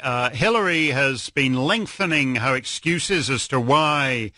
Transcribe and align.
Uh, 0.00 0.30
Hillary 0.30 0.88
has 0.88 1.28
been 1.30 1.54
lengthening 1.54 2.36
her 2.36 2.54
excuses 2.54 3.28
as 3.28 3.48
to 3.48 3.58
why 3.58 4.30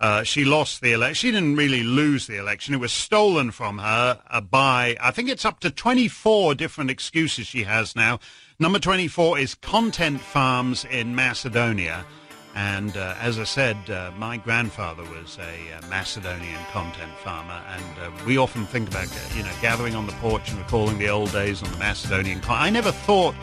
uh, 0.00 0.22
she 0.22 0.44
lost 0.44 0.80
the 0.80 0.92
election. 0.92 1.14
She 1.14 1.30
didn't 1.30 1.56
really 1.56 1.82
lose 1.82 2.26
the 2.26 2.38
election. 2.38 2.72
It 2.72 2.80
was 2.80 2.92
stolen 2.92 3.50
from 3.50 3.78
her 3.78 4.20
uh, 4.30 4.40
by, 4.40 4.96
I 5.00 5.10
think 5.10 5.28
it's 5.28 5.44
up 5.44 5.60
to 5.60 5.70
24 5.70 6.54
different 6.54 6.90
excuses 6.90 7.46
she 7.46 7.64
has 7.64 7.94
now. 7.94 8.20
Number 8.58 8.78
24 8.78 9.38
is 9.38 9.54
content 9.54 10.20
farms 10.20 10.86
in 10.90 11.14
Macedonia. 11.14 12.06
And 12.54 12.96
uh, 12.96 13.14
as 13.20 13.38
I 13.38 13.44
said, 13.44 13.76
uh, 13.90 14.12
my 14.16 14.38
grandfather 14.38 15.02
was 15.04 15.38
a 15.38 15.76
uh, 15.76 15.86
Macedonian 15.88 16.60
content 16.70 17.12
farmer, 17.18 17.62
and 17.68 18.26
we 18.26 18.36
often 18.36 18.66
think 18.66 18.88
about, 18.88 19.08
you 19.34 19.42
know, 19.42 19.52
gathering 19.62 19.94
on 19.94 20.06
the 20.06 20.12
porch 20.14 20.50
and 20.50 20.58
recalling 20.58 20.98
the 20.98 21.08
old 21.08 21.32
days 21.32 21.62
on 21.62 21.70
the 21.70 21.78
Macedonian. 21.78 22.40
Con- 22.40 22.58
I 22.60 22.68
never 22.68 22.92
thought, 22.92 23.34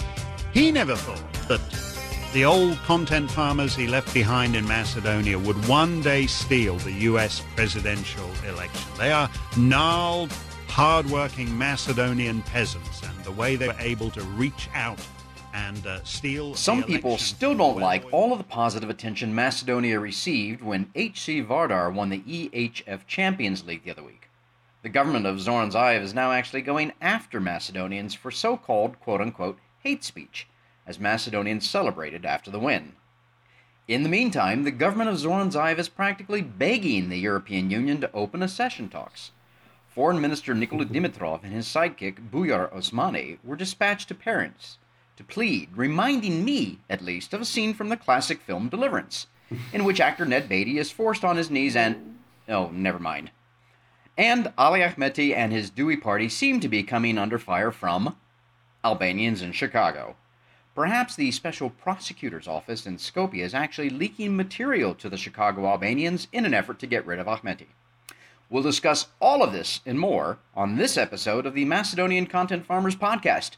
he 0.54 0.71
never 0.71 0.95
thought 0.95 1.47
that 1.47 1.61
the 2.34 2.45
old 2.45 2.77
content 2.79 3.29
farmers 3.32 3.75
he 3.75 3.87
left 3.87 4.14
behind 4.14 4.56
in 4.56 4.68
Macedonia 4.68 5.37
would 5.37 5.68
one 5.68 6.01
day 6.01 6.28
steal 6.28 6.78
the 6.78 6.92
U.S. 6.92 7.43
presidential 7.56 8.29
election. 8.47 8.92
They 8.97 9.11
are 9.11 9.29
gnarled, 9.57 10.32
hard-working 10.68 11.56
Macedonian 11.57 12.42
peasants, 12.43 13.04
and 13.04 13.23
the 13.23 13.32
way 13.32 13.56
they 13.56 13.68
were 13.68 13.75
able 13.79 14.09
to 14.11 14.21
reach 14.21 14.70
out 14.73 15.00
and 15.54 15.86
uh, 15.87 16.04
steal. 16.04 16.56
Some 16.56 16.84
people 16.84 17.18
still 17.18 17.56
don't 17.56 17.79
like 17.79 18.06
all 18.11 18.31
of 18.31 18.37
the 18.37 18.43
positive 18.43 18.89
attention 18.89 19.34
Macedonia 19.34 20.00
received 20.00 20.61
when 20.61 20.92
HC 20.95 21.45
Vardar 21.47 21.92
won 21.93 22.09
the 22.09 22.20
EHF 22.20 23.07
Champions 23.07 23.65
League 23.65 23.84
the 23.84 23.92
other 23.92 24.04
week. 24.04 24.29
The 24.81 24.89
government 24.89 25.25
of 25.25 25.42
Zoran 25.42 25.71
Zaev 25.71 26.01
is 26.01 26.14
now 26.14 26.31
actually 26.31 26.61
going 26.61 26.93
after 27.01 27.39
Macedonians 27.39 28.14
for 28.14 28.31
so 28.31 28.56
called 28.56 29.00
quote 29.00 29.21
unquote 29.21 29.57
hate 29.79 30.04
speech, 30.04 30.47
as 30.89 31.00
Macedonians 31.00 31.70
celebrated 31.70 32.25
after 32.25 32.50
the 32.50 32.59
win. 32.59 32.94
In 33.88 34.02
the 34.02 34.09
meantime, 34.09 34.64
the 34.64 34.72
government 34.72 35.12
of 35.12 35.20
Zoran 35.20 35.52
Zaev 35.52 35.78
is 35.78 35.88
practically 35.88 36.42
begging 36.42 37.09
the 37.09 37.20
European 37.20 37.70
Union 37.70 38.02
to 38.02 38.12
open 38.12 38.42
accession 38.42 38.90
talks. 38.90 39.31
Foreign 39.88 40.20
Minister 40.20 40.56
Nikola 40.56 40.86
Dimitrov 40.86 41.44
and 41.44 41.54
his 41.54 41.68
sidekick 41.68 42.31
Bujar 42.31 42.73
Osmani 42.73 43.38
were 43.44 43.56
dispatched 43.56 44.08
to 44.08 44.16
Paris 44.16 44.80
to 45.16 45.23
plead, 45.23 45.70
reminding 45.76 46.44
me, 46.44 46.80
at 46.90 47.03
least, 47.03 47.34
of 47.34 47.42
a 47.42 47.46
scene 47.46 47.74
from 47.74 47.90
the 47.90 47.98
classic 47.98 48.42
film 48.42 48.70
Deliverance, 48.70 49.28
in 49.72 49.84
which 49.84 50.00
actor 50.00 50.26
Ned 50.26 50.50
Beatty 50.50 50.80
is 50.80 50.92
forced 50.92 51.24
on 51.24 51.38
his 51.38 51.52
knees 51.52 51.76
and. 51.76 52.18
Oh, 52.48 52.70
never 52.70 53.00
mind. 53.00 53.30
And 54.18 54.52
Ali 54.58 54.80
Ahmeti 54.80 55.36
and 55.36 55.52
his 55.52 55.70
DUI 55.70 56.02
Party 56.02 56.30
seem 56.30 56.59
to 56.59 56.68
be 56.68 56.81
coming 56.81 57.18
under 57.18 57.38
fire 57.38 57.72
from 57.72 58.16
Albanians 58.84 59.42
in 59.42 59.52
Chicago. 59.52 60.16
Perhaps 60.80 61.17
the 61.17 61.31
Special 61.31 61.72
Prosecutor's 61.72 62.47
Office 62.47 62.85
in 62.85 62.95
Skopje 62.95 63.44
is 63.44 63.53
actually 63.53 63.89
leaking 63.89 64.38
material 64.38 64.95
to 64.95 65.09
the 65.09 65.17
Chicago 65.17 65.66
Albanians 65.67 66.30
in 66.31 66.45
an 66.45 66.53
effort 66.53 66.80
to 66.80 66.88
get 66.88 67.05
rid 67.05 67.19
of 67.19 67.27
Ahmeti. 67.27 67.66
We'll 68.49 68.63
discuss 68.63 69.07
all 69.19 69.44
of 69.44 69.52
this 69.52 69.81
and 69.85 70.00
more 70.00 70.39
on 70.55 70.77
this 70.77 70.95
episode 70.95 71.45
of 71.45 71.53
the 71.53 71.66
Macedonian 71.66 72.27
Content 72.27 72.66
Farmers 72.66 72.95
Podcast. 72.95 73.57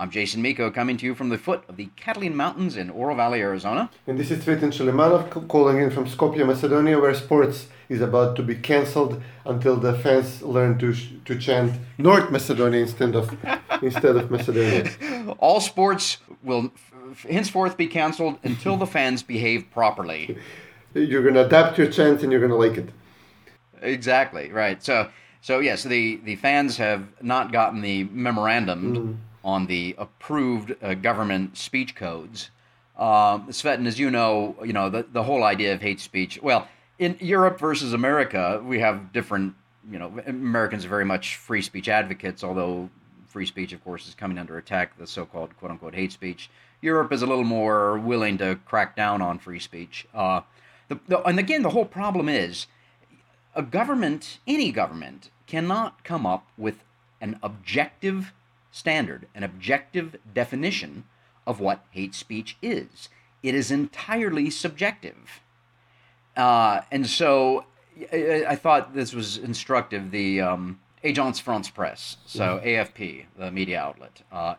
I'm 0.00 0.10
Jason 0.10 0.40
Miko 0.40 0.70
coming 0.70 0.96
to 0.96 1.04
you 1.04 1.14
from 1.14 1.28
the 1.28 1.36
foot 1.36 1.62
of 1.68 1.76
the 1.76 1.90
Catalina 1.94 2.34
Mountains 2.34 2.78
in 2.78 2.88
Oro 2.88 3.14
Valley, 3.14 3.42
Arizona. 3.42 3.90
And 4.06 4.18
this 4.18 4.30
is 4.30 4.42
Cvetin 4.42 4.72
Chilimanov 4.72 5.46
calling 5.46 5.76
in 5.76 5.90
from 5.90 6.06
Skopje, 6.06 6.46
Macedonia, 6.46 6.98
where 6.98 7.12
sports 7.12 7.66
is 7.90 8.00
about 8.00 8.34
to 8.36 8.42
be 8.42 8.54
cancelled 8.54 9.22
until 9.44 9.76
the 9.76 9.92
fans 9.92 10.40
learn 10.40 10.78
to 10.78 10.94
to 11.26 11.38
chant 11.38 11.78
North 11.98 12.30
Macedonia 12.30 12.80
instead 12.80 13.14
of 13.14 13.36
instead 13.82 14.16
of 14.16 14.30
Macedonia. 14.30 14.90
All 15.38 15.60
sports 15.60 16.16
will 16.42 16.72
henceforth 17.28 17.76
be 17.76 17.86
cancelled 17.86 18.38
until 18.42 18.78
the 18.78 18.86
fans 18.86 19.22
behave 19.22 19.70
properly. 19.70 20.38
You're 20.94 21.22
going 21.22 21.34
to 21.34 21.44
adapt 21.44 21.76
your 21.76 21.88
chant 21.88 22.22
and 22.22 22.32
you're 22.32 22.40
going 22.40 22.58
to 22.58 22.68
like 22.68 22.78
it. 22.78 22.88
Exactly 23.82 24.50
right. 24.50 24.82
So 24.82 25.10
so 25.42 25.58
yes, 25.58 25.82
the 25.82 26.16
the 26.24 26.36
fans 26.36 26.78
have 26.78 27.06
not 27.20 27.52
gotten 27.52 27.82
the 27.82 28.04
memorandum. 28.04 28.96
Mm 28.96 29.29
on 29.44 29.66
the 29.66 29.94
approved 29.98 30.74
uh, 30.82 30.94
government 30.94 31.56
speech 31.56 31.94
codes. 31.94 32.50
Uh, 32.96 33.38
Cvetin, 33.38 33.86
as 33.86 33.98
you 33.98 34.10
know, 34.10 34.56
you 34.64 34.72
know 34.72 34.90
the, 34.90 35.06
the 35.10 35.22
whole 35.22 35.42
idea 35.42 35.72
of 35.72 35.80
hate 35.80 36.00
speech. 36.00 36.40
Well, 36.42 36.68
in 36.98 37.16
Europe 37.20 37.58
versus 37.58 37.92
America, 37.92 38.62
we 38.64 38.80
have 38.80 39.12
different. 39.12 39.54
You 39.90 39.98
know, 39.98 40.12
Americans 40.26 40.84
are 40.84 40.88
very 40.88 41.06
much 41.06 41.36
free 41.36 41.62
speech 41.62 41.88
advocates, 41.88 42.44
although 42.44 42.90
free 43.28 43.46
speech, 43.46 43.72
of 43.72 43.82
course, 43.82 44.06
is 44.06 44.14
coming 44.14 44.38
under 44.38 44.58
attack. 44.58 44.98
The 44.98 45.06
so-called 45.06 45.56
"quote 45.56 45.70
unquote" 45.70 45.94
hate 45.94 46.12
speech. 46.12 46.50
Europe 46.82 47.12
is 47.12 47.22
a 47.22 47.26
little 47.26 47.44
more 47.44 47.98
willing 47.98 48.38
to 48.38 48.58
crack 48.66 48.96
down 48.96 49.22
on 49.22 49.38
free 49.38 49.58
speech. 49.58 50.06
Uh, 50.14 50.42
the, 50.88 50.98
the, 51.08 51.22
and 51.22 51.38
again, 51.38 51.62
the 51.62 51.70
whole 51.70 51.84
problem 51.84 52.28
is 52.28 52.66
a 53.54 53.62
government, 53.62 54.38
any 54.46 54.72
government, 54.72 55.30
cannot 55.46 56.04
come 56.04 56.26
up 56.26 56.46
with 56.56 56.84
an 57.20 57.38
objective 57.42 58.32
standard, 58.70 59.26
an 59.34 59.42
objective 59.42 60.16
definition 60.32 61.04
of 61.46 61.60
what 61.60 61.84
hate 61.90 62.14
speech 62.14 62.56
is. 62.62 63.08
It 63.42 63.54
is 63.54 63.70
entirely 63.70 64.50
subjective. 64.50 65.40
Uh, 66.36 66.82
and 66.90 67.06
so 67.06 67.64
I, 68.12 68.44
I, 68.50 68.56
thought 68.56 68.94
this 68.94 69.12
was 69.12 69.36
instructive. 69.36 70.10
The 70.10 70.40
um, 70.40 70.80
Agence 71.04 71.40
France 71.40 71.68
Presse, 71.70 72.18
so 72.26 72.60
AFP, 72.64 73.24
the 73.36 73.50
media 73.50 73.80
outlet, 73.80 74.22
uh, 74.30 74.54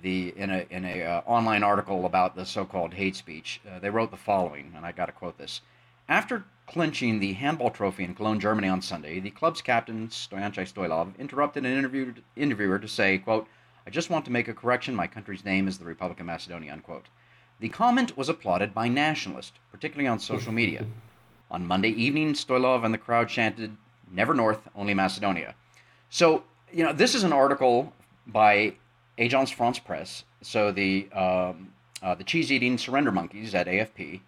the 0.00 0.32
in 0.36 0.50
a 0.50 0.66
in 0.70 0.84
a 0.84 1.02
uh, 1.02 1.20
online 1.26 1.62
article 1.62 2.06
about 2.06 2.36
the 2.36 2.46
so-called 2.46 2.94
hate 2.94 3.16
speech, 3.16 3.60
uh, 3.68 3.78
they 3.80 3.90
wrote 3.90 4.10
the 4.10 4.16
following, 4.16 4.72
and 4.76 4.86
I 4.86 4.92
got 4.92 5.06
to 5.06 5.12
quote 5.12 5.38
this: 5.38 5.60
After 6.08 6.44
clinching 6.68 7.18
the 7.18 7.32
handball 7.32 7.70
trophy 7.70 8.04
in 8.04 8.14
Cologne, 8.14 8.38
Germany 8.38 8.68
on 8.68 8.82
Sunday, 8.82 9.18
the 9.20 9.30
club's 9.30 9.62
captain, 9.62 10.08
Stojanche 10.08 10.70
Stoilov, 10.70 11.18
interrupted 11.18 11.64
an 11.64 11.76
interview, 11.76 12.12
interviewer 12.36 12.78
to 12.78 12.86
say, 12.86 13.18
quote, 13.18 13.48
I 13.86 13.90
just 13.90 14.10
want 14.10 14.26
to 14.26 14.30
make 14.30 14.48
a 14.48 14.54
correction. 14.54 14.94
My 14.94 15.06
country's 15.06 15.46
name 15.46 15.66
is 15.66 15.78
the 15.78 15.86
Republic 15.86 16.20
of 16.20 16.26
Macedonia, 16.26 16.74
unquote. 16.74 17.06
The 17.58 17.70
comment 17.70 18.18
was 18.18 18.28
applauded 18.28 18.74
by 18.74 18.86
nationalists, 18.86 19.58
particularly 19.72 20.06
on 20.06 20.20
social 20.20 20.52
media. 20.52 20.84
On 21.50 21.66
Monday 21.66 21.88
evening, 21.88 22.34
Stoilov 22.34 22.84
and 22.84 22.92
the 22.92 22.98
crowd 22.98 23.30
chanted, 23.30 23.74
Never 24.10 24.34
North, 24.34 24.68
only 24.76 24.92
Macedonia. 24.92 25.54
So, 26.10 26.44
you 26.70 26.84
know, 26.84 26.92
this 26.92 27.14
is 27.14 27.22
an 27.24 27.32
article 27.32 27.94
by 28.26 28.74
Agence 29.18 29.52
France 29.52 29.78
Presse, 29.78 30.24
so 30.42 30.70
the, 30.70 31.10
um, 31.12 31.72
uh, 32.02 32.14
the 32.14 32.24
cheese 32.24 32.52
eating 32.52 32.76
surrender 32.76 33.10
monkeys 33.10 33.54
at 33.54 33.66
AFP, 33.66 34.20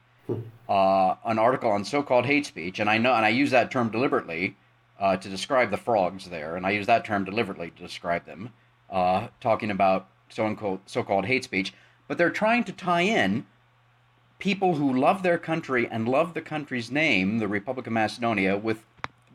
uh, 0.68 1.14
an 1.24 1.38
article 1.38 1.70
on 1.70 1.84
so 1.84 2.02
called 2.02 2.26
hate 2.26 2.46
speech, 2.46 2.80
and 2.80 2.88
I 2.88 2.98
know, 2.98 3.14
and 3.14 3.24
I 3.24 3.30
use 3.30 3.50
that 3.50 3.70
term 3.70 3.90
deliberately 3.90 4.56
uh, 4.98 5.16
to 5.16 5.28
describe 5.28 5.70
the 5.70 5.76
frogs 5.76 6.28
there, 6.28 6.56
and 6.56 6.66
I 6.66 6.70
use 6.70 6.86
that 6.86 7.04
term 7.04 7.24
deliberately 7.24 7.70
to 7.70 7.82
describe 7.82 8.26
them, 8.26 8.52
uh, 8.90 9.28
talking 9.40 9.70
about 9.70 10.08
so-called, 10.28 10.80
so-called 10.86 11.26
hate 11.26 11.44
speech, 11.44 11.72
but 12.06 12.18
they're 12.18 12.30
trying 12.30 12.64
to 12.64 12.72
tie 12.72 13.02
in 13.02 13.46
people 14.38 14.74
who 14.74 14.98
love 14.98 15.22
their 15.22 15.38
country 15.38 15.88
and 15.90 16.08
love 16.08 16.34
the 16.34 16.40
country's 16.40 16.90
name, 16.90 17.38
the 17.38 17.48
Republic 17.48 17.86
of 17.86 17.92
Macedonia, 17.92 18.56
with 18.56 18.84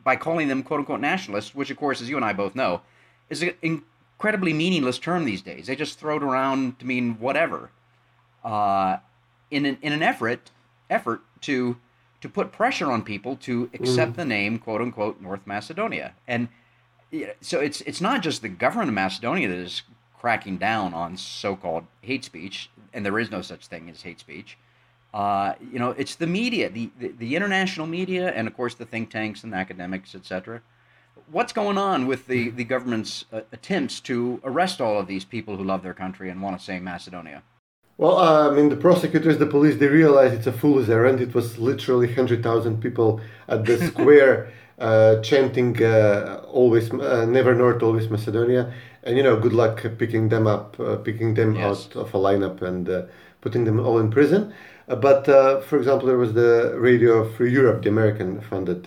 by 0.04 0.16
calling 0.16 0.48
them 0.48 0.62
quote 0.62 0.82
unquote 0.82 1.00
nationalists, 1.00 1.56
which 1.56 1.72
of 1.72 1.78
course, 1.78 2.02
as 2.02 2.10
you 2.10 2.16
and 2.16 2.26
I 2.26 2.34
both 2.34 2.56
know, 2.56 2.82
is 3.30 3.42
an 3.42 3.54
incredibly 3.62 4.54
meaningless 4.54 5.00
term 5.00 5.26
these 5.26 5.42
days. 5.42 5.68
They 5.68 5.76
just 5.76 6.00
throw 6.00 6.18
it 6.18 6.24
around 6.24 6.80
to 6.80 6.86
mean 6.86 7.16
whatever, 7.20 7.72
uh, 8.44 8.98
in 9.50 9.66
an 9.66 9.78
in 9.82 9.94
an 9.94 10.04
effort 10.04 10.52
effort 10.90 11.22
to 11.42 11.78
to 12.22 12.30
put 12.30 12.52
pressure 12.52 12.92
on 12.92 13.04
people 13.04 13.36
to 13.36 13.70
accept 13.74 14.14
mm. 14.14 14.16
the 14.16 14.26
name 14.26 14.58
quote 14.58 14.82
unquote 14.82 15.22
North 15.22 15.46
Macedonia. 15.46 16.14
And 16.28 16.48
so 17.42 17.60
it's 17.60 17.82
it's 17.82 18.02
not 18.02 18.22
just 18.22 18.42
the 18.42 18.50
government 18.50 18.90
of 18.90 18.96
Macedonia 18.96 19.48
that 19.48 19.58
is 19.58 19.84
cracking 20.18 20.58
down 20.58 20.94
on 20.94 21.16
so-called 21.18 21.86
hate 22.02 22.26
speech, 22.26 22.70
and 22.94 23.06
there 23.06 23.20
is 23.20 23.30
no 23.30 23.42
such 23.42 23.68
thing 23.68 23.90
as 23.90 24.02
hate 24.02 24.20
speech. 24.20 24.58
Uh, 25.14 25.54
you 25.72 25.80
know, 25.80 25.92
it's 25.92 26.16
the 26.16 26.28
media, 26.28 26.70
the, 26.70 26.90
the, 27.00 27.10
the 27.10 27.36
international 27.36 27.88
media, 27.88 28.32
and 28.32 28.48
of 28.48 28.56
course 28.56 28.74
the 28.74 28.86
think 28.86 29.10
tanks 29.10 29.44
and 29.44 29.54
academics, 29.54 30.16
etc. 30.16 30.62
What's 31.32 31.54
going 31.54 31.78
on 31.78 32.08
with 32.08 32.28
the 32.28 32.50
the 32.50 32.64
government's 32.64 33.26
uh, 33.32 33.42
attempts 33.52 34.00
to 34.02 34.42
arrest 34.44 34.82
all 34.82 35.00
of 35.00 35.08
these 35.08 35.24
people 35.24 35.58
who 35.58 35.64
love 35.64 35.84
their 35.84 35.94
country 35.94 36.30
and 36.30 36.42
want 36.42 36.58
to 36.58 36.64
say 36.64 36.80
Macedonia? 36.80 37.44
Well, 37.98 38.18
uh, 38.18 38.52
I 38.52 38.54
mean, 38.54 38.70
the 38.70 38.76
prosecutors, 38.76 39.38
the 39.38 39.46
police, 39.46 39.80
they 39.80 39.88
realized 39.88 40.34
it's 40.34 40.48
a 40.48 40.52
fool's 40.52 40.90
errand. 40.90 41.22
It 41.22 41.34
was 41.34 41.58
literally 41.58 42.08
100,000 42.08 42.82
people 42.82 43.22
at 43.48 43.66
the 43.66 43.78
square 43.88 44.52
uh, 44.78 45.22
chanting 45.22 45.82
uh, 45.82 46.42
always 46.48 46.92
uh, 46.92 47.26
never 47.26 47.56
north 47.56 47.82
always 47.82 48.10
macedonia 48.10 48.74
and 49.04 49.16
you 49.16 49.24
know 49.24 49.40
good 49.40 49.54
luck 49.54 49.86
picking 49.98 50.28
them 50.28 50.48
up 50.48 50.78
uh, 50.82 50.98
picking 50.98 51.34
them 51.34 51.56
yes. 51.56 51.64
out 51.64 51.96
of 51.96 52.14
a 52.14 52.18
lineup 52.18 52.62
and 52.62 52.90
uh, 52.90 53.04
putting 53.40 53.64
them 53.64 53.80
all 53.80 54.00
in 54.00 54.12
prison 54.12 54.54
uh, 54.90 54.96
but 54.98 55.26
for 55.64 55.78
example 55.78 56.08
there 56.08 56.18
was 56.18 56.34
the 56.34 56.76
radio 56.78 57.24
free 57.36 57.50
europe 57.50 57.84
the 57.84 57.90
american 57.90 58.42
funded 58.42 58.84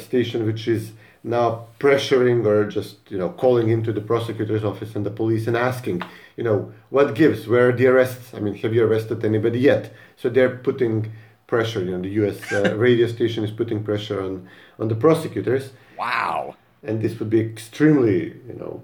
station 0.00 0.46
which 0.46 0.66
is 0.66 0.92
now 1.22 1.66
pressuring 1.78 2.46
or 2.46 2.66
just 2.66 2.96
you 3.10 3.18
know 3.18 3.28
calling 3.28 3.68
into 3.68 3.92
the 3.92 4.00
prosecutor's 4.00 4.64
office 4.64 4.96
and 4.96 5.04
the 5.04 5.10
police 5.10 5.46
and 5.46 5.54
asking 5.54 6.02
you 6.36 6.44
know, 6.44 6.72
what 6.90 7.14
gives? 7.14 7.46
Where 7.46 7.68
are 7.68 7.72
the 7.72 7.86
arrests? 7.86 8.34
I 8.34 8.40
mean, 8.40 8.54
have 8.56 8.74
you 8.74 8.84
arrested 8.84 9.24
anybody 9.24 9.60
yet? 9.60 9.92
So 10.16 10.28
they're 10.28 10.56
putting 10.56 11.12
pressure. 11.46 11.82
You 11.84 11.92
know, 11.92 12.02
the 12.02 12.14
U.S. 12.22 12.52
Uh, 12.52 12.74
radio 12.88 13.06
station 13.06 13.44
is 13.44 13.50
putting 13.50 13.82
pressure 13.84 14.22
on 14.22 14.48
on 14.78 14.88
the 14.88 14.94
prosecutors. 14.94 15.72
Wow. 15.98 16.56
And 16.82 17.00
this 17.02 17.18
would 17.18 17.30
be 17.30 17.40
extremely, 17.40 18.18
you 18.48 18.56
know, 18.60 18.82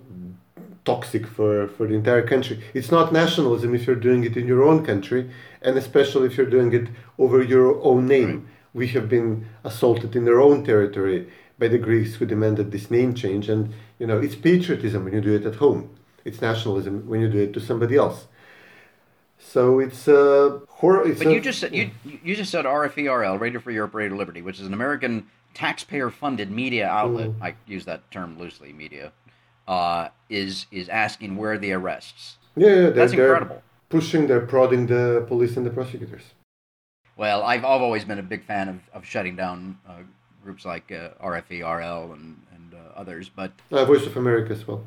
toxic 0.85 1.27
for 1.27 1.69
for 1.69 1.87
the 1.87 1.95
entire 1.95 2.27
country. 2.27 2.62
It's 2.75 2.91
not 2.91 3.12
nationalism 3.12 3.75
if 3.75 3.87
you're 3.87 4.05
doing 4.09 4.25
it 4.25 4.37
in 4.37 4.47
your 4.47 4.62
own 4.62 4.85
country, 4.85 5.31
and 5.62 5.77
especially 5.77 6.27
if 6.27 6.37
you're 6.37 6.55
doing 6.56 6.73
it 6.73 6.87
over 7.19 7.43
your 7.43 7.69
own 7.83 8.06
name. 8.06 8.35
Right. 8.35 8.55
We 8.81 8.87
have 8.89 9.09
been 9.09 9.31
assaulted 9.65 10.15
in 10.15 10.29
our 10.29 10.41
own 10.49 10.59
territory 10.65 11.21
by 11.59 11.69
the 11.69 11.79
Greeks 11.79 12.15
who 12.17 12.27
demanded 12.27 12.71
this 12.71 12.91
name 12.91 13.15
change, 13.15 13.49
and 13.49 13.75
you 13.99 14.06
know, 14.06 14.19
it's 14.19 14.37
patriotism 14.37 15.05
when 15.05 15.15
you 15.15 15.21
do 15.21 15.35
it 15.35 15.47
at 15.47 15.56
home. 15.56 15.91
It's 16.25 16.41
nationalism 16.41 17.09
when 17.09 17.20
you 17.20 17.29
do 17.29 17.38
it 17.38 17.53
to 17.55 17.61
somebody 17.61 17.97
else. 17.97 18.26
So 19.38 19.79
it's 19.79 20.09
a 20.09 20.61
horror. 20.69 21.09
But 21.15 21.26
a, 21.26 21.32
you 21.32 21.41
just 21.41 21.61
said 21.61 21.75
you 21.75 21.91
you 22.03 22.35
just 22.35 22.50
said 22.50 22.65
RFE/RL, 22.65 23.38
Radio 23.41 23.61
Free 23.61 23.75
Europe, 23.75 23.94
Radio 23.94 24.17
Liberty, 24.17 24.43
which 24.43 24.61
is 24.61 24.67
an 24.67 24.75
American 24.75 25.29
taxpayer-funded 25.55 26.50
media 26.50 26.87
outlet. 26.87 27.31
Mm. 27.31 27.43
I 27.43 27.55
use 27.67 27.85
that 27.85 28.11
term 28.11 28.38
loosely, 28.38 28.73
media. 28.73 29.12
Uh, 29.67 30.09
is 30.29 30.67
is 30.70 30.88
asking 30.88 31.37
where 31.37 31.53
are 31.53 31.59
the 31.59 31.73
arrests? 31.73 32.38
Yeah, 32.56 32.69
yeah 32.69 32.91
that's 32.91 33.12
incredible. 33.12 33.62
Pushing, 33.88 34.26
they're 34.26 34.47
prodding 34.47 34.87
the 34.87 35.25
police 35.29 35.56
and 35.56 35.64
the 35.64 35.71
prosecutors. 35.71 36.23
Well, 37.17 37.43
I've 37.43 37.64
I've 37.64 37.82
always 37.82 38.05
been 38.05 38.19
a 38.19 38.23
big 38.23 38.44
fan 38.44 38.69
of, 38.69 38.81
of 38.93 39.05
shutting 39.05 39.37
down 39.37 39.79
uh, 39.88 40.03
groups 40.43 40.64
like 40.64 40.91
uh, 40.91 41.11
RFE/RL 41.23 42.12
and 42.12 42.41
and 42.55 42.75
uh, 42.75 42.93
others, 42.97 43.29
but 43.29 43.53
uh, 43.71 43.85
Voice 43.85 44.06
of 44.06 44.17
America 44.17 44.53
as 44.53 44.67
well. 44.67 44.85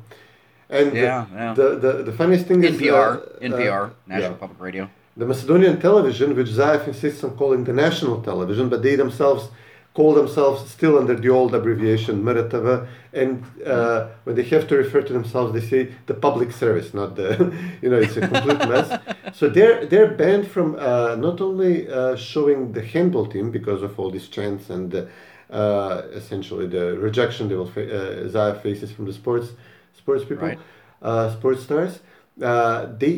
And 0.72 0.96
yeah, 0.96 1.26
the, 1.30 1.36
yeah. 1.36 1.54
The, 1.54 1.68
the, 1.84 1.92
the 2.04 2.12
funniest 2.12 2.46
thing 2.46 2.62
NPR, 2.62 2.72
is 2.72 3.52
NPR, 3.52 3.58
NPR, 3.58 3.90
National. 4.06 4.34
Public 4.34 4.60
Radio. 4.60 4.90
The 5.16 5.26
Macedonian 5.26 5.78
television, 5.78 6.34
which 6.34 6.48
Zaev 6.48 6.88
insists 6.88 7.22
on 7.22 7.36
calling 7.36 7.64
the 7.64 7.74
national 7.74 8.22
television, 8.22 8.70
but 8.70 8.82
they 8.82 8.96
themselves 8.96 9.50
call 9.94 10.14
themselves 10.14 10.70
still 10.70 10.98
under 10.98 11.14
the 11.14 11.28
old 11.28 11.54
abbreviation 11.54 12.22
MRTV, 12.22 12.88
and 13.12 13.44
uh, 13.66 14.08
when 14.24 14.34
they 14.36 14.42
have 14.44 14.66
to 14.68 14.76
refer 14.76 15.02
to 15.02 15.12
themselves, 15.12 15.52
they 15.52 15.60
say 15.60 15.92
the 16.06 16.14
public 16.14 16.50
service, 16.50 16.94
not 16.94 17.14
the, 17.16 17.54
you 17.82 17.90
know, 17.90 17.98
it's 17.98 18.16
a 18.16 18.26
complete 18.26 18.58
mess. 18.72 18.88
So 19.34 19.50
they're 19.50 19.84
they're 19.84 20.12
banned 20.22 20.48
from 20.48 20.76
uh, 20.76 21.16
not 21.16 21.42
only 21.42 21.88
uh, 21.88 22.16
showing 22.16 22.72
the 22.72 22.82
handball 22.82 23.26
team 23.26 23.50
because 23.50 23.82
of 23.82 23.98
all 24.00 24.10
these 24.10 24.28
chants 24.28 24.70
and 24.70 25.08
uh, 25.50 26.02
essentially 26.12 26.66
the 26.66 26.96
rejection 26.98 27.48
they 27.48 27.54
will 27.54 27.70
fa- 27.70 27.94
uh, 27.94 28.28
Zaev 28.28 28.62
faces 28.62 28.90
from 28.90 29.04
the 29.04 29.12
sports 29.12 29.48
sports 30.02 30.24
people, 30.24 30.48
right. 30.48 30.58
Uh, 31.00 31.30
sports 31.36 31.62
stars. 31.62 32.00
they 33.02 33.14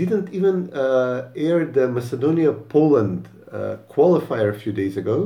didn't 0.00 0.28
even 0.38 0.56
air 1.46 1.58
the 1.76 1.86
Macedonia 1.98 2.52
Poland 2.52 3.28
qualifier 3.94 4.48
a 4.56 4.58
few 4.62 4.72
days 4.72 4.96
ago 4.96 5.18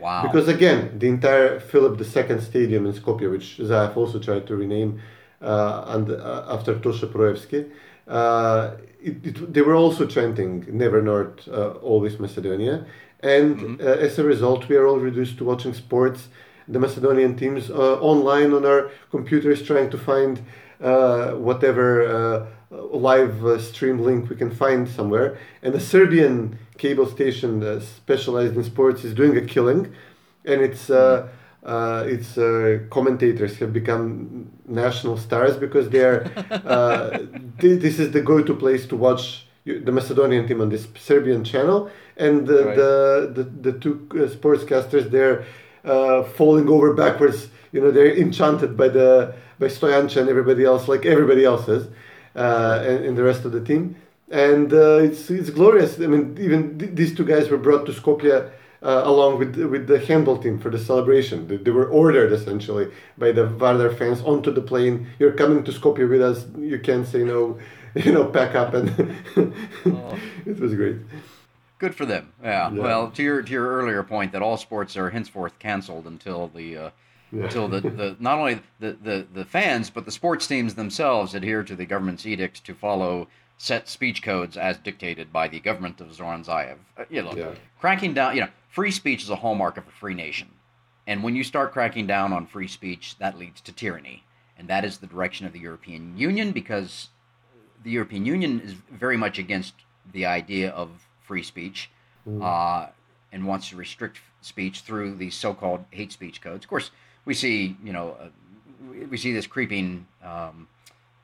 Wow. 0.00 0.22
Because 0.22 0.48
again, 0.48 0.98
the 0.98 1.08
entire 1.08 1.60
Philip 1.60 2.00
II 2.00 2.40
Stadium 2.40 2.86
in 2.86 2.92
Skopje, 2.92 3.30
which 3.30 3.58
Zaev 3.58 3.96
also 3.96 4.18
tried 4.18 4.46
to 4.46 4.56
rename 4.56 5.00
uh, 5.42 5.84
and, 5.88 6.10
uh, 6.10 6.46
after 6.48 6.74
Toše 6.74 7.06
Proeski, 7.12 7.70
uh, 8.08 8.72
it, 9.00 9.24
it, 9.24 9.52
they 9.52 9.60
were 9.62 9.74
also 9.74 10.06
chanting 10.06 10.66
Never 10.70 11.02
North, 11.02 11.46
uh, 11.48 11.72
Always 11.82 12.18
Macedonia. 12.18 12.86
And 13.22 13.56
mm-hmm. 13.56 13.86
Uh, 13.86 14.06
as 14.06 14.18
a 14.18 14.24
result, 14.24 14.68
we 14.68 14.76
are 14.76 14.86
all 14.86 14.98
reduced 14.98 15.36
to 15.38 15.44
watching 15.44 15.74
sports, 15.74 16.28
the 16.72 16.78
Macedonian 16.78 17.36
teams 17.36 17.70
uh, 17.70 17.98
online 18.00 18.52
on 18.52 18.64
our 18.64 18.90
computers, 19.10 19.62
trying 19.62 19.90
to 19.90 19.98
find 19.98 20.42
whatever 20.78 22.48
live 22.70 23.60
stream 23.60 23.98
link 23.98 24.30
we 24.30 24.36
can 24.36 24.50
find 24.50 24.88
somewhere. 24.88 25.38
And 25.62 25.74
the 25.74 25.80
Serbian 25.80 26.58
cable 26.78 27.06
station 27.06 27.62
uh, 27.62 27.80
specialized 27.80 28.56
in 28.56 28.64
sports 28.64 29.04
is 29.04 29.14
doing 29.14 29.36
a 29.36 29.42
killing, 29.42 29.92
and 30.44 30.60
its 30.62 30.90
uh, 30.90 31.28
uh, 31.62 32.04
its 32.06 32.38
uh, 32.38 32.78
commentators 32.90 33.58
have 33.58 33.72
become 33.72 34.50
national 34.66 35.16
stars 35.18 35.56
because 35.56 35.90
they 35.90 36.00
are. 36.00 36.20
Uh, 36.50 37.18
th- 37.60 37.80
this 37.80 37.98
is 37.98 38.12
the 38.12 38.22
go-to 38.22 38.54
place 38.54 38.86
to 38.86 38.96
watch 38.96 39.46
the 39.64 39.92
Macedonian 39.92 40.48
team 40.48 40.60
on 40.60 40.70
this 40.70 40.88
Serbian 40.98 41.44
channel, 41.44 41.90
and 42.16 42.46
the 42.46 42.64
right. 42.64 42.76
the, 42.76 43.32
the, 43.36 43.70
the 43.70 43.78
two 43.78 44.08
uh, 44.12 44.14
sportscasters 44.36 45.10
they're 45.82 46.24
falling 46.24 46.68
over 46.68 46.94
backwards. 46.94 47.48
You 47.72 47.80
know 47.80 47.90
they're 47.90 48.16
enchanted 48.16 48.76
by 48.76 48.88
the 48.88 49.34
by 49.58 49.66
Stojanche 49.66 50.16
and 50.16 50.28
everybody 50.28 50.64
else, 50.64 50.88
like 50.88 51.06
everybody 51.06 51.44
else 51.44 51.68
is, 51.68 51.86
and, 52.34 53.04
and 53.04 53.16
the 53.16 53.22
rest 53.22 53.44
of 53.44 53.52
the 53.52 53.60
team 53.62 53.96
and 54.30 54.72
uh, 54.72 54.98
it's 54.98 55.28
it's 55.30 55.50
glorious. 55.50 55.98
I 56.00 56.06
mean, 56.06 56.36
even 56.40 56.78
th- 56.78 56.92
these 56.94 57.14
two 57.14 57.24
guys 57.24 57.48
were 57.48 57.58
brought 57.58 57.84
to 57.86 57.92
Skopje 57.92 58.50
uh, 58.82 59.02
along 59.04 59.38
with 59.38 59.56
with 59.56 59.86
the 59.88 59.98
handball 59.98 60.38
team 60.38 60.58
for 60.58 60.70
the 60.70 60.78
celebration. 60.78 61.48
They, 61.48 61.56
they, 61.56 61.70
were 61.70 61.88
ordered 61.88 62.32
essentially 62.32 62.90
by 63.18 63.32
the 63.32 63.46
Vardar 63.46 63.96
fans 63.96 64.22
onto 64.22 64.52
the 64.52 64.62
plane. 64.62 65.08
You're 65.18 65.32
coming 65.32 65.64
to 65.64 65.72
Skopje 65.72 66.08
with 66.08 66.22
us. 66.22 66.46
You 66.56 66.78
can't 66.78 67.06
say 67.06 67.24
no. 67.24 67.58
You 67.92 68.12
know, 68.12 68.26
pack 68.26 68.54
up 68.54 68.72
and 68.72 68.88
oh. 69.86 70.18
it 70.46 70.60
was 70.60 70.76
great. 70.76 70.94
Good 71.80 71.96
for 71.96 72.06
them. 72.06 72.32
Yeah. 72.42 72.70
yeah. 72.70 72.80
Well, 72.80 73.10
to 73.10 73.22
your 73.22 73.42
to 73.42 73.50
your 73.50 73.66
earlier 73.66 74.04
point 74.04 74.30
that 74.32 74.42
all 74.42 74.56
sports 74.56 74.96
are 74.96 75.10
henceforth 75.10 75.58
canceled 75.58 76.06
until 76.06 76.48
the. 76.48 76.76
Uh, 76.76 76.90
yeah. 77.32 77.44
until 77.44 77.68
the, 77.68 77.80
the 77.80 78.16
not 78.18 78.38
only 78.38 78.60
the, 78.80 78.96
the, 79.00 79.24
the 79.32 79.44
fans 79.44 79.88
but 79.88 80.04
the 80.04 80.10
sports 80.10 80.48
teams 80.48 80.74
themselves 80.74 81.32
adhere 81.32 81.62
to 81.62 81.76
the 81.76 81.86
government's 81.86 82.26
edicts 82.26 82.58
to 82.58 82.74
follow 82.74 83.28
set 83.56 83.88
speech 83.88 84.22
codes 84.22 84.56
as 84.56 84.78
dictated 84.78 85.32
by 85.32 85.46
the 85.46 85.60
government 85.60 86.00
of 86.00 86.12
Zoran 86.14 86.42
Zaev. 86.42 86.76
Uh, 86.96 87.04
you 87.10 87.22
know, 87.22 87.32
yeah. 87.36 87.52
cracking 87.78 88.14
down, 88.14 88.34
you 88.34 88.40
know, 88.40 88.48
free 88.70 88.90
speech 88.90 89.22
is 89.22 89.30
a 89.30 89.36
hallmark 89.36 89.76
of 89.76 89.86
a 89.86 89.90
free 89.90 90.14
nation. 90.14 90.48
And 91.06 91.22
when 91.22 91.36
you 91.36 91.44
start 91.44 91.72
cracking 91.72 92.06
down 92.06 92.32
on 92.32 92.46
free 92.46 92.68
speech, 92.68 93.16
that 93.18 93.38
leads 93.38 93.60
to 93.60 93.72
tyranny. 93.72 94.24
And 94.56 94.66
that 94.68 94.84
is 94.84 94.98
the 94.98 95.06
direction 95.06 95.46
of 95.46 95.52
the 95.52 95.60
European 95.60 96.16
Union 96.16 96.52
because 96.52 97.10
the 97.84 97.90
European 97.90 98.24
Union 98.24 98.60
is 98.60 98.72
very 98.90 99.16
much 99.16 99.38
against 99.38 99.74
the 100.10 100.24
idea 100.24 100.70
of 100.70 101.06
free 101.30 101.44
speech 101.44 101.90
mm. 102.28 102.42
uh, 102.42 102.88
and 103.30 103.46
wants 103.46 103.68
to 103.68 103.76
restrict 103.76 104.18
speech 104.40 104.80
through 104.80 105.14
these 105.14 105.36
so-called 105.36 105.84
hate 105.92 106.10
speech 106.10 106.40
codes. 106.40 106.64
Of 106.64 106.68
course, 106.68 106.90
we 107.24 107.34
see, 107.34 107.76
you 107.84 107.92
know, 107.92 108.16
uh, 108.20 108.28
we 109.08 109.16
see 109.16 109.32
this 109.32 109.46
creeping 109.46 110.08
um, 110.24 110.66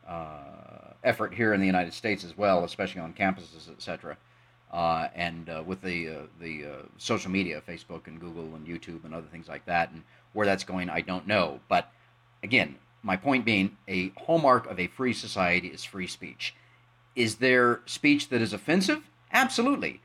uh, 0.06 0.92
effort 1.02 1.34
here 1.34 1.52
in 1.54 1.60
the 1.60 1.66
United 1.66 1.92
States 1.92 2.22
as 2.22 2.38
well, 2.38 2.62
especially 2.62 3.00
on 3.00 3.14
campuses, 3.14 3.68
etc. 3.68 4.16
Uh, 4.72 5.08
and 5.16 5.48
uh, 5.48 5.64
with 5.66 5.80
the 5.82 6.08
uh, 6.08 6.12
the 6.40 6.64
uh, 6.64 6.82
social 6.98 7.30
media, 7.32 7.60
Facebook 7.66 8.06
and 8.06 8.20
Google 8.20 8.54
and 8.54 8.64
YouTube 8.64 9.04
and 9.04 9.12
other 9.12 9.26
things 9.32 9.48
like 9.48 9.66
that, 9.66 9.90
and 9.90 10.02
where 10.34 10.46
that's 10.46 10.62
going, 10.62 10.88
I 10.88 11.00
don't 11.00 11.26
know. 11.26 11.58
But 11.68 11.90
again, 12.44 12.76
my 13.02 13.16
point 13.16 13.44
being, 13.44 13.76
a 13.88 14.12
hallmark 14.16 14.70
of 14.70 14.78
a 14.78 14.86
free 14.86 15.14
society 15.14 15.68
is 15.68 15.82
free 15.82 16.06
speech. 16.06 16.54
Is 17.16 17.36
there 17.36 17.80
speech 17.86 18.28
that 18.28 18.40
is 18.40 18.52
offensive? 18.52 19.02
Absolutely. 19.36 20.00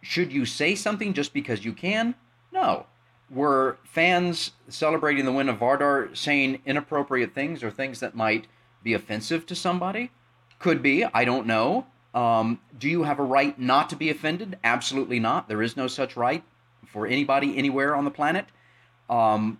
Should 0.00 0.32
you 0.32 0.46
say 0.46 0.76
something 0.76 1.12
just 1.12 1.34
because 1.34 1.64
you 1.64 1.72
can? 1.72 2.14
No. 2.52 2.86
Were 3.28 3.78
fans 3.82 4.52
celebrating 4.68 5.24
the 5.24 5.32
win 5.32 5.48
of 5.48 5.58
Vardar 5.58 6.16
saying 6.16 6.62
inappropriate 6.64 7.34
things 7.34 7.64
or 7.64 7.70
things 7.72 7.98
that 7.98 8.14
might 8.14 8.46
be 8.84 8.94
offensive 8.94 9.44
to 9.46 9.56
somebody? 9.56 10.12
Could 10.60 10.82
be. 10.82 11.04
I 11.04 11.24
don't 11.24 11.48
know. 11.48 11.88
Um, 12.14 12.60
do 12.78 12.88
you 12.88 13.02
have 13.02 13.18
a 13.18 13.24
right 13.24 13.58
not 13.58 13.90
to 13.90 13.96
be 13.96 14.08
offended? 14.08 14.56
Absolutely 14.62 15.18
not. 15.18 15.48
There 15.48 15.62
is 15.62 15.76
no 15.76 15.88
such 15.88 16.16
right 16.16 16.44
for 16.86 17.08
anybody 17.08 17.58
anywhere 17.58 17.96
on 17.96 18.04
the 18.04 18.12
planet. 18.12 18.46
Um, 19.10 19.58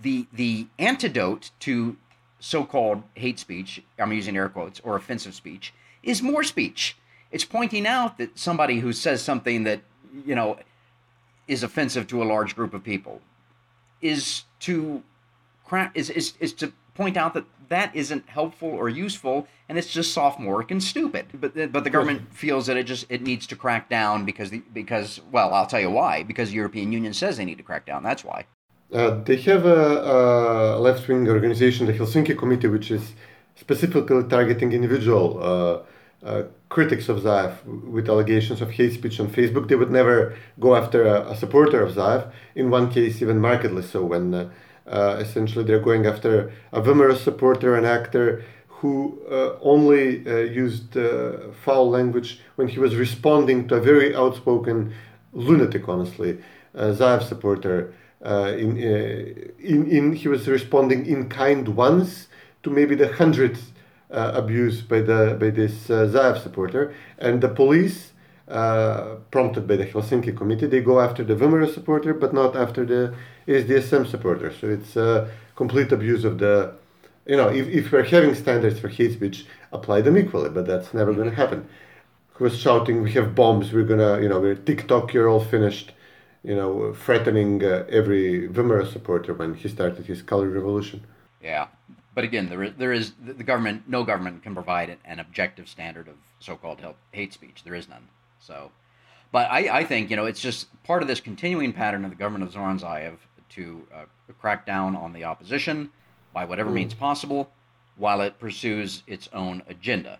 the 0.00 0.28
the 0.32 0.68
antidote 0.78 1.50
to 1.60 1.96
so-called 2.38 3.02
hate 3.14 3.40
speech, 3.40 3.82
I'm 3.98 4.12
using 4.12 4.36
air 4.36 4.48
quotes, 4.48 4.78
or 4.80 4.94
offensive 4.94 5.34
speech, 5.34 5.74
is 6.04 6.22
more 6.22 6.44
speech. 6.44 6.96
It's 7.30 7.44
pointing 7.44 7.86
out 7.86 8.18
that 8.18 8.38
somebody 8.38 8.80
who 8.80 8.92
says 8.92 9.22
something 9.22 9.64
that 9.64 9.80
you 10.24 10.34
know 10.34 10.58
is 11.46 11.62
offensive 11.62 12.06
to 12.08 12.22
a 12.22 12.24
large 12.24 12.54
group 12.54 12.74
of 12.74 12.82
people 12.84 13.20
is 14.00 14.44
to 14.60 15.02
is 15.94 16.10
is, 16.10 16.34
is 16.40 16.52
to 16.54 16.72
point 16.94 17.16
out 17.16 17.34
that 17.34 17.44
that 17.68 17.94
isn't 17.94 18.28
helpful 18.28 18.68
or 18.68 18.88
useful 18.88 19.46
and 19.68 19.76
it's 19.78 19.92
just 19.92 20.12
sophomoric 20.12 20.70
and 20.70 20.82
stupid. 20.82 21.26
But 21.34 21.72
but 21.72 21.84
the 21.84 21.90
government 21.90 22.34
feels 22.34 22.66
that 22.66 22.76
it 22.76 22.84
just 22.84 23.06
it 23.08 23.22
needs 23.22 23.46
to 23.48 23.56
crack 23.56 23.88
down 23.88 24.24
because 24.24 24.50
the, 24.50 24.62
because 24.72 25.20
well 25.30 25.52
I'll 25.52 25.66
tell 25.66 25.80
you 25.80 25.90
why. 25.90 26.22
Because 26.22 26.48
the 26.50 26.56
European 26.56 26.92
Union 26.92 27.12
says 27.12 27.36
they 27.36 27.44
need 27.44 27.58
to 27.58 27.64
crack 27.64 27.84
down. 27.86 28.02
That's 28.02 28.24
why. 28.24 28.46
Uh, 28.92 29.22
they 29.22 29.36
have 29.36 29.66
a, 29.66 30.76
a 30.76 30.78
left-wing 30.78 31.28
organization 31.28 31.86
the 31.86 31.92
Helsinki 31.92 32.34
Committee 32.38 32.68
which 32.68 32.90
is 32.90 33.12
specifically 33.54 34.24
targeting 34.24 34.72
individual 34.72 35.26
uh, 35.42 35.80
uh, 36.24 36.42
critics 36.68 37.08
of 37.08 37.18
Zaev 37.18 37.64
with 37.64 38.08
allegations 38.08 38.60
of 38.60 38.72
hate 38.72 38.92
speech 38.92 39.20
on 39.20 39.28
Facebook. 39.28 39.68
They 39.68 39.76
would 39.76 39.90
never 39.90 40.36
go 40.58 40.74
after 40.74 41.06
a, 41.06 41.30
a 41.30 41.36
supporter 41.36 41.80
of 41.80 41.94
Zaev. 41.94 42.32
In 42.54 42.70
one 42.70 42.90
case, 42.90 43.22
even 43.22 43.40
markedly 43.40 43.82
so, 43.82 44.04
when 44.04 44.34
uh, 44.34 44.50
uh, 44.86 45.18
essentially, 45.20 45.64
they're 45.64 45.78
going 45.78 46.06
after 46.06 46.52
a 46.72 46.80
VMRO 46.80 47.16
supporter, 47.16 47.76
an 47.76 47.84
actor 47.84 48.42
who 48.66 49.20
uh, 49.30 49.56
only 49.60 50.26
uh, 50.26 50.38
used 50.38 50.96
foul 51.64 51.90
language 51.90 52.40
when 52.56 52.68
he 52.68 52.78
was 52.78 52.96
responding 52.96 53.68
to 53.68 53.74
a 53.74 53.80
very 53.80 54.14
outspoken 54.14 54.92
lunatic, 55.32 55.88
honestly, 55.88 56.38
Zaev 56.74 57.22
supporter. 57.22 57.92
In, 58.24 58.76
in, 58.76 59.90
in, 59.90 60.12
he 60.12 60.26
was 60.26 60.48
responding 60.48 61.06
in 61.06 61.28
kind 61.28 61.68
once 61.68 62.26
to 62.62 62.70
maybe 62.70 62.96
the 62.96 63.12
hundredth 63.12 63.72
abuse 64.10 64.80
by 64.82 65.00
the 65.00 65.36
by 65.38 65.50
this 65.50 65.90
uh, 65.90 66.06
Zaev 66.06 66.42
supporter, 66.42 66.94
and 67.18 67.40
the 67.40 67.48
police, 67.48 68.12
uh, 68.48 69.16
prompted 69.30 69.66
by 69.66 69.76
the 69.76 69.86
Helsinki 69.86 70.36
committee, 70.36 70.66
they 70.66 70.80
go 70.80 71.00
after 71.00 71.22
the 71.24 71.34
VMRO 71.34 71.72
supporter, 71.72 72.14
but 72.14 72.32
not 72.32 72.56
after 72.56 72.84
the 72.84 73.14
SDSM 73.46 74.06
supporter. 74.06 74.52
So 74.52 74.68
it's 74.68 74.96
a 74.96 75.30
complete 75.56 75.92
abuse 75.92 76.24
of 76.24 76.38
the 76.38 76.74
you 77.28 77.36
know, 77.36 77.48
if, 77.48 77.68
if 77.68 77.92
we're 77.92 78.04
having 78.04 78.34
standards 78.34 78.80
for 78.80 78.88
hate 78.88 79.12
speech, 79.12 79.46
apply 79.70 80.00
them 80.00 80.16
equally, 80.16 80.48
but 80.48 80.66
that's 80.66 80.94
never 80.94 81.12
going 81.12 81.28
to 81.28 81.36
happen. 81.36 81.68
Who 82.32 82.44
was 82.44 82.58
shouting, 82.58 83.02
we 83.02 83.12
have 83.12 83.34
bombs, 83.34 83.72
we're 83.72 83.86
to, 83.86 84.18
you 84.22 84.28
know, 84.28 84.40
we're 84.40 84.54
TikTok, 84.54 85.12
you're 85.12 85.28
all 85.28 85.44
finished, 85.44 85.92
you 86.42 86.56
know, 86.56 86.94
threatening 86.94 87.62
uh, 87.62 87.84
every 87.90 88.48
VMRO 88.48 88.90
supporter 88.90 89.34
when 89.34 89.54
he 89.54 89.68
started 89.68 90.06
his 90.06 90.22
color 90.22 90.48
revolution. 90.48 91.04
Yeah. 91.42 91.66
But 92.18 92.24
again, 92.24 92.48
there 92.48 92.64
is, 92.64 92.72
there 92.76 92.92
is 92.92 93.12
the 93.24 93.44
government, 93.44 93.84
no 93.86 94.02
government 94.02 94.42
can 94.42 94.52
provide 94.52 94.98
an 95.04 95.20
objective 95.20 95.68
standard 95.68 96.08
of 96.08 96.16
so 96.40 96.56
called 96.56 96.80
hate 97.12 97.32
speech. 97.32 97.62
There 97.62 97.76
is 97.76 97.88
none. 97.88 98.08
So, 98.40 98.72
but 99.30 99.48
I, 99.48 99.78
I 99.78 99.84
think, 99.84 100.10
you 100.10 100.16
know, 100.16 100.26
it's 100.26 100.40
just 100.40 100.66
part 100.82 101.00
of 101.00 101.06
this 101.06 101.20
continuing 101.20 101.72
pattern 101.72 102.04
of 102.04 102.10
the 102.10 102.16
government 102.16 102.42
of 102.42 102.50
Zoran 102.50 102.80
Zaev 102.80 103.18
to 103.50 103.86
uh, 103.94 104.32
crack 104.40 104.66
down 104.66 104.96
on 104.96 105.12
the 105.12 105.22
opposition 105.22 105.90
by 106.34 106.44
whatever 106.44 106.70
mm. 106.70 106.74
means 106.74 106.92
possible 106.92 107.52
while 107.94 108.20
it 108.20 108.40
pursues 108.40 109.04
its 109.06 109.28
own 109.32 109.62
agenda. 109.68 110.18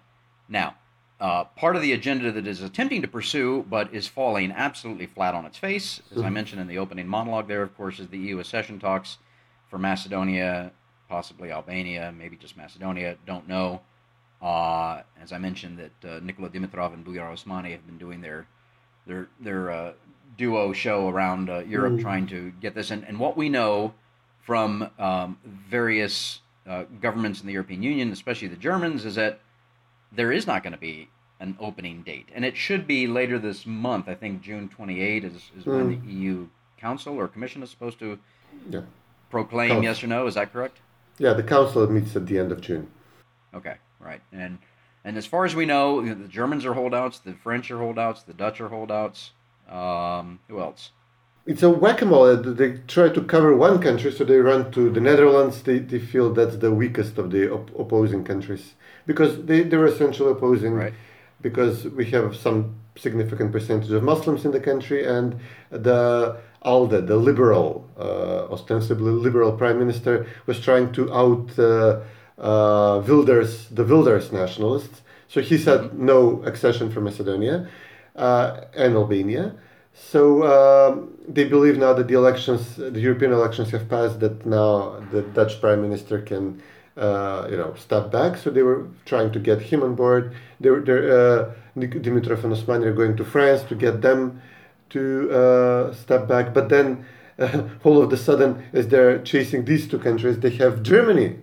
Now, 0.49 0.76
uh, 1.19 1.47
part 1.57 1.75
of 1.75 1.83
the 1.83 1.95
agenda 1.95 2.31
that 2.31 2.47
is 2.47 2.62
attempting 2.62 3.02
to 3.02 3.09
pursue 3.09 3.67
but 3.69 3.93
is 3.93 4.07
falling 4.07 4.52
absolutely 4.52 5.07
flat 5.07 5.35
on 5.35 5.45
its 5.47 5.59
face, 5.59 6.00
as 6.12 6.19
I 6.19 6.21
mm-hmm. 6.21 6.35
mentioned 6.35 6.61
in 6.61 6.69
the 6.69 6.78
opening 6.78 7.09
monologue 7.09 7.49
there, 7.49 7.62
of 7.62 7.76
course, 7.76 7.99
is 7.99 8.07
the 8.07 8.19
EU 8.19 8.38
accession 8.38 8.78
talks 8.78 9.19
for 9.69 9.81
Macedonia, 9.81 10.71
possibly 11.09 11.50
Albania, 11.50 12.12
maybe 12.17 12.37
just 12.37 12.57
Macedonia, 12.57 13.17
don't 13.27 13.49
know. 13.49 13.81
Uh, 14.41 15.03
as 15.21 15.33
I 15.33 15.38
mentioned, 15.38 15.79
that 15.79 16.09
uh, 16.09 16.21
Nikola 16.21 16.49
Dimitrov 16.49 16.95
and 16.95 17.05
Bujar 17.05 17.33
Osmani 17.33 17.73
have 17.73 17.87
been 17.87 17.99
doing 17.99 18.21
their 18.21 18.47
their 19.07 19.29
their 19.41 19.71
uh, 19.71 19.93
duo 20.37 20.73
show 20.73 21.09
around 21.09 21.50
uh, 21.50 21.59
Europe, 21.61 21.95
mm. 21.95 22.00
trying 22.00 22.27
to 22.29 22.53
get 22.61 22.75
this. 22.75 22.91
And, 22.91 23.05
and 23.05 23.19
what 23.19 23.37
we 23.37 23.49
know 23.49 23.95
from 24.41 24.88
um, 24.99 25.38
various 25.45 26.41
uh, 26.67 26.85
governments 27.00 27.41
in 27.41 27.47
the 27.47 27.53
European 27.53 27.83
Union, 27.83 28.12
especially 28.12 28.49
the 28.49 28.57
Germans, 28.57 29.05
is 29.05 29.17
that 29.17 29.41
there 30.12 30.33
is 30.33 30.47
not 30.47 30.62
going 30.62 30.73
to 30.73 30.79
be 30.79 31.09
an 31.41 31.57
opening 31.61 32.03
date. 32.03 32.29
And 32.35 32.45
it 32.45 32.57
should 32.57 32.87
be 32.87 33.07
later 33.07 33.38
this 33.38 33.67
month. 33.67 34.09
I 34.09 34.15
think 34.15 34.43
June 34.43 34.69
28 34.69 35.25
is, 35.25 35.33
is 35.35 35.65
mm. 35.65 35.67
when 35.67 35.88
the 35.91 35.97
hmm. 35.97 36.11
EU 36.11 36.49
Council 36.79 37.15
or 37.15 37.29
Commission 37.29 37.62
is 37.62 37.71
supposed 37.71 37.99
to 37.99 38.19
yeah. 38.71 38.83
proclaim 39.31 39.83
yes 39.83 40.03
or 40.03 40.07
no. 40.07 40.27
Is 40.27 40.35
that 40.35 40.53
correct? 40.53 40.79
Yeah, 41.18 41.32
the 41.32 41.42
Council 41.42 41.87
meets 41.90 42.14
at 42.16 42.26
the 42.26 42.38
end 42.38 42.52
of 42.52 42.60
June. 42.60 42.88
Okay, 43.54 43.76
right. 44.00 44.20
And 44.32 44.58
and 45.04 45.16
as 45.16 45.26
far 45.26 45.44
as 45.44 45.54
we 45.54 45.66
know, 45.66 46.02
the 46.02 46.28
Germans 46.28 46.64
are 46.64 46.75
holdouts, 46.75 47.18
the 47.20 47.34
French 47.34 47.70
are 47.70 47.78
holdouts, 47.78 48.22
the 48.22 48.34
Dutch 48.34 48.60
are 48.60 48.68
holdouts. 48.68 49.32
Um, 49.68 50.40
who 50.48 50.60
else? 50.60 50.92
it's 51.48 51.62
a 51.62 51.70
whack-a-mole. 51.70 52.37
They 52.37 52.72
try 52.87 53.08
to 53.08 53.22
cover 53.22 53.56
one 53.56 53.80
country, 53.80 54.12
so 54.12 54.22
they 54.22 54.37
run 54.37 54.70
to 54.72 54.90
the 54.90 55.00
Netherlands. 55.00 55.62
They, 55.62 55.78
they 55.78 55.98
feel 55.98 56.34
that's 56.34 56.58
the 56.58 56.70
weakest 56.70 57.16
of 57.16 57.30
the 57.30 57.50
op- 57.50 57.75
opposing 57.78 58.22
countries 58.22 58.75
because 59.06 59.46
they, 59.46 59.62
they're 59.62 59.87
essentially 59.87 60.30
opposing 60.30 60.75
right. 60.75 60.92
because 61.40 61.84
we 61.84 62.04
have 62.10 62.37
some 62.37 62.76
significant 62.96 63.50
percentage 63.50 63.90
of 63.90 64.02
Muslims 64.02 64.44
in 64.44 64.50
the 64.50 64.60
country 64.60 65.06
and 65.06 65.40
the 65.70 66.37
ALDE, 66.62 67.07
the 67.07 67.17
liberal, 67.17 67.88
uh, 67.99 68.53
ostensibly 68.53 69.12
liberal 69.12 69.53
prime 69.53 69.79
minister, 69.79 70.27
was 70.47 70.61
trying 70.61 70.93
to 70.93 71.12
out 71.12 71.59
uh, 71.59 72.00
uh, 72.38 73.03
Wilders, 73.07 73.69
the 73.69 73.85
Wilders 73.85 74.33
nationalists. 74.33 75.03
So 75.29 75.41
he 75.41 75.59
said 75.59 75.81
mm-hmm. 75.81 76.07
no 76.07 76.43
accession 76.45 76.91
for 76.91 77.00
Macedonia 77.00 77.69
uh, 78.17 78.61
and 78.75 78.95
Albania. 78.95 79.55
So 79.93 80.45
um, 80.45 81.15
they 81.27 81.45
believe 81.45 81.77
now 81.77 81.93
that 81.93 82.09
the 82.09 82.15
elections, 82.15 82.77
the 82.77 83.00
European 83.00 83.33
elections, 83.33 83.71
have 83.71 83.88
passed. 83.88 84.21
That 84.21 84.47
now 84.47 85.00
the 85.11 85.23
Dutch 85.23 85.61
Prime 85.61 85.83
Minister 85.83 86.21
can, 86.21 86.62
uh, 86.97 87.49
you 87.50 87.57
know, 87.57 87.75
step 87.75 88.11
back. 88.11 88.37
So 88.37 88.50
they 88.50 88.62
were 88.62 88.87
trying 89.07 89.33
to 89.33 89.41
get 89.41 89.61
him 89.61 89.83
on 89.83 89.97
board. 89.97 90.35
They 90.61 90.71
were, 90.71 90.83
uh, 90.83 91.55
Dimitrov 91.77 92.45
and 92.45 92.53
Osmani 92.55 92.87
are 92.87 92.93
going 92.93 93.17
to 93.17 93.25
France 93.25 93.62
to 93.65 93.75
get 93.75 94.00
them 94.00 94.41
to 94.90 95.30
uh, 95.30 95.95
step 95.95 96.28
back. 96.28 96.54
But 96.54 96.68
then, 96.68 97.07
all 97.85 98.02
of 98.02 98.12
a 98.12 98.16
sudden, 98.16 98.64
as 98.73 98.88
they're 98.88 99.23
chasing 99.23 99.64
these 99.64 99.88
two 99.88 99.99
countries, 99.99 100.40
they 100.40 100.50
have 100.50 100.83
Germany 100.83 101.37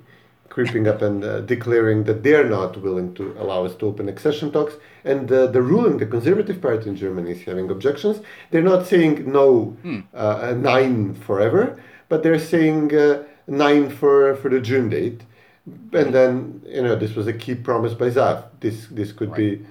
creeping 0.55 0.87
up 0.87 1.01
and 1.01 1.21
uh, 1.23 1.41
declaring 1.41 2.05
that 2.05 2.23
they're 2.23 2.49
not 2.49 2.81
willing 2.81 3.13
to 3.13 3.35
allow 3.37 3.65
us 3.65 3.75
to 3.75 3.85
open 3.85 4.07
accession 4.07 4.51
talks. 4.53 4.75
And 5.03 5.29
uh, 5.29 5.47
the 5.47 5.61
ruling, 5.61 5.97
the 5.97 6.05
Conservative 6.05 6.61
Party 6.61 6.89
in 6.89 6.95
Germany, 6.95 7.31
is 7.31 7.41
having 7.43 7.69
objections. 7.69 8.21
They're 8.51 8.61
not 8.61 8.87
saying 8.87 9.29
no, 9.29 9.77
hmm. 9.81 9.99
uh, 10.13 10.53
nein 10.57 11.13
forever, 11.13 11.77
but 12.07 12.23
they're 12.23 12.39
saying 12.39 12.95
uh, 12.95 13.23
nein 13.47 13.89
for, 13.89 14.35
for 14.37 14.49
the 14.49 14.61
June 14.61 14.89
date. 14.89 15.21
And 15.91 16.13
then, 16.13 16.61
you 16.65 16.83
know, 16.83 16.95
this 16.95 17.15
was 17.15 17.27
a 17.27 17.33
key 17.33 17.55
promise 17.55 17.93
by 17.93 18.09
Zaev. 18.09 18.45
This, 18.61 18.87
this 18.87 19.11
could 19.11 19.31
right. 19.31 19.59
be, 19.59 19.65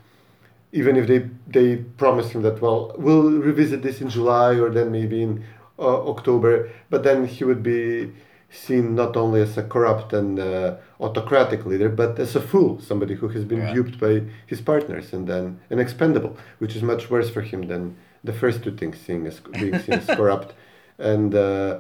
even 0.75 0.97
if 0.97 1.07
they, 1.07 1.31
they 1.47 1.77
promised 1.77 2.33
him 2.33 2.43
that, 2.43 2.61
well, 2.61 2.93
we'll 2.99 3.31
revisit 3.31 3.81
this 3.83 4.01
in 4.01 4.09
July 4.09 4.59
or 4.59 4.71
then 4.71 4.91
maybe 4.91 5.23
in 5.23 5.45
uh, 5.79 6.09
October, 6.09 6.69
but 6.91 7.05
then 7.05 7.27
he 7.27 7.45
would 7.45 7.63
be 7.63 8.13
seen 8.51 8.97
not 8.97 9.17
only 9.17 9.41
as 9.41 9.57
a 9.57 9.63
corrupt 9.63 10.13
and 10.13 10.41
uh, 10.41 10.75
autocratic 11.01 11.65
leader, 11.65 11.89
but 11.89 12.19
as 12.19 12.35
a 12.35 12.41
fool, 12.41 12.81
somebody 12.81 13.15
who 13.15 13.29
has 13.29 13.45
been 13.45 13.61
yeah. 13.61 13.73
duped 13.73 14.01
by 14.01 14.23
his 14.47 14.61
partners 14.61 15.13
and 15.13 15.29
then 15.29 15.61
an 15.71 15.79
expendable, 15.79 16.37
which 16.59 16.75
is 16.75 16.83
much 16.83 17.09
worse 17.09 17.31
for 17.31 17.41
him 17.41 17.69
than 17.69 17.97
the 18.25 18.33
first 18.33 18.65
two 18.65 18.77
things, 18.77 18.99
seeing 18.99 19.25
as 19.29 19.39
being 19.39 19.79
seen 19.79 19.95
as 19.95 20.07
corrupt 20.17 20.55
and 20.99 21.37
uh, 21.37 21.79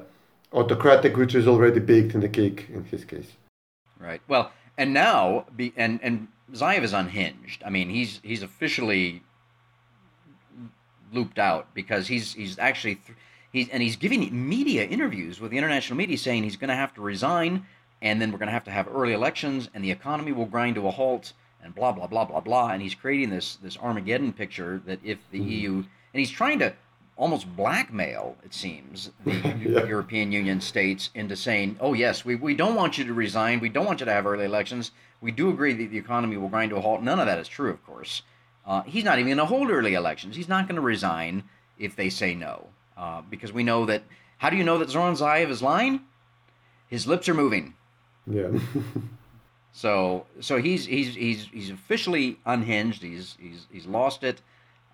autocratic, 0.52 1.16
which 1.16 1.34
is 1.34 1.48
already 1.48 1.80
baked 1.80 2.14
in 2.14 2.20
the 2.20 2.28
cake 2.28 2.68
in 2.72 2.84
his 2.84 3.04
case. 3.04 3.32
Right. 3.98 4.20
Well, 4.28 4.52
and 4.78 4.94
now, 4.94 5.46
be, 5.56 5.72
and 5.76 5.98
and 6.02 6.28
Zaev 6.52 6.82
is 6.82 6.92
unhinged. 6.92 7.62
I 7.64 7.70
mean, 7.70 7.88
he's 7.88 8.20
he's 8.22 8.42
officially 8.42 9.22
looped 11.12 11.38
out 11.38 11.74
because 11.74 12.08
he's 12.08 12.34
he's 12.34 12.58
actually. 12.58 12.96
Th- 12.96 13.18
He's, 13.52 13.68
and 13.68 13.84
he's 13.84 13.94
giving 13.94 14.48
media 14.48 14.82
interviews 14.84 15.40
with 15.40 15.52
the 15.52 15.58
international 15.58 15.96
media 15.96 16.18
saying 16.18 16.42
he's 16.42 16.56
going 16.56 16.70
to 16.70 16.74
have 16.74 16.92
to 16.94 17.00
resign 17.00 17.64
and 18.02 18.20
then 18.20 18.32
we're 18.32 18.38
going 18.38 18.48
to 18.48 18.52
have 18.52 18.64
to 18.64 18.72
have 18.72 18.88
early 18.88 19.12
elections 19.12 19.70
and 19.74 19.84
the 19.84 19.92
economy 19.92 20.32
will 20.32 20.44
grind 20.44 20.74
to 20.74 20.88
a 20.88 20.90
halt 20.90 21.32
and 21.62 21.74
blah 21.74 21.92
blah 21.92 22.06
blah 22.06 22.24
blah 22.24 22.40
blah 22.40 22.70
and 22.70 22.82
he's 22.82 22.94
creating 22.94 23.30
this 23.30 23.56
this 23.56 23.76
armageddon 23.78 24.32
picture 24.32 24.82
that 24.86 24.98
if 25.04 25.18
the 25.30 25.38
mm-hmm. 25.38 25.48
eu 25.50 25.74
and 25.76 25.84
he's 26.12 26.30
trying 26.30 26.58
to 26.58 26.74
almost 27.16 27.56
blackmail 27.56 28.37
it 28.44 28.52
seems 28.52 29.11
the 29.25 29.33
yeah. 29.64 29.85
european 29.85 30.33
union 30.33 30.61
states 30.61 31.11
into 31.14 31.37
saying 31.37 31.76
oh 31.80 31.92
yes 31.92 32.25
we, 32.25 32.35
we 32.35 32.54
don't 32.54 32.75
want 32.75 32.99
you 32.99 33.04
to 33.04 33.14
resign 33.14 33.61
we 33.61 33.68
don't 33.68 33.87
want 33.87 34.00
you 34.00 34.06
to 34.06 34.12
have 34.12 34.26
early 34.26 34.44
elections 34.44 34.90
we 35.21 35.30
do 35.30 35.49
agree 35.49 35.73
that 35.73 35.90
the 35.90 35.99
economy 35.99 36.37
will 36.37 36.49
grind 36.49 36.71
to 36.71 36.76
a 36.76 36.80
halt 36.80 37.02
none 37.02 37.21
of 37.21 37.26
that 37.26 37.38
is 37.38 37.49
true 37.49 37.71
of 37.71 37.85
course 37.87 38.23
uh, 38.66 38.83
he's 38.83 39.04
not 39.04 39.18
even 39.18 39.28
going 39.28 39.38
to 39.38 39.44
hold 39.44 39.71
early 39.71 39.94
elections 39.94 40.37
he's 40.37 40.49
not 40.49 40.66
going 40.66 40.76
to 40.76 40.83
resign 40.83 41.44
if 41.78 41.97
they 41.97 42.09
say 42.09 42.35
no 42.35 42.68
uh, 42.97 43.23
because 43.28 43.52
we 43.52 43.62
know 43.62 43.87
that. 43.87 44.02
How 44.38 44.50
do 44.50 44.56
you 44.56 44.64
know 44.64 44.78
that 44.78 44.90
Zoran 44.90 45.14
Zaev 45.14 45.49
is 45.49 45.62
lying? 45.62 46.00
His 46.87 47.06
lips 47.06 47.28
are 47.28 47.35
moving. 47.35 47.75
Yeah. 48.26 48.50
so 49.73 50.26
so 50.40 50.61
he's 50.61 50.87
he's 50.87 51.14
he's 51.14 51.49
he's 51.52 51.71
officially 51.71 52.38
unhinged. 52.44 53.02
He's 53.02 53.37
he's 53.40 53.66
he's 53.71 53.87
lost 53.87 54.23
it. 54.23 54.42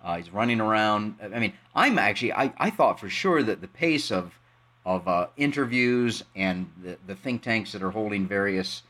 Uh, 0.03 0.17
he's 0.17 0.31
running 0.31 0.59
around. 0.59 1.15
I 1.21 1.39
mean, 1.39 1.53
I'm 1.75 1.99
actually 1.99 2.33
I, 2.33 2.53
I 2.57 2.69
thought 2.69 2.99
for 2.99 3.09
sure 3.09 3.43
that 3.43 3.61
the 3.61 3.67
pace 3.67 4.11
of 4.11 4.33
of 4.85 5.07
uh, 5.07 5.27
interviews 5.37 6.23
and 6.35 6.71
the, 6.83 6.97
the 7.05 7.15
think 7.15 7.43
tanks 7.43 7.71
that 7.71 7.83
are 7.83 7.91
holding 7.91 8.27
various 8.27 8.81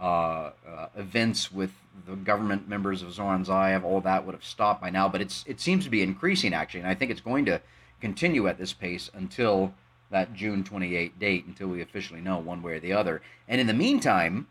uh, 0.00 0.50
uh, 0.68 0.88
events 0.96 1.52
with 1.52 1.70
the 2.06 2.16
government 2.16 2.68
members 2.68 3.00
of 3.02 3.12
Zoran 3.12 3.44
Zaev, 3.44 3.84
all 3.84 4.00
that 4.00 4.26
would 4.26 4.34
have 4.34 4.44
stopped 4.44 4.80
by 4.82 4.90
now. 4.90 5.08
But 5.08 5.20
it's 5.20 5.44
it 5.46 5.60
seems 5.60 5.84
to 5.84 5.90
be 5.90 6.02
increasing 6.02 6.52
actually, 6.52 6.80
and 6.80 6.88
I 6.88 6.94
think 6.94 7.10
it's 7.10 7.20
going 7.20 7.44
to 7.46 7.60
continue 8.00 8.46
at 8.48 8.58
this 8.58 8.72
pace 8.72 9.10
until 9.14 9.72
that 10.10 10.34
June 10.34 10.62
28 10.62 11.18
date, 11.18 11.46
until 11.46 11.68
we 11.68 11.80
officially 11.80 12.20
know 12.20 12.38
one 12.38 12.62
way 12.62 12.74
or 12.74 12.80
the 12.80 12.92
other. 12.92 13.22
And 13.48 13.60
in 13.60 13.66
the 13.66 13.74
meantime, 13.74 14.46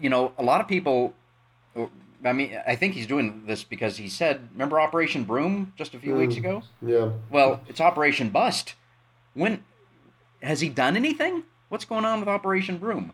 you 0.00 0.10
know, 0.10 0.32
a 0.38 0.42
lot 0.42 0.60
of 0.60 0.68
people. 0.68 1.14
I 2.24 2.32
mean, 2.32 2.58
I 2.66 2.76
think 2.76 2.94
he's 2.94 3.06
doing 3.06 3.44
this 3.46 3.64
because 3.64 3.96
he 3.96 4.08
said, 4.08 4.48
"Remember 4.52 4.80
Operation 4.80 5.24
Broom 5.24 5.72
just 5.76 5.94
a 5.94 5.98
few 5.98 6.14
mm, 6.14 6.18
weeks 6.18 6.36
ago?" 6.36 6.62
Yeah. 6.80 7.10
Well, 7.30 7.60
it's 7.68 7.80
Operation 7.80 8.30
Bust. 8.30 8.74
When 9.34 9.64
has 10.42 10.60
he 10.60 10.68
done 10.68 10.96
anything? 10.96 11.44
What's 11.68 11.84
going 11.84 12.04
on 12.04 12.20
with 12.20 12.28
Operation 12.28 12.78
Broom? 12.78 13.12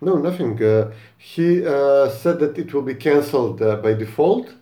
No, 0.00 0.16
nothing. 0.16 0.62
Uh, 0.62 0.92
he 1.16 1.64
uh, 1.66 2.08
said 2.08 2.38
that 2.40 2.58
it 2.58 2.74
will 2.74 2.82
be 2.82 2.94
cancelled 2.94 3.62
uh, 3.62 3.76
by 3.76 3.94
default 3.94 4.54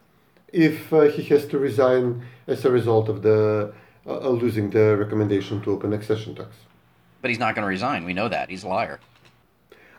if 0.53 0.93
uh, 0.93 1.03
he 1.03 1.23
has 1.25 1.47
to 1.47 1.59
resign 1.59 2.23
as 2.47 2.65
a 2.65 2.71
result 2.71 3.09
of 3.09 3.23
the 3.23 3.73
uh, 4.07 4.29
losing 4.29 4.71
the 4.71 4.97
recommendation 4.97 5.63
to 5.63 5.71
open 5.71 5.93
accession 5.93 6.35
talks. 6.35 6.57
But 7.21 7.31
he's 7.31 7.39
not 7.39 7.55
going 7.55 7.63
to 7.63 7.69
resign. 7.69 8.05
We 8.05 8.15
know 8.15 8.29
that. 8.29 8.51
He's 8.51 8.65
a 8.65 8.69
liar. 8.69 9.01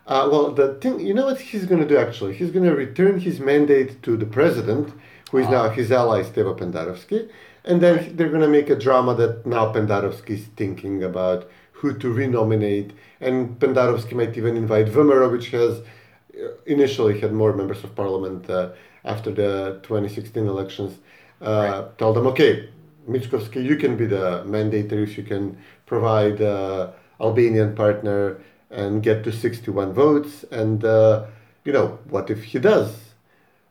Uh, 0.06 0.28
well, 0.30 0.52
the 0.52 0.74
thing, 0.76 1.00
you 1.00 1.14
know 1.14 1.26
what 1.26 1.40
he's 1.40 1.66
going 1.66 1.82
to 1.82 1.88
do 1.88 1.98
actually? 1.98 2.34
He's 2.36 2.52
going 2.52 2.66
to 2.66 2.76
return 2.76 3.20
his 3.20 3.40
mandate 3.40 4.02
to 4.04 4.18
the 4.18 4.26
president, 4.26 4.94
who 5.32 5.38
is 5.38 5.50
now 5.50 5.70
his 5.70 5.92
ally, 5.92 6.24
Stevo 6.24 6.58
Pendarovsky, 6.58 7.30
and 7.64 7.82
then 7.82 8.16
they're 8.16 8.30
going 8.30 8.42
to 8.42 8.48
make 8.48 8.70
a 8.70 8.76
drama 8.76 9.16
that 9.16 9.46
now 9.46 9.72
Pendarovsky 9.72 10.32
is 10.32 10.46
thinking 10.58 11.04
about 11.04 11.50
who 11.72 11.98
to 11.98 12.12
renominate, 12.12 12.92
and 13.22 13.58
Pendarovsky 13.60 14.14
might 14.14 14.38
even 14.38 14.58
invite 14.58 14.88
VMRO, 14.88 15.32
which 15.32 15.52
has 15.52 15.80
uh, 15.80 16.50
initially 16.66 17.20
had 17.20 17.32
more 17.32 17.54
members 17.54 17.84
of 17.84 17.96
parliament 17.96 18.50
uh, 18.50 18.72
after 19.06 19.32
the 19.32 19.80
2016 19.84 20.48
elections, 20.48 21.00
uh, 21.42 21.46
right. 21.46 21.98
tell 21.98 22.14
them, 22.14 22.28
okay, 22.28 22.70
Mickovsky, 23.10 23.64
you 23.64 23.78
can 23.78 23.96
be 23.98 24.06
the 24.06 24.44
mandator 24.46 25.04
if 25.04 25.18
you 25.18 25.24
can 25.24 25.58
provide 25.86 26.42
uh, 26.42 26.92
Albanian 27.20 27.76
partner 27.76 28.42
and 28.74 29.04
get 29.04 29.24
to 29.24 29.32
61 29.32 29.94
votes. 29.94 30.44
And, 30.52 30.84
uh, 30.84 31.26
you 31.64 31.72
know, 31.72 32.00
what 32.10 32.30
if 32.30 32.44
he 32.44 32.60
does? 32.60 32.96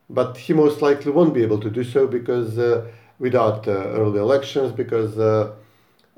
But 0.09 0.37
he 0.37 0.53
most 0.53 0.83
likely 0.83 1.11
won't 1.11 1.35
be 1.35 1.43
able 1.43 1.61
to 1.61 1.71
do 1.71 1.85
so 1.85 2.07
because 2.07 2.59
uh, 2.59 2.87
without 3.19 3.67
uh, 3.67 3.73
early 3.73 4.19
elections, 4.19 4.73
because, 4.73 5.19
uh, 5.19 5.53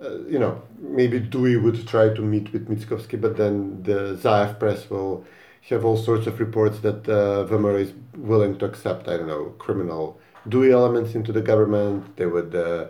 uh, 0.02 0.18
you 0.28 0.38
know, 0.38 0.62
maybe 0.78 1.20
DUI 1.20 1.62
would 1.62 1.86
try 1.86 2.08
to 2.08 2.20
meet 2.20 2.52
with 2.52 2.68
Mickovsky, 2.68 3.20
but 3.20 3.36
then 3.36 3.82
the 3.82 4.18
Zaev 4.22 4.58
press 4.58 4.90
will 4.90 5.24
have 5.70 5.84
all 5.84 5.96
sorts 5.96 6.26
of 6.26 6.40
reports 6.40 6.80
that 6.80 7.08
uh, 7.08 7.46
VMRO 7.48 7.80
is 7.80 7.92
willing 8.16 8.58
to 8.58 8.66
accept, 8.66 9.08
I 9.08 9.16
don't 9.16 9.28
know, 9.28 9.54
criminal 9.58 10.18
DUI 10.48 10.72
elements 10.72 11.14
into 11.14 11.32
the 11.32 11.40
government. 11.40 12.16
They 12.16 12.26
would, 12.26 12.54
uh, 12.54 12.88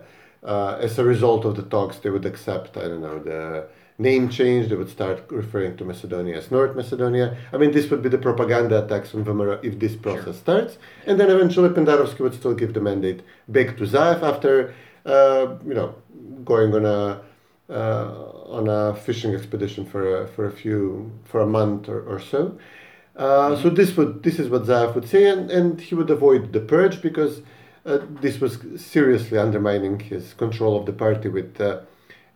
as 0.79 0.99
a 0.99 1.03
result 1.03 1.45
of 1.45 1.55
the 1.55 1.63
talks, 1.63 1.99
they 1.99 2.09
would 2.09 2.25
accept, 2.25 2.75
I 2.75 2.81
don't 2.81 3.01
know, 3.01 3.19
the 3.19 3.67
name 3.97 4.29
change. 4.29 4.69
They 4.69 4.75
would 4.75 4.89
start 4.89 5.25
referring 5.29 5.77
to 5.77 5.85
Macedonia 5.85 6.37
as 6.37 6.51
North 6.51 6.75
Macedonia. 6.75 7.37
I 7.53 7.57
mean, 7.57 7.71
this 7.71 7.89
would 7.89 8.01
be 8.01 8.09
the 8.09 8.17
propaganda 8.17 8.83
attacks 8.83 9.13
on 9.15 9.23
VMRO 9.25 9.63
if 9.63 9.79
this 9.79 9.95
process 9.95 10.23
sure. 10.23 10.33
starts. 10.33 10.77
And 11.05 11.19
then 11.19 11.29
eventually 11.29 11.69
Pendarovsky 11.69 12.19
would 12.19 12.33
still 12.33 12.53
give 12.53 12.73
the 12.73 12.81
mandate 12.81 13.21
back 13.47 13.77
to 13.77 13.83
Zaev 13.83 14.21
after, 14.21 14.73
uh, 15.05 15.55
you 15.65 15.73
know, 15.73 15.95
going 16.43 16.73
on 16.73 16.85
a 16.85 17.21
uh, 17.67 18.31
on 18.45 18.67
a 18.67 18.95
fishing 18.95 19.33
expedition 19.33 19.85
for 19.85 20.23
a, 20.23 20.27
for 20.27 20.45
a 20.45 20.51
few 20.51 21.11
for 21.23 21.41
a 21.41 21.47
month 21.47 21.89
or, 21.89 22.01
or 22.01 22.19
so. 22.19 22.57
Uh, 23.15 23.23
mm-hmm. 23.23 23.63
So 23.63 23.69
this 23.69 23.97
would 23.97 24.23
this 24.23 24.39
is 24.39 24.49
what 24.49 24.63
Zaev 24.63 24.93
would 24.93 25.07
say, 25.07 25.29
and, 25.29 25.49
and 25.49 25.81
he 25.81 25.95
would 25.95 26.09
avoid 26.09 26.53
the 26.53 26.59
purge 26.59 27.01
because 27.01 27.41
uh, 27.85 27.99
this 28.21 28.39
was 28.39 28.59
seriously 28.75 29.37
undermining 29.37 29.99
his 29.99 30.33
control 30.33 30.77
of 30.77 30.85
the 30.85 30.93
party 30.93 31.29
with 31.29 31.59
uh, 31.61 31.81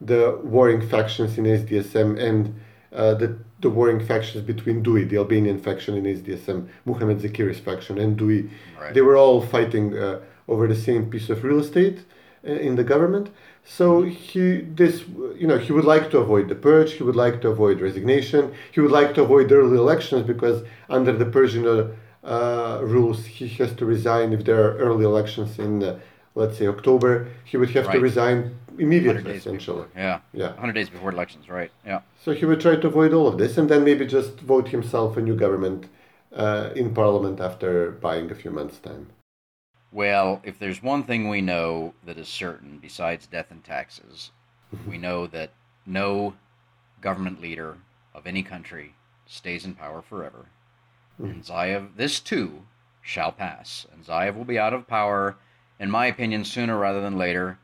the 0.01 0.39
warring 0.43 0.87
factions 0.87 1.37
in 1.37 1.43
SDSM 1.45 2.19
and 2.19 2.59
uh, 2.93 3.13
the 3.13 3.37
the 3.61 3.69
warring 3.69 3.99
factions 3.99 4.45
between 4.45 4.81
DUI, 4.81 5.09
the 5.09 5.17
Albanian 5.17 5.59
faction 5.59 5.95
in 5.97 6.05
SDSM, 6.05 6.69
Muhammad 6.85 7.19
Zeqiri's 7.19 7.59
faction, 7.59 7.97
and 7.97 8.17
DUI. 8.17 8.49
Right. 8.79 8.93
They 8.93 9.01
were 9.01 9.17
all 9.17 9.41
fighting 9.41 9.97
uh, 9.97 10.21
over 10.47 10.65
the 10.67 10.75
same 10.75 11.09
piece 11.09 11.29
of 11.29 11.43
real 11.43 11.59
estate 11.59 11.99
in 12.43 12.75
the 12.75 12.83
government. 12.83 13.29
So 13.63 14.03
he 14.03 14.61
this 14.61 15.03
you 15.37 15.47
know 15.47 15.57
he 15.57 15.71
would 15.71 15.85
like 15.85 16.09
to 16.11 16.19
avoid 16.19 16.49
the 16.49 16.55
purge. 16.55 16.93
He 16.93 17.03
would 17.03 17.15
like 17.15 17.41
to 17.41 17.49
avoid 17.49 17.81
resignation. 17.81 18.53
He 18.71 18.79
would 18.79 18.91
like 18.91 19.13
to 19.15 19.23
avoid 19.23 19.51
early 19.51 19.77
elections 19.77 20.25
because 20.25 20.63
under 20.89 21.11
the 21.11 21.25
Przino 21.25 21.95
uh, 22.23 22.79
rules 22.81 23.25
he 23.25 23.47
has 23.47 23.73
to 23.75 23.85
resign 23.85 24.33
if 24.33 24.43
there 24.45 24.63
are 24.63 24.77
early 24.77 25.05
elections 25.05 25.59
in 25.59 25.83
uh, 25.83 25.99
let's 26.35 26.57
say 26.57 26.67
October. 26.67 27.27
He 27.43 27.57
would 27.57 27.71
have 27.71 27.87
right. 27.87 27.95
to 27.95 27.99
resign 27.99 28.57
immediately 28.77 29.33
essentially. 29.33 29.83
Before. 29.83 30.01
Yeah. 30.01 30.19
Yeah. 30.33 30.49
100 30.49 30.73
days 30.73 30.89
before 30.89 31.11
elections, 31.11 31.49
right? 31.49 31.71
Yeah. 31.85 32.01
So 32.23 32.33
he 32.33 32.45
would 32.45 32.61
try 32.61 32.75
to 32.75 32.87
avoid 32.87 33.13
all 33.13 33.27
of 33.27 33.37
this 33.37 33.57
and 33.57 33.69
then 33.69 33.83
maybe 33.83 34.05
just 34.05 34.39
vote 34.39 34.69
himself 34.69 35.17
a 35.17 35.21
new 35.21 35.35
government 35.35 35.87
uh, 36.33 36.69
in 36.75 36.93
parliament 36.93 37.39
after 37.39 37.91
buying 37.91 38.29
a 38.31 38.35
few 38.35 38.51
months' 38.51 38.77
time. 38.79 39.07
Well, 39.91 40.41
if 40.43 40.59
there's 40.59 40.83
one 40.83 41.03
thing 41.03 41.27
we 41.29 41.41
know 41.41 41.93
that 42.05 42.19
is 42.19 42.27
certain, 42.27 42.77
besides 42.79 43.25
death 43.25 43.47
and 43.49 43.63
taxes, 43.63 44.29
we 44.87 44.99
know 44.99 45.25
that 45.27 45.51
no 45.85 46.35
government 47.01 47.41
leader 47.41 47.77
of 48.13 48.27
any 48.27 48.43
country 48.43 48.93
stays 49.25 49.65
in 49.65 49.73
power 49.73 50.01
forever. 50.01 50.45
Mm. 51.19 51.31
And 51.31 51.43
Zaev, 51.43 51.95
this 51.95 52.19
too, 52.19 52.63
shall 53.01 53.31
pass. 53.31 53.87
And 53.91 54.05
Zaev 54.05 54.35
will 54.35 54.45
be 54.45 54.59
out 54.59 54.73
of 54.73 54.87
power, 54.87 55.37
in 55.79 55.89
my 55.89 56.05
opinion, 56.05 56.45
sooner 56.45 56.77
rather 56.77 57.01
than 57.01 57.17
later. 57.17 57.57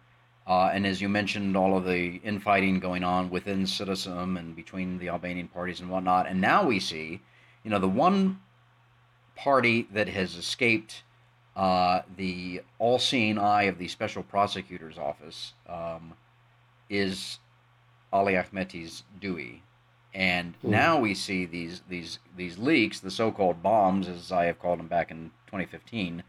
Uh, 0.47 0.69
and 0.71 0.85
as 0.85 1.01
you 1.01 1.09
mentioned, 1.09 1.57
all 1.57 1.75
of 1.75 1.85
the 1.85 2.17
infighting 2.23 2.79
going 2.79 3.03
on 3.03 3.29
within 3.29 3.65
Citizen 3.65 4.37
and 4.37 4.55
between 4.55 4.99
the 4.99 5.09
Albanian 5.09 5.47
parties 5.47 5.79
and 5.79 5.89
whatnot. 5.89 6.27
And 6.27 6.39
now 6.39 6.65
we 6.65 6.79
see, 6.79 7.21
you 7.63 7.71
know, 7.71 7.79
the 7.79 7.87
one 7.87 8.39
party 9.35 9.87
that 9.91 10.07
has 10.07 10.35
escaped 10.35 11.03
uh, 11.55 12.01
the 12.17 12.61
all-seeing 12.79 13.37
eye 13.37 13.63
of 13.63 13.77
the 13.77 13.87
special 13.87 14.23
prosecutor's 14.23 14.97
office 14.97 15.53
um, 15.67 16.13
is 16.89 17.39
Ali 18.11 18.33
Ahmeti's 18.33 19.03
DUI, 19.21 19.61
and 20.13 20.53
mm. 20.61 20.69
now 20.69 20.99
we 20.99 21.13
see 21.13 21.45
these 21.45 21.81
these 21.87 22.19
these 22.35 22.57
leaks, 22.57 22.99
the 22.99 23.11
so-called 23.11 23.63
bombs, 23.63 24.07
as 24.07 24.31
I 24.31 24.45
have 24.45 24.59
called 24.59 24.79
them 24.79 24.87
back 24.87 25.11
in 25.11 25.31
2015, 25.47 26.23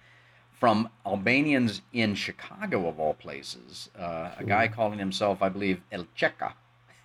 from 0.59 0.89
Albanians 1.05 1.83
in 1.93 2.15
Chicago 2.15 2.89
of 2.89 2.99
all 2.99 3.15
places. 3.15 3.91
Uh, 3.99 4.31
a 4.39 4.45
guy 4.45 4.67
hmm. 4.67 4.75
calling 4.75 4.99
himself, 4.99 5.43
I 5.43 5.49
believe, 5.49 5.81
El 5.93 6.07
Cheka. 6.17 6.53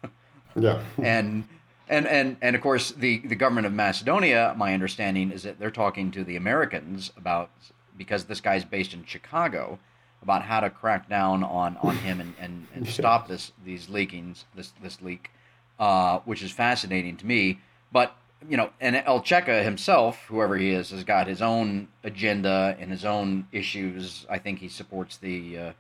yeah. 0.56 0.82
and 1.02 1.44
and 1.90 2.08
and 2.08 2.38
and 2.42 2.56
of 2.56 2.62
course 2.62 2.92
the 2.92 3.20
the 3.20 3.36
government 3.36 3.68
of 3.68 3.74
Macedonia, 3.74 4.54
my 4.58 4.74
understanding 4.74 5.32
is 5.32 5.44
that 5.44 5.60
they're 5.60 5.72
talking 5.72 6.12
to 6.12 6.24
the 6.24 6.38
Americans 6.38 7.12
about 7.18 7.52
because 7.98 8.26
this 8.26 8.42
guy's 8.42 8.64
based 8.64 8.94
in 8.94 9.04
Chicago 9.06 9.78
about 10.22 10.44
how 10.44 10.60
to 10.60 10.70
crack 10.70 11.10
down 11.10 11.44
on, 11.44 11.78
on 11.82 11.96
him 11.98 12.22
and, 12.22 12.34
and, 12.40 12.68
and 12.76 12.88
stop 12.88 13.28
this 13.28 13.52
these 13.66 13.88
leakings 13.88 14.46
this 14.56 14.72
this 14.82 15.02
leak, 15.02 15.32
uh, 15.80 16.20
which 16.20 16.42
is 16.42 16.52
fascinating 16.52 17.18
to 17.18 17.26
me. 17.26 17.60
But 17.92 18.16
you 18.50 18.58
know, 18.58 18.70
and 18.80 18.96
El 18.96 19.22
Cheka 19.22 19.64
himself, 19.64 20.26
whoever 20.28 20.58
he 20.58 20.72
is, 20.72 20.92
has 20.92 21.04
got 21.04 21.28
his 21.28 21.42
own 21.42 21.88
agenda 22.04 22.76
and 22.80 22.92
his 22.92 23.06
own 23.06 23.48
issues. 23.52 24.26
I 24.30 24.40
think 24.40 24.60
he 24.60 24.68
supports 24.68 25.18
the 25.18 25.58
uh, 25.58 25.72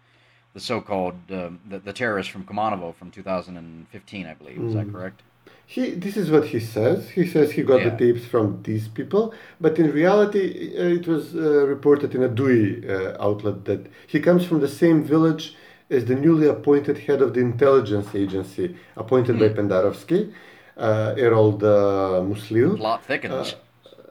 the 0.53 0.59
so-called 0.59 1.15
uh, 1.31 1.49
the, 1.67 1.79
the 1.79 1.93
terrorists 1.93 2.31
from 2.31 2.43
Kumanovo 2.43 2.93
from 2.93 3.09
2015, 3.09 4.25
I 4.25 4.33
believe. 4.33 4.57
Is 4.57 4.73
mm. 4.73 4.85
that 4.85 4.91
correct? 4.91 5.21
he 5.71 5.91
this 5.91 6.17
is 6.17 6.29
what 6.29 6.45
he 6.53 6.59
says. 6.59 7.09
He 7.11 7.25
says 7.25 7.51
he 7.51 7.63
got 7.63 7.81
yeah. 7.81 7.89
the 7.89 7.97
tapes 7.97 8.25
from 8.25 8.61
these 8.63 8.87
people, 8.89 9.33
but 9.59 9.79
in 9.79 9.87
reality, 9.91 10.45
uh, 10.77 10.97
it 10.99 11.07
was 11.07 11.33
uh, 11.33 11.65
reported 11.75 12.13
in 12.13 12.23
a 12.23 12.29
DUI 12.29 12.61
uh, 12.89 13.27
outlet 13.27 13.63
that 13.65 13.81
he 14.13 14.19
comes 14.19 14.43
from 14.45 14.59
the 14.59 14.67
same 14.67 15.01
village 15.01 15.55
as 15.89 16.05
the 16.05 16.15
newly 16.15 16.47
appointed 16.47 16.97
head 16.97 17.21
of 17.21 17.33
the 17.33 17.39
intelligence 17.39 18.09
agency, 18.13 18.75
appointed 18.97 19.35
mm. 19.35 19.39
by 19.39 19.47
hmm. 19.49 19.57
Pendarovsky, 19.59 20.33
uh, 20.77 21.15
Erol 21.17 21.61
uh, 21.61 22.21
Musliu. 22.21 22.77
Plot 22.77 23.03
thickens. 23.03 23.55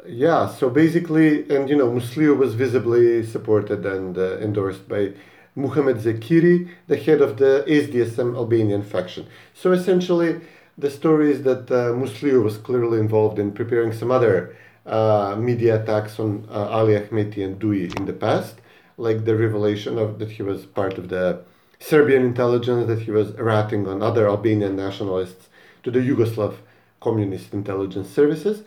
Yeah, 0.06 0.48
so 0.48 0.70
basically, 0.70 1.48
and 1.50 1.68
you 1.68 1.76
know, 1.76 1.90
Musliu 1.90 2.36
was 2.36 2.54
visibly 2.54 3.24
supported 3.24 3.84
and 3.84 4.16
uh, 4.16 4.38
endorsed 4.38 4.88
by 4.88 5.12
Muhammad 5.54 5.98
Zeqiri, 5.98 6.68
the 6.86 6.96
head 6.96 7.20
of 7.20 7.36
the 7.36 7.64
SDSM 7.66 8.34
Albanian 8.36 8.82
faction. 8.82 9.26
So 9.54 9.72
essentially 9.72 10.40
the 10.78 10.90
story 10.90 11.30
is 11.32 11.42
that 11.42 11.70
uh, 11.70 11.92
Musliu 11.92 12.42
was 12.42 12.56
clearly 12.56 12.98
involved 12.98 13.38
in 13.38 13.52
preparing 13.52 13.92
some 13.92 14.10
other 14.10 14.56
uh, 14.86 15.36
media 15.38 15.82
attacks 15.82 16.18
on 16.18 16.46
uh, 16.50 16.68
Ali 16.68 16.94
Ahmeti 16.94 17.44
and 17.44 17.60
Dui 17.60 17.94
in 17.98 18.06
the 18.06 18.12
past, 18.12 18.56
like 18.96 19.24
the 19.24 19.36
revelation 19.36 19.98
of 19.98 20.18
that 20.18 20.30
he 20.30 20.42
was 20.42 20.64
part 20.64 20.96
of 20.96 21.08
the 21.10 21.42
Serbian 21.78 22.22
intelligence, 22.22 22.86
that 22.86 23.00
he 23.00 23.10
was 23.10 23.32
ratting 23.32 23.86
on 23.86 24.02
other 24.02 24.28
Albanian 24.28 24.76
nationalists 24.76 25.48
to 25.82 25.90
the 25.90 26.00
Yugoslav 26.00 26.56
communist 27.00 27.52
intelligence 27.52 28.08
services. 28.08 28.62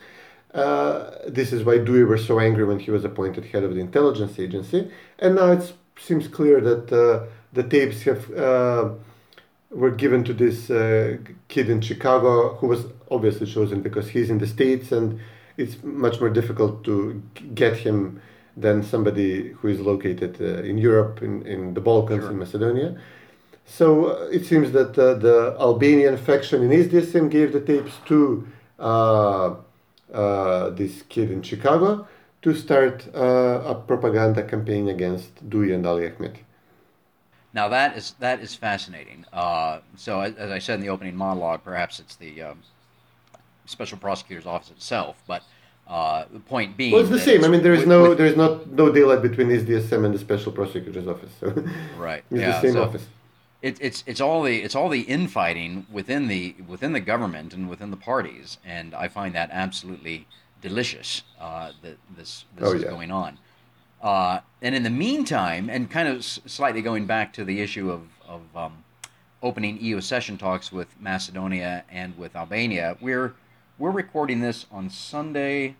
Uh, 0.53 1.11
this 1.27 1.51
is 1.51 1.63
why 1.63 1.77
DUI 1.77 2.07
was 2.07 2.25
so 2.25 2.39
angry 2.39 2.63
when 2.63 2.79
he 2.79 2.91
was 2.91 3.03
appointed 3.03 3.45
head 3.45 3.63
of 3.63 3.73
the 3.73 3.81
intelligence 3.81 4.39
agency. 4.39 4.91
And 5.19 5.35
now 5.35 5.51
it 5.51 5.73
seems 5.97 6.27
clear 6.27 6.61
that 6.61 6.91
uh, 6.91 7.25
the 7.53 7.63
tapes 7.63 8.03
have 8.03 8.31
uh, 8.33 8.89
were 9.71 9.91
given 9.91 10.23
to 10.25 10.33
this 10.33 10.69
uh, 10.69 11.17
kid 11.47 11.69
in 11.69 11.81
Chicago 11.81 12.55
who 12.55 12.67
was 12.67 12.85
obviously 13.09 13.47
chosen 13.47 13.81
because 13.81 14.09
he's 14.09 14.29
in 14.29 14.37
the 14.37 14.47
States 14.47 14.91
and 14.91 15.19
it's 15.57 15.81
much 15.83 16.19
more 16.19 16.29
difficult 16.29 16.83
to 16.83 17.21
get 17.53 17.77
him 17.77 18.21
than 18.55 18.83
somebody 18.83 19.49
who 19.49 19.67
is 19.67 19.79
located 19.79 20.39
uh, 20.39 20.61
in 20.61 20.77
Europe, 20.77 21.23
in, 21.23 21.45
in 21.47 21.73
the 21.73 21.81
Balkans, 21.81 22.23
sure. 22.23 22.31
in 22.31 22.37
Macedonia. 22.37 22.95
So 23.65 24.05
uh, 24.05 24.29
it 24.31 24.45
seems 24.45 24.71
that 24.71 24.97
uh, 24.97 25.15
the 25.15 25.55
Albanian 25.59 26.17
faction 26.17 26.63
in 26.63 26.69
SDSM 26.69 27.29
gave 27.29 27.53
the 27.53 27.61
tapes 27.61 27.93
to 28.05 28.47
uh, 28.79 29.55
uh, 30.13 30.69
this 30.71 31.03
kid 31.09 31.31
in 31.31 31.41
Chicago 31.41 32.07
to 32.41 32.53
start 32.53 33.07
uh, 33.15 33.63
a 33.65 33.75
propaganda 33.75 34.43
campaign 34.43 34.89
against 34.89 35.49
Dui 35.49 35.73
and 35.73 35.85
Ali 35.87 36.09
Ahmeti. 36.09 36.41
Now 37.53 37.69
that 37.69 37.95
is 37.95 38.15
that 38.19 38.41
is 38.41 38.55
fascinating. 38.55 39.25
Uh, 39.31 39.79
so 39.95 40.21
as, 40.21 40.35
as, 40.35 40.51
I 40.51 40.59
said 40.59 40.75
in 40.75 40.81
the 40.81 40.89
opening 40.89 41.15
monologue, 41.15 41.63
perhaps 41.63 41.99
it's 41.99 42.15
the 42.15 42.41
um, 42.41 42.59
special 43.65 43.97
prosecutor's 43.97 44.47
office 44.47 44.71
itself, 44.71 45.21
but 45.27 45.43
uh, 45.87 46.25
the 46.33 46.39
point 46.39 46.75
being, 46.75 46.93
well, 46.93 47.01
it's 47.01 47.09
the 47.09 47.19
same. 47.19 47.43
I 47.43 47.47
mean, 47.47 47.61
there 47.61 47.73
is 47.73 47.81
with, 47.81 47.89
no 47.89 48.09
with, 48.09 48.17
there 48.17 48.27
is 48.27 48.35
not 48.35 48.67
no 48.71 48.91
daylight 48.91 49.21
between 49.21 49.47
SDSM 49.49 50.03
and 50.03 50.13
the 50.13 50.19
special 50.19 50.51
prosecutor's 50.51 51.07
office. 51.07 51.31
So 51.39 51.47
right, 51.97 52.23
it's 52.31 52.41
yeah, 52.41 52.51
the 52.51 52.61
same 52.61 52.73
so 52.73 52.83
office. 52.83 53.05
It, 53.63 53.77
it's 53.79 54.03
it's 54.05 54.19
all 54.19 54.43
the 54.43 54.61
it's 54.61 54.75
all 54.75 54.89
the 54.89 55.01
infighting 55.01 55.87
within 55.89 56.27
the 56.27 56.53
within 56.67 56.91
the 56.91 56.99
government 56.99 57.53
and 57.53 57.69
within 57.69 57.91
the 57.91 57.97
parties, 57.97 58.57
and 58.65 58.93
I 58.93 59.07
find 59.07 59.33
that 59.35 59.49
absolutely 59.51 60.27
delicious 60.61 61.23
uh, 61.39 61.71
that 61.81 61.97
this 62.15 62.43
this 62.57 62.69
oh, 62.69 62.73
is 62.73 62.83
yeah. 62.83 62.89
going 62.89 63.09
on. 63.09 63.39
Uh, 64.01 64.41
and 64.61 64.75
in 64.75 64.83
the 64.83 64.89
meantime, 64.89 65.69
and 65.69 65.89
kind 65.89 66.09
of 66.09 66.25
slightly 66.25 66.81
going 66.81 67.05
back 67.05 67.31
to 67.31 67.45
the 67.45 67.61
issue 67.61 67.89
of, 67.89 68.01
of 68.27 68.41
um, 68.53 68.83
opening 69.41 69.79
EU 69.79 69.97
accession 69.97 70.37
talks 70.37 70.73
with 70.73 70.99
Macedonia 70.99 71.85
and 71.89 72.17
with 72.17 72.35
Albania, 72.35 72.97
we're 72.99 73.33
we're 73.79 73.91
recording 73.91 74.41
this 74.41 74.65
on 74.73 74.89
Sunday, 74.89 75.77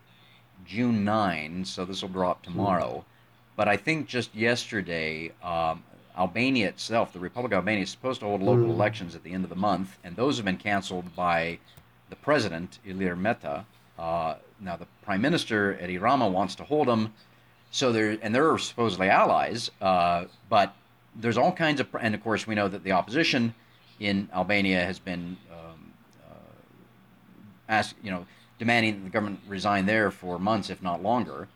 June 0.64 1.04
9, 1.04 1.66
so 1.66 1.84
this 1.84 2.00
will 2.00 2.08
drop 2.08 2.44
hmm. 2.44 2.52
tomorrow. 2.52 2.98
Mm. 2.98 3.04
But 3.56 3.68
I 3.68 3.76
think 3.76 4.08
just 4.08 4.34
yesterday, 4.34 5.32
um, 5.42 5.84
Albania 6.16 6.68
itself, 6.68 7.12
the 7.12 7.18
Republic 7.18 7.52
of 7.52 7.58
Albania, 7.58 7.82
is 7.82 7.90
supposed 7.90 8.20
to 8.20 8.26
hold 8.26 8.42
local 8.42 8.66
mm. 8.66 8.70
elections 8.70 9.14
at 9.14 9.24
the 9.24 9.32
end 9.32 9.44
of 9.44 9.50
the 9.50 9.56
month, 9.56 9.98
and 10.04 10.14
those 10.16 10.36
have 10.36 10.44
been 10.44 10.56
canceled 10.56 11.14
by 11.16 11.58
the 12.10 12.16
president, 12.16 12.78
Ilir 12.86 13.18
Meta. 13.18 13.64
Uh, 13.98 14.36
now, 14.60 14.76
the 14.76 14.86
prime 15.02 15.20
minister, 15.20 15.78
Edi 15.82 15.98
Rama, 15.98 16.28
wants 16.28 16.54
to 16.56 16.64
hold 16.64 16.88
them 16.88 17.12
so 17.70 17.90
there, 17.90 18.16
and 18.22 18.34
they're 18.34 18.56
supposedly 18.58 19.08
allies, 19.08 19.70
uh, 19.80 20.26
but 20.48 20.74
there's 21.16 21.36
all 21.36 21.52
kinds 21.52 21.80
of, 21.80 21.88
and 22.00 22.14
of 22.14 22.22
course 22.22 22.46
we 22.46 22.54
know 22.54 22.68
that 22.68 22.84
the 22.84 22.92
opposition 22.92 23.54
in 23.98 24.28
Albania 24.32 24.84
has 24.84 24.98
been 24.98 25.36
um, 25.50 25.92
uh, 26.30 26.34
asked, 27.68 27.96
you 28.02 28.10
know, 28.10 28.26
demanding 28.58 28.94
that 28.94 29.04
the 29.04 29.10
government 29.10 29.40
resign 29.48 29.86
there 29.86 30.10
for 30.10 30.38
months, 30.38 30.70
if 30.70 30.82
not 30.82 31.02
longer. 31.02 31.48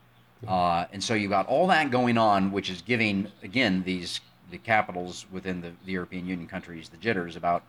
Uh, 0.47 0.85
and 0.93 1.03
so 1.03 1.13
you've 1.13 1.31
got 1.31 1.45
all 1.47 1.67
that 1.67 1.91
going 1.91 2.17
on, 2.17 2.51
which 2.51 2.69
is 2.69 2.81
giving 2.81 3.27
again 3.43 3.83
these 3.83 4.21
the 4.51 4.57
capitals 4.57 5.25
within 5.31 5.61
the, 5.61 5.71
the 5.85 5.91
European 5.91 6.27
Union 6.27 6.47
countries 6.47 6.89
the 6.89 6.97
jitters 6.97 7.35
about 7.35 7.63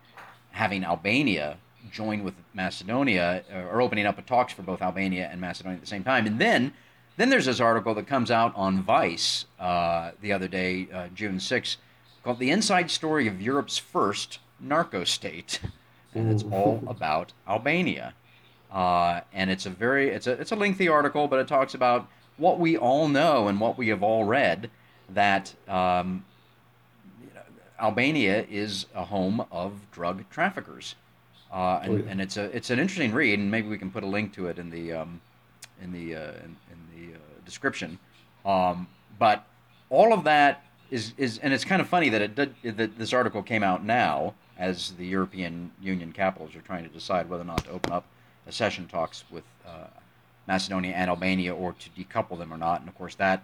having 0.51 0.85
Albania 0.85 1.59
join 1.91 2.23
with 2.23 2.35
Macedonia 2.53 3.43
uh, 3.53 3.59
or 3.59 3.81
opening 3.81 4.07
up 4.07 4.19
a 4.19 4.23
talks 4.23 4.53
for 4.53 4.63
both 4.63 4.83
Albania 4.83 5.29
and 5.31 5.41
Macedonia 5.41 5.77
at 5.77 5.81
the 5.81 5.87
same 5.87 6.05
time, 6.05 6.27
and 6.27 6.39
then 6.39 6.73
then 7.17 7.29
there's 7.29 7.45
this 7.45 7.61
article 7.61 7.95
that 7.95 8.07
comes 8.07 8.31
out 8.31 8.55
on 8.57 8.83
Vice 8.83 9.45
uh, 9.59 10.13
the 10.23 10.33
other 10.33 10.49
day, 10.49 10.89
uh, 10.91 11.09
June 11.15 11.37
6th, 11.37 11.77
called 12.25 12.39
The 12.39 12.51
Inside 12.51 12.91
Story 12.91 13.27
of 13.27 13.43
Europe's 13.43 13.77
First 13.77 14.39
Narco 14.59 15.05
State. 15.05 15.61
And 16.13 16.33
it's 16.33 16.43
all 16.51 16.83
about 16.89 17.33
Albania. 17.47 18.15
Uh, 18.73 19.21
and 19.33 19.49
it's 19.49 19.65
a 19.65 19.71
very 19.71 20.09
it's 20.09 20.27
a 20.27 20.33
it's 20.33 20.51
a 20.51 20.57
lengthy 20.57 20.89
article, 20.89 21.29
but 21.29 21.39
it 21.39 21.47
talks 21.47 21.73
about 21.73 22.09
what 22.37 22.59
we 22.59 22.77
all 22.77 23.07
know 23.07 23.47
and 23.47 23.61
what 23.61 23.79
we 23.79 23.89
have 23.89 24.03
all 24.03 24.25
read 24.25 24.71
that 25.11 25.55
um, 25.69 26.25
Albania 27.81 28.47
is 28.51 28.87
a 28.95 29.05
home 29.05 29.45
of 29.51 29.73
drug 29.91 30.29
traffickers, 30.31 30.95
uh, 31.53 31.81
and, 31.83 31.93
oh, 31.93 31.97
yeah. 31.97 32.11
and, 32.11 32.21
it's 32.21 32.37
a 32.37 32.45
it's 32.57 32.71
an 32.71 32.79
interesting 32.79 33.13
read, 33.13 33.39
and 33.39 33.51
maybe 33.51 33.69
we 33.69 33.79
can 33.79 33.91
put 33.91 34.03
a 34.03 34.07
link 34.07 34.33
to 34.35 34.47
it 34.47 34.59
in 34.59 34.71
the 34.71 34.93
um, 34.93 35.21
in 35.83 35.93
the 35.93 36.15
uh, 36.15 36.33
in, 36.45 36.57
description. 37.51 37.99
Um, 38.47 38.87
but 39.19 39.45
all 39.91 40.13
of 40.13 40.25
that 40.25 40.65
is, 40.91 41.13
is 41.19 41.39
and 41.39 41.53
it's 41.53 41.65
kind 41.65 41.83
of 41.83 41.89
funny 41.89 42.09
that 42.09 42.23
it 42.23 42.35
did, 42.35 42.55
that 42.63 42.97
this 42.97 43.13
article 43.13 43.43
came 43.43 43.63
out 43.63 43.85
now 43.85 44.35
as 44.57 44.93
the 44.93 45.07
European 45.07 45.73
Union 45.83 46.13
capitals 46.13 46.55
are 46.55 46.61
trying 46.61 46.85
to 46.85 46.91
decide 46.91 47.29
whether 47.29 47.43
or 47.43 47.47
not 47.47 47.65
to 47.65 47.71
open 47.71 47.93
up 47.93 48.05
accession 48.47 48.87
talks 48.87 49.25
with 49.31 49.45
uh, 49.67 49.87
Macedonia 50.47 50.93
and 50.93 51.11
Albania 51.11 51.55
or 51.55 51.75
to 51.75 51.91
decouple 51.91 52.39
them 52.39 52.53
or 52.53 52.57
not. 52.59 52.81
And 52.81 52.89
of 52.89 52.95
course, 52.97 53.17
that 53.17 53.43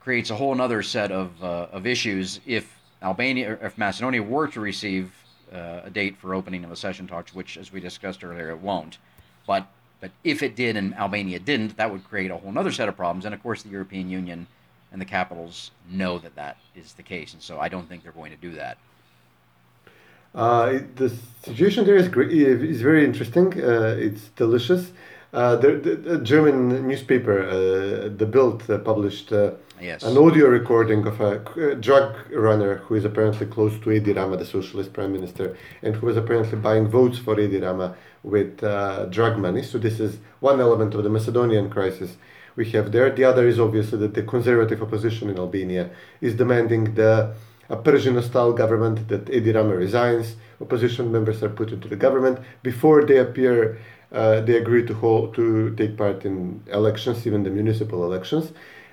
creates 0.00 0.30
a 0.30 0.36
whole 0.36 0.60
other 0.60 0.82
set 0.82 1.12
of, 1.12 1.42
uh, 1.42 1.68
of 1.72 1.86
issues 1.86 2.40
if 2.46 2.75
Albania, 3.02 3.52
or 3.52 3.66
if 3.66 3.78
Macedonia 3.78 4.22
were 4.22 4.48
to 4.48 4.60
receive 4.60 5.12
uh, 5.52 5.82
a 5.84 5.90
date 5.90 6.16
for 6.16 6.34
opening 6.34 6.64
of 6.64 6.72
accession 6.72 7.06
talks, 7.06 7.34
which, 7.34 7.56
as 7.56 7.72
we 7.72 7.80
discussed 7.80 8.24
earlier, 8.24 8.50
it 8.50 8.58
won't. 8.58 8.98
But 9.46 9.66
but 10.00 10.10
if 10.24 10.42
it 10.42 10.56
did 10.56 10.76
and 10.76 10.94
Albania 10.94 11.38
didn't, 11.38 11.76
that 11.78 11.90
would 11.90 12.04
create 12.04 12.30
a 12.30 12.36
whole 12.36 12.56
other 12.58 12.72
set 12.72 12.88
of 12.88 12.96
problems. 12.96 13.24
And 13.24 13.34
of 13.34 13.42
course, 13.42 13.62
the 13.62 13.70
European 13.70 14.10
Union 14.10 14.46
and 14.92 15.00
the 15.00 15.06
capitals 15.06 15.70
know 15.90 16.18
that 16.18 16.34
that 16.36 16.58
is 16.74 16.92
the 16.92 17.02
case. 17.02 17.32
And 17.32 17.42
so 17.42 17.58
I 17.58 17.68
don't 17.68 17.88
think 17.88 18.02
they're 18.02 18.12
going 18.12 18.32
to 18.32 18.36
do 18.36 18.52
that. 18.52 18.78
Uh, 20.34 20.80
the 20.96 21.10
situation 21.42 21.86
there 21.86 21.96
is 21.96 22.08
great, 22.08 22.30
is 22.30 22.82
very 22.82 23.04
interesting. 23.04 23.46
Uh, 23.54 23.96
it's 23.98 24.28
delicious. 24.36 24.92
Uh, 25.32 25.56
the, 25.56 25.72
the, 25.72 25.96
the, 25.96 26.18
German 26.18 26.86
newspaper, 26.86 27.42
uh, 27.42 28.08
The 28.16 28.26
Bild, 28.26 28.70
uh, 28.70 28.78
published 28.78 29.32
uh, 29.32 29.52
yes. 29.80 30.02
an 30.02 30.16
audio 30.16 30.46
recording 30.46 31.06
of 31.06 31.20
a 31.20 31.74
drug 31.76 32.16
runner 32.30 32.76
who 32.76 32.94
is 32.94 33.04
apparently 33.04 33.46
close 33.46 33.78
to 33.80 33.92
Edi 33.92 34.12
Rama, 34.12 34.36
the 34.36 34.44
socialist 34.46 34.92
prime 34.92 35.12
minister, 35.12 35.56
and 35.82 35.94
who 35.96 36.08
is 36.08 36.16
apparently 36.16 36.58
buying 36.58 36.88
votes 36.88 37.18
for 37.18 37.38
Edi 37.38 37.60
Rama 37.60 37.96
with 38.22 38.62
uh, 38.62 39.06
drug 39.06 39.38
money. 39.38 39.62
So 39.62 39.78
this 39.78 40.00
is 40.00 40.18
one 40.40 40.60
element 40.60 40.94
of 40.94 41.04
the 41.04 41.10
Macedonian 41.10 41.70
crisis 41.70 42.16
we 42.56 42.70
have 42.70 42.92
there. 42.92 43.10
The 43.10 43.24
other 43.24 43.46
is 43.46 43.60
obviously 43.60 43.98
that 43.98 44.14
the 44.14 44.22
conservative 44.22 44.82
opposition 44.82 45.28
in 45.30 45.38
Albania 45.38 45.90
is 46.20 46.34
demanding 46.34 46.94
the 46.94 47.34
a 47.68 47.76
Przino-style 47.76 48.52
government 48.52 49.08
that 49.08 49.28
Edi 49.28 49.52
Rama 49.52 49.74
resigns. 49.74 50.36
Opposition 50.60 51.10
members 51.10 51.42
are 51.42 51.48
put 51.48 51.72
into 51.72 51.88
the 51.88 51.96
government 51.96 52.38
before 52.62 53.04
they 53.04 53.18
appear. 53.18 53.78
Uh, 54.12 54.40
they 54.40 54.56
agree 54.56 54.86
to 54.86 54.94
hold 54.94 55.34
to 55.34 55.74
take 55.74 55.96
part 55.96 56.24
in 56.24 56.62
elections, 56.68 57.26
even 57.26 57.42
the 57.42 57.50
municipal 57.50 58.04
elections. 58.04 58.52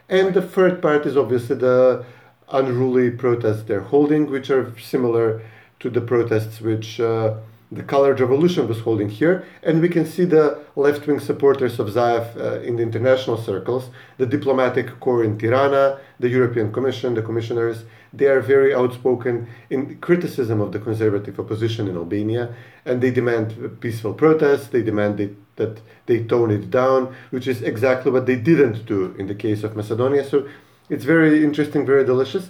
And 0.10 0.34
the 0.34 0.42
third 0.42 0.82
part 0.82 1.06
is 1.06 1.18
obviously 1.18 1.56
the 1.56 2.06
unruly 2.52 3.10
protests 3.12 3.63
they're 3.63 3.82
holding, 3.82 4.30
which 4.30 4.50
are 4.50 4.78
similar 4.80 5.42
to 5.80 5.89
the 5.89 6.02
protests 6.02 6.62
which. 6.62 7.00
Uh, 7.00 7.36
the 7.74 7.84
colored 7.84 8.20
revolution 8.20 8.68
was 8.68 8.82
holding 8.82 9.10
here 9.10 9.46
and 9.63 9.82
we 9.82 9.89
can 9.89 10.06
see 10.06 10.26
the 10.26 10.60
left-wing 10.76 11.20
supporters 11.20 11.80
of 11.80 11.88
zaev 11.88 12.38
uh, 12.38 12.60
in 12.62 12.76
the 12.76 12.84
international 12.84 13.38
circles 13.38 13.89
the 14.18 14.26
diplomatic 14.26 15.00
corps 15.00 15.24
in 15.24 15.38
tirana 15.38 16.00
the 16.20 16.30
european 16.30 16.72
commission 16.72 17.16
the 17.16 17.22
commissioners 17.22 17.86
they 18.13 18.28
are 18.28 18.41
very 18.41 18.73
outspoken 18.73 19.47
in 19.69 19.97
criticism 19.99 20.62
of 20.62 20.71
the 20.71 20.80
conservative 20.80 21.39
opposition 21.39 21.88
in 21.88 21.95
albania 21.95 22.54
and 22.86 23.02
they 23.02 23.12
demand 23.12 23.80
peaceful 23.80 24.13
protests 24.13 24.67
they 24.67 24.84
demand 24.84 25.17
they, 25.17 25.30
that 25.56 25.82
they 26.06 26.23
tone 26.23 26.52
it 26.52 26.69
down 26.69 27.15
which 27.32 27.47
is 27.47 27.62
exactly 27.62 28.12
what 28.12 28.26
they 28.26 28.36
didn't 28.36 28.86
do 28.86 29.15
in 29.17 29.28
the 29.28 29.36
case 29.36 29.63
of 29.63 29.76
macedonia 29.76 30.23
so 30.23 30.47
it's 30.89 31.06
very 31.06 31.43
interesting 31.43 31.86
very 31.86 32.06
delicious 32.06 32.49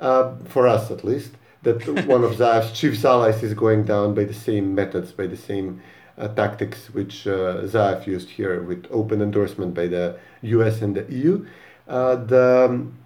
uh, 0.00 0.34
for 0.44 0.66
us 0.66 0.90
at 0.90 1.04
least 1.04 1.32
that 1.62 1.86
one 2.06 2.24
of 2.24 2.32
Zaev's 2.32 2.72
chief 2.72 3.04
allies 3.04 3.42
is 3.42 3.54
going 3.54 3.84
down 3.84 4.14
by 4.14 4.24
the 4.24 4.34
same 4.34 4.74
methods, 4.74 5.12
by 5.12 5.26
the 5.26 5.36
same 5.36 5.80
uh, 6.18 6.28
tactics 6.28 6.90
which 6.90 7.26
uh, 7.26 7.62
Zaev 7.62 8.06
used 8.06 8.30
here 8.30 8.62
with 8.62 8.86
open 8.90 9.22
endorsement 9.22 9.74
by 9.74 9.86
the 9.86 10.18
US 10.42 10.82
and 10.82 10.96
the 10.96 11.12
EU. 11.12 11.46
Uh, 11.88 12.16
the, 12.16 12.68
um, 12.70 12.98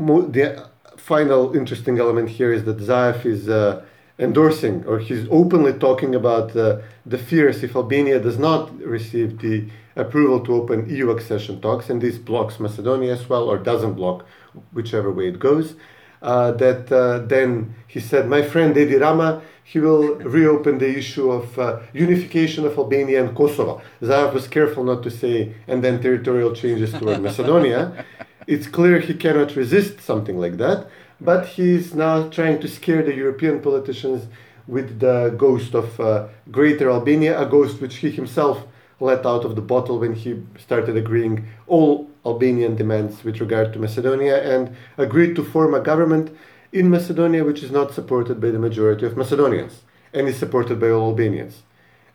the 0.00 0.68
final 0.96 1.54
interesting 1.56 1.98
element 1.98 2.28
here 2.28 2.52
is 2.52 2.64
that 2.64 2.78
Zaev 2.78 3.24
is 3.24 3.48
uh, 3.48 3.82
endorsing 4.18 4.84
or 4.86 4.98
he's 4.98 5.26
openly 5.30 5.72
talking 5.72 6.14
about 6.14 6.54
uh, 6.56 6.78
the 7.06 7.18
fears 7.18 7.62
if 7.62 7.74
Albania 7.74 8.20
does 8.20 8.38
not 8.38 8.62
receive 8.80 9.38
the 9.38 9.68
approval 9.96 10.40
to 10.40 10.54
open 10.54 10.88
EU 10.88 11.10
accession 11.10 11.60
talks, 11.60 11.90
and 11.90 12.00
this 12.00 12.16
blocks 12.16 12.60
Macedonia 12.60 13.12
as 13.12 13.28
well, 13.28 13.44
or 13.50 13.58
doesn't 13.58 13.94
block, 13.94 14.24
whichever 14.72 15.10
way 15.12 15.28
it 15.28 15.38
goes 15.38 15.74
uh, 16.22 16.52
that 16.52 16.90
uh, 16.92 17.18
then 17.26 17.74
he 17.86 18.00
said, 18.00 18.28
my 18.28 18.42
friend 18.42 18.76
Edi 18.76 18.96
Rama, 18.96 19.42
he 19.64 19.78
will 19.78 20.16
reopen 20.16 20.78
the 20.78 20.98
issue 20.98 21.30
of 21.30 21.58
uh, 21.58 21.80
unification 21.92 22.66
of 22.66 22.76
Albania 22.76 23.24
and 23.24 23.36
Kosovo. 23.36 23.80
Zaev 24.02 24.34
was 24.34 24.48
careful 24.48 24.84
not 24.84 25.02
to 25.02 25.10
say, 25.10 25.54
and 25.66 25.82
then 25.82 26.02
territorial 26.02 26.54
changes 26.54 26.92
toward 26.92 27.20
Macedonia. 27.20 28.04
It's 28.46 28.66
clear 28.66 29.00
he 29.00 29.14
cannot 29.14 29.56
resist 29.56 30.00
something 30.00 30.38
like 30.38 30.56
that, 30.56 30.86
but 31.20 31.46
he's 31.46 31.94
now 31.94 32.28
trying 32.28 32.60
to 32.60 32.68
scare 32.68 33.02
the 33.02 33.14
European 33.14 33.60
politicians 33.60 34.26
with 34.66 35.00
the 35.00 35.34
ghost 35.36 35.74
of 35.74 36.00
uh, 36.00 36.28
Greater 36.50 36.90
Albania, 36.90 37.40
a 37.40 37.46
ghost 37.46 37.80
which 37.80 37.96
he 37.96 38.10
himself 38.10 38.66
let 39.00 39.24
out 39.26 39.44
of 39.44 39.56
the 39.56 39.62
bottle 39.62 39.98
when 39.98 40.14
he 40.14 40.42
started 40.58 40.96
agreeing 40.96 41.48
all 41.66 42.08
Albanian 42.24 42.76
demands 42.76 43.24
with 43.24 43.40
regard 43.40 43.72
to 43.72 43.78
Macedonia 43.78 44.36
and 44.42 44.76
agreed 44.98 45.34
to 45.36 45.44
form 45.44 45.74
a 45.74 45.80
government 45.80 46.36
in 46.72 46.90
Macedonia 46.90 47.42
which 47.44 47.62
is 47.62 47.70
not 47.70 47.94
supported 47.94 48.40
by 48.40 48.50
the 48.50 48.58
majority 48.58 49.06
of 49.06 49.16
Macedonians 49.16 49.80
and 50.12 50.28
is 50.28 50.38
supported 50.38 50.78
by 50.78 50.90
all 50.90 51.08
Albanians. 51.10 51.62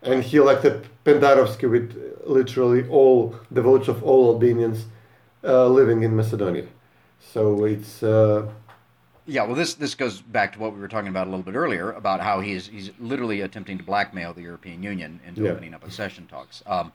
and 0.02 0.22
he 0.22 0.36
elected 0.36 0.86
Pendarovsky 1.04 1.68
with 1.68 1.88
literally 2.24 2.86
all 2.88 3.34
the 3.50 3.62
votes 3.62 3.88
of 3.88 4.02
all 4.04 4.32
Albanians 4.32 4.84
uh, 5.46 5.66
living 5.68 6.02
in 6.02 6.14
Macedonia. 6.16 6.66
So 7.20 7.64
it's. 7.64 8.02
Uh, 8.02 8.48
yeah, 9.28 9.42
well, 9.44 9.56
this 9.56 9.74
this 9.74 9.94
goes 9.94 10.20
back 10.20 10.52
to 10.52 10.60
what 10.60 10.72
we 10.72 10.80
were 10.80 10.88
talking 10.88 11.08
about 11.08 11.26
a 11.26 11.30
little 11.30 11.44
bit 11.44 11.54
earlier 11.54 11.92
about 11.92 12.20
how 12.20 12.40
he's 12.40 12.68
he's 12.68 12.90
literally 13.00 13.40
attempting 13.40 13.78
to 13.78 13.84
blackmail 13.84 14.32
the 14.32 14.42
European 14.42 14.82
Union 14.82 15.20
into 15.26 15.42
yeah. 15.42 15.50
opening 15.50 15.74
up 15.74 15.84
accession 15.84 16.26
talks. 16.26 16.62
Um, 16.66 16.92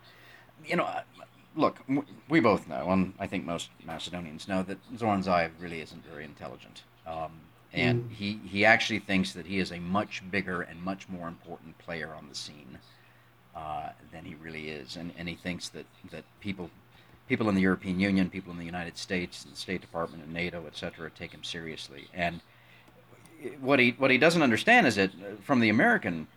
you 0.65 0.75
know, 0.75 0.87
look, 1.55 1.79
we 2.29 2.39
both 2.39 2.67
know, 2.67 2.89
and 2.91 3.13
I 3.19 3.27
think 3.27 3.45
most 3.45 3.69
Macedonians 3.85 4.47
know 4.47 4.63
that 4.63 4.77
Zoran 4.97 5.23
Zaev 5.23 5.51
really 5.59 5.81
isn't 5.81 6.05
very 6.05 6.23
intelligent. 6.23 6.83
Um, 7.05 7.31
and 7.73 8.03
mm. 8.03 8.11
he, 8.11 8.39
he 8.45 8.65
actually 8.65 8.99
thinks 8.99 9.33
that 9.33 9.45
he 9.45 9.59
is 9.59 9.71
a 9.71 9.79
much 9.79 10.23
bigger 10.29 10.61
and 10.61 10.81
much 10.81 11.07
more 11.07 11.27
important 11.27 11.77
player 11.77 12.13
on 12.13 12.27
the 12.27 12.35
scene 12.35 12.77
uh, 13.55 13.89
than 14.11 14.25
he 14.25 14.35
really 14.35 14.69
is. 14.69 14.97
And, 14.97 15.11
and 15.17 15.27
he 15.27 15.35
thinks 15.35 15.69
that, 15.69 15.85
that 16.11 16.23
people 16.41 16.69
people 17.31 17.47
in 17.47 17.55
the 17.55 17.61
European 17.61 17.97
Union, 17.97 18.29
people 18.29 18.51
in 18.51 18.59
the 18.59 18.65
United 18.65 18.97
States, 18.97 19.45
the 19.45 19.55
State 19.55 19.79
Department, 19.79 20.21
and 20.21 20.33
NATO, 20.33 20.65
et 20.67 20.75
cetera, 20.75 21.09
take 21.09 21.31
him 21.31 21.45
seriously. 21.45 22.09
And 22.13 22.41
what 23.61 23.79
he 23.79 23.95
what 23.97 24.11
he 24.11 24.17
doesn't 24.17 24.41
understand 24.41 24.85
is 24.85 24.95
that 24.97 25.11
uh, 25.11 25.41
from 25.41 25.61
the 25.61 25.69
American 25.69 26.27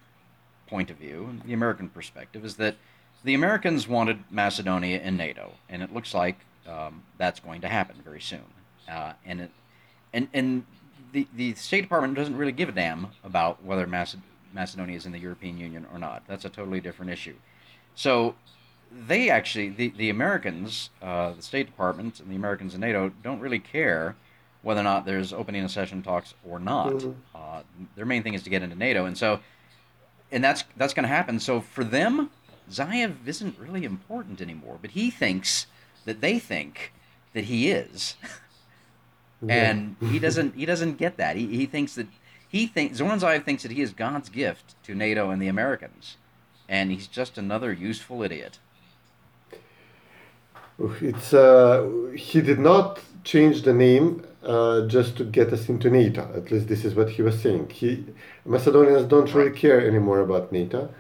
point 0.69 0.91
of 0.91 0.97
view, 0.97 1.41
the 1.45 1.53
American 1.53 1.89
perspective, 1.89 2.45
is 2.45 2.55
that 2.59 2.77
the 3.25 3.35
Americans 3.35 3.89
wanted 3.89 4.19
Macedonia 4.31 5.01
in 5.01 5.17
NATO, 5.17 5.55
and 5.69 5.83
it 5.83 5.93
looks 5.93 6.15
like 6.15 6.37
um, 6.69 7.03
that's 7.19 7.41
going 7.41 7.61
to 7.63 7.69
happen 7.69 7.97
very 8.05 8.21
soon. 8.21 8.47
Uh, 8.89 9.15
and 9.27 9.41
it, 9.41 9.51
and 10.13 10.29
and 10.33 10.65
the 11.13 11.27
the 11.35 11.55
State 11.55 11.81
Department 11.81 12.15
doesn't 12.15 12.37
really 12.37 12.53
give 12.53 12.69
a 12.69 12.73
damn 12.73 13.09
about 13.25 13.65
whether 13.65 13.85
Maced- 13.85 14.23
Macedonia 14.53 14.97
is 14.97 15.07
in 15.07 15.13
the 15.13 15.19
European 15.19 15.59
Union 15.59 15.87
or 15.93 15.99
not. 15.99 16.23
That's 16.29 16.45
a 16.45 16.51
totally 16.51 16.81
different 16.81 17.11
issue. 17.11 17.35
So 17.97 18.37
they 19.07 19.31
actually 19.31 19.71
the 19.71 19.89
the 19.97 20.11
Americans, 20.11 20.91
uh, 21.03 21.33
the 21.33 21.43
State 21.43 21.67
Department 21.67 22.21
and 22.21 22.31
the 22.31 22.37
Americans 22.37 22.75
in 22.75 22.81
NATO 22.81 23.11
don't 23.23 23.41
really 23.41 23.59
care 23.59 24.17
whether 24.63 24.81
or 24.81 24.85
not 24.85 25.05
there's 25.05 25.33
opening 25.33 25.65
accession 25.65 26.03
talks 26.03 26.35
or 26.49 26.59
not. 26.59 26.93
Mm-hmm. 26.93 27.13
Uh, 27.35 27.63
their 27.97 28.07
main 28.07 28.23
thing 28.23 28.35
is 28.35 28.43
to 28.45 28.51
get 28.51 28.63
into 28.63 28.77
NATO, 28.77 29.05
and 29.05 29.17
so 29.17 29.41
and 30.33 30.43
that's 30.43 30.65
that's 30.77 30.95
going 30.95 31.05
to 31.05 31.09
happen. 31.09 31.41
So 31.41 31.61
for 31.61 31.85
them 31.85 32.31
Zaev 32.71 33.27
isn't 33.27 33.59
really 33.59 33.85
important 33.85 34.41
anymore, 34.41 34.79
but 34.81 34.93
he 34.93 35.11
thinks 35.11 35.67
that 36.05 36.21
they 36.21 36.39
think 36.39 36.93
that 37.33 37.45
he 37.45 37.71
is. 37.71 38.17
and 39.49 39.97
he 40.01 40.19
doesn't 40.19 40.55
he 40.55 40.65
doesn't 40.65 40.97
get 40.97 41.17
that. 41.17 41.37
He, 41.37 41.47
he 41.49 41.67
thinks 41.67 41.95
that 41.97 42.07
he 42.49 42.67
thinks 42.67 42.99
Zoran 42.99 43.19
Zaev 43.19 43.45
thinks 43.45 43.63
that 43.63 43.73
he 43.73 43.83
is 43.83 43.93
God's 43.93 44.29
gift 44.29 44.83
to 44.85 44.95
NATO 44.95 45.31
and 45.31 45.41
the 45.41 45.49
Americans. 45.49 46.17
And 46.69 46.91
he's 46.91 47.07
just 47.07 47.37
another 47.37 47.73
useful 47.73 48.23
idiot. 48.23 48.59
It's 50.79 51.33
uh, 51.33 51.89
he 52.17 52.41
did 52.41 52.59
not 52.59 53.01
change 53.23 53.63
the 53.63 53.73
name 53.73 54.27
uh, 54.43 54.87
just 54.87 55.17
to 55.17 55.25
get 55.25 55.53
us 55.53 55.69
into 55.69 55.89
NATO. 55.89 56.23
At 56.37 56.51
least 56.51 56.69
this 56.69 56.85
is 56.85 56.95
what 56.95 57.11
he 57.11 57.23
was 57.23 57.41
saying. 57.41 57.71
He 57.71 58.05
Macedonians 58.45 59.07
don't 59.07 59.33
really 59.35 59.57
care 59.57 59.81
anymore 59.81 60.21
about 60.21 60.53
NATO 60.53 60.91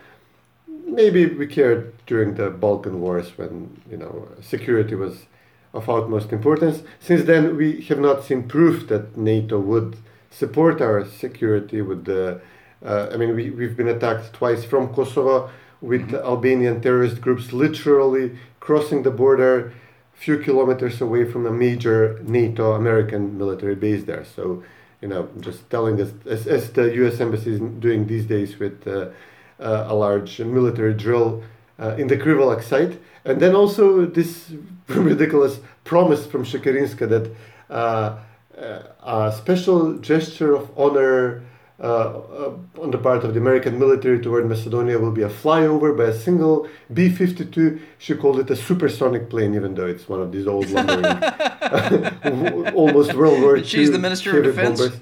maybe 0.86 1.26
we 1.26 1.46
cared 1.46 1.92
during 2.06 2.34
the 2.34 2.50
Balkan 2.50 3.00
Wars 3.00 3.36
when 3.36 3.80
you 3.90 3.96
know 3.96 4.28
security 4.40 4.94
was 4.94 5.26
of 5.72 5.88
utmost 5.88 6.32
importance. 6.32 6.82
Since 7.00 7.24
then, 7.24 7.56
we 7.56 7.80
have 7.82 7.98
not 7.98 8.24
seen 8.24 8.48
proof 8.48 8.88
that 8.88 9.16
NATO 9.16 9.58
would 9.58 9.96
support 10.30 10.80
our 10.80 11.04
security. 11.04 11.82
With 11.82 12.04
the, 12.04 12.40
uh, 12.84 13.08
I 13.12 13.16
mean, 13.16 13.34
we 13.34 13.50
we've 13.50 13.76
been 13.76 13.88
attacked 13.88 14.32
twice 14.32 14.64
from 14.64 14.94
Kosovo 14.94 15.50
with 15.90 16.02
mm-hmm. 16.02 16.30
Albanian 16.32 16.80
terrorist 16.80 17.20
groups 17.20 17.52
literally 17.52 18.26
crossing 18.60 19.02
the 19.02 19.10
border 19.10 19.72
a 20.14 20.16
few 20.16 20.38
kilometers 20.38 21.00
away 21.00 21.24
from 21.30 21.46
a 21.46 21.50
major 21.50 22.20
NATO 22.24 22.72
American 22.72 23.36
military 23.36 23.74
base 23.74 24.04
there. 24.04 24.24
So, 24.24 24.62
you 25.00 25.08
know, 25.08 25.28
just 25.40 25.68
telling 25.70 26.00
us 26.00 26.10
as, 26.24 26.46
as 26.46 26.72
the 26.72 26.94
U.S. 27.00 27.20
embassy 27.20 27.52
is 27.54 27.60
doing 27.60 28.06
these 28.06 28.26
days 28.26 28.58
with. 28.58 28.86
Uh, 28.86 29.08
uh, 29.60 29.86
a 29.88 29.94
large 29.94 30.40
military 30.40 30.94
drill 30.94 31.42
uh, 31.78 31.94
in 31.96 32.08
the 32.08 32.16
Krivolak 32.16 32.62
site. 32.62 33.00
And 33.24 33.40
then 33.40 33.54
also 33.54 34.04
this 34.04 34.52
ridiculous 34.88 35.60
promise 35.84 36.26
from 36.26 36.44
Shekerinska 36.44 37.08
that 37.08 37.30
uh, 37.70 38.18
a 39.02 39.32
special 39.36 39.98
gesture 39.98 40.54
of 40.54 40.70
honor 40.76 41.38
uh, 41.38 41.40
uh, 41.40 41.53
Uh, 41.80 41.86
uh, 41.86 42.52
on 42.80 42.92
the 42.92 42.98
part 42.98 43.24
of 43.24 43.34
the 43.34 43.40
American 43.40 43.80
military 43.80 44.20
toward 44.20 44.48
Macedonia 44.48 44.96
will 44.96 45.10
be 45.10 45.22
a 45.22 45.28
flyover 45.28 45.96
by 45.96 46.04
a 46.04 46.14
single 46.14 46.68
B 46.92 47.08
52. 47.08 47.80
She 47.98 48.14
called 48.14 48.38
it 48.38 48.48
a 48.48 48.54
supersonic 48.54 49.28
plane, 49.28 49.56
even 49.56 49.74
though 49.74 49.86
it's 49.86 50.08
one 50.08 50.22
of 50.22 50.30
these 50.30 50.46
old 50.46 50.70
lumbering, 50.70 51.04
almost 52.74 53.14
World 53.14 53.40
War 53.42 53.56
II. 53.56 53.64
She's 53.64 53.90
the 53.90 53.98
Minister 53.98 54.38
of 54.38 54.44
Defense. 54.44 54.80
Bombers 54.80 55.00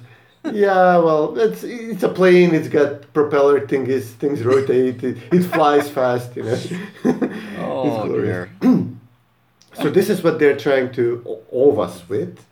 yeah, 0.51 0.97
well, 0.97 1.37
it's 1.39 1.63
it's 1.63 2.03
a 2.03 2.09
plane. 2.09 2.53
It's 2.53 2.67
got 2.67 3.13
propeller 3.13 3.65
thingies. 3.65 4.03
Things 4.03 4.43
rotate. 4.43 5.01
It, 5.03 5.17
it 5.31 5.43
flies 5.43 5.89
fast. 5.89 6.35
You 6.35 6.43
know. 6.43 6.59
oh 7.59 8.07
dear. 8.09 8.49
so 9.73 9.89
this 9.89 10.09
is 10.09 10.21
what 10.21 10.39
they're 10.39 10.57
trying 10.57 10.91
to 10.93 11.39
owe 11.51 11.79
us 11.79 12.07
with, 12.09 12.43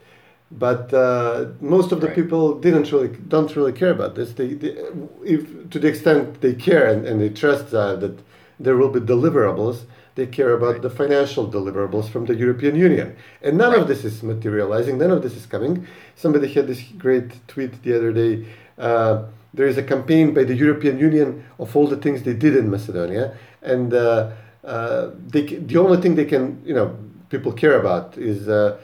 but 0.52 0.94
uh, 0.94 1.46
most 1.62 1.92
of 1.92 2.02
the 2.02 2.08
right. 2.08 2.16
people 2.16 2.60
didn't 2.60 2.92
really 2.92 3.08
don't 3.28 3.56
really 3.56 3.72
care 3.72 3.92
about 3.92 4.16
this. 4.16 4.34
They, 4.34 4.54
they, 4.54 4.78
if 5.24 5.70
to 5.70 5.80
the 5.80 5.88
extent 5.88 6.42
they 6.42 6.54
care 6.54 6.86
and, 6.88 7.06
and 7.06 7.22
they 7.22 7.30
trust 7.30 7.74
uh, 7.74 7.96
that 7.96 8.20
there 8.60 8.76
will 8.76 8.90
be 8.90 9.00
deliverables, 9.00 9.84
they 10.16 10.28
care 10.28 10.54
about 10.54 10.74
right. 10.74 10.82
the 10.82 10.90
financial 10.90 11.50
deliverables 11.50 12.10
from 12.10 12.26
the 12.26 12.36
European 12.36 12.76
Union. 12.76 13.16
And 13.42 13.58
none 13.58 13.72
right. 13.72 13.82
of 13.82 13.88
this 13.88 14.04
is 14.04 14.22
materializing, 14.24 14.98
none 14.98 15.12
of 15.12 15.24
this 15.24 15.36
is 15.36 15.46
coming. 15.46 15.88
Somebody 16.16 16.52
had 16.52 16.68
this 16.68 16.84
great 16.98 17.48
tweet 17.48 17.82
the 17.84 17.96
other 17.96 18.12
day. 18.12 18.46
Uh, 18.78 19.24
there 19.54 19.68
is 19.68 19.78
a 19.78 19.84
campaign 19.84 20.34
by 20.34 20.44
the 20.44 20.56
European 20.56 20.98
Union 21.00 21.44
of 21.60 21.76
all 21.76 21.88
the 21.88 21.98
things 21.98 22.24
they 22.24 22.34
did 22.34 22.56
in 22.56 22.70
Macedonia, 22.70 23.38
and 23.62 23.94
uh, 23.94 24.32
uh, 24.64 25.10
they, 25.28 25.42
the 25.42 25.78
only 25.78 26.00
thing 26.02 26.16
they 26.16 26.26
can, 26.26 26.62
you 26.66 26.74
know, 26.74 26.98
people 27.30 27.52
care 27.52 27.80
about 27.80 28.18
is 28.18 28.48
uh, 28.48 28.78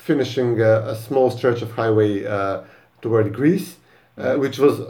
finishing 0.00 0.60
a, 0.60 0.88
a, 0.92 0.96
small 0.96 1.30
stretch 1.30 1.62
of 1.62 1.72
highway 1.72 2.24
uh, 2.24 2.62
toward 3.02 3.32
Greece, 3.32 3.76
uh, 4.16 4.36
which 4.36 4.58
was 4.58 4.80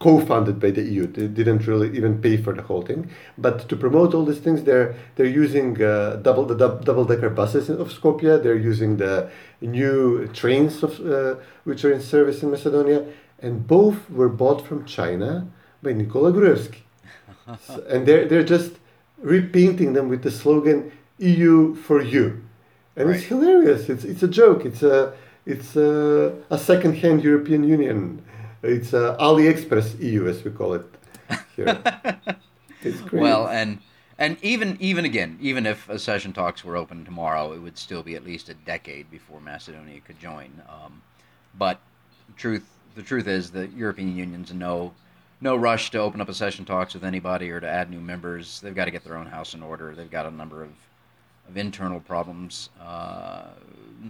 co-funded 0.00 0.60
by 0.60 0.70
the 0.70 0.82
EU. 0.82 1.06
They 1.06 1.28
didn't 1.28 1.66
really 1.66 1.96
even 1.96 2.20
pay 2.20 2.36
for 2.36 2.52
the 2.52 2.62
whole 2.62 2.82
thing. 2.82 3.10
But 3.38 3.68
to 3.70 3.76
promote 3.76 4.12
all 4.14 4.24
these 4.24 4.42
things, 4.46 4.64
they're 4.64 4.94
they're 5.16 5.34
using 5.44 5.82
uh, 5.82 6.16
double 6.26 6.44
the 6.44 6.56
double 6.88 7.04
decker 7.04 7.30
buses 7.30 7.70
of 7.70 7.88
Skopje. 7.96 8.42
They're 8.42 8.64
using 8.72 8.98
the 8.98 9.30
new 9.60 10.28
trains 10.40 10.82
of 10.82 10.92
uh, 11.00 11.36
which 11.64 11.84
are 11.84 11.92
in 11.92 12.00
service 12.00 12.42
in 12.42 12.50
Macedonia, 12.50 13.00
and 13.38 13.66
both 13.66 13.98
were 14.10 14.28
bought 14.28 14.66
from 14.66 14.84
China 14.84 15.46
by 15.82 15.92
Nikola 15.92 16.32
Gruevski. 16.32 16.82
so, 17.66 17.82
and 17.88 18.06
they're 18.06 18.26
they're 18.28 18.50
just 18.56 18.72
repainting 19.22 19.94
them 19.94 20.08
with 20.08 20.22
the 20.22 20.30
slogan 20.30 20.92
"EU 21.18 21.74
for 21.74 22.02
you," 22.02 22.43
and 22.96 23.08
right. 23.08 23.16
it's 23.16 23.26
hilarious. 23.26 23.88
It's 23.88 24.04
it's 24.04 24.22
a 24.22 24.28
joke. 24.28 24.64
It's 24.64 24.82
a 24.82 25.14
it's 25.46 25.76
a, 25.76 26.34
a 26.48 26.56
second-hand 26.58 27.22
European 27.22 27.64
Union 27.64 28.24
it's 28.64 28.94
uh, 28.94 29.16
AliExpress 29.18 30.00
EU, 30.00 30.26
as 30.26 30.42
we 30.42 30.50
call 30.50 30.72
it 30.72 30.86
here. 31.54 31.82
it's 32.82 33.00
great. 33.02 33.22
Well, 33.22 33.46
and 33.48 33.78
and 34.18 34.38
even 34.42 34.78
even 34.80 35.04
again, 35.04 35.38
even 35.40 35.66
if 35.66 35.88
accession 35.90 36.32
talks 36.32 36.64
were 36.64 36.76
open 36.76 37.04
tomorrow, 37.04 37.52
it 37.52 37.58
would 37.58 37.76
still 37.76 38.02
be 38.02 38.14
at 38.14 38.24
least 38.24 38.48
a 38.48 38.54
decade 38.54 39.10
before 39.10 39.40
Macedonia 39.40 40.00
could 40.00 40.18
join. 40.18 40.50
Um, 40.68 41.02
but 41.58 41.78
truth, 42.36 42.66
the 42.94 43.02
truth 43.02 43.26
is, 43.26 43.50
the 43.50 43.68
European 43.68 44.16
Union's 44.16 44.52
no 44.54 44.94
no 45.42 45.54
rush 45.54 45.90
to 45.90 45.98
open 45.98 46.22
up 46.22 46.30
accession 46.30 46.64
talks 46.64 46.94
with 46.94 47.04
anybody 47.04 47.50
or 47.50 47.60
to 47.60 47.68
add 47.68 47.90
new 47.90 48.00
members. 48.00 48.62
They've 48.62 48.74
got 48.74 48.86
to 48.86 48.90
get 48.90 49.04
their 49.04 49.18
own 49.18 49.26
house 49.26 49.52
in 49.52 49.62
order. 49.62 49.94
They've 49.94 50.10
got 50.10 50.24
a 50.24 50.30
number 50.30 50.62
of 50.62 50.70
of 51.48 51.56
internal 51.56 52.00
problems. 52.00 52.70
Uh, 52.80 53.44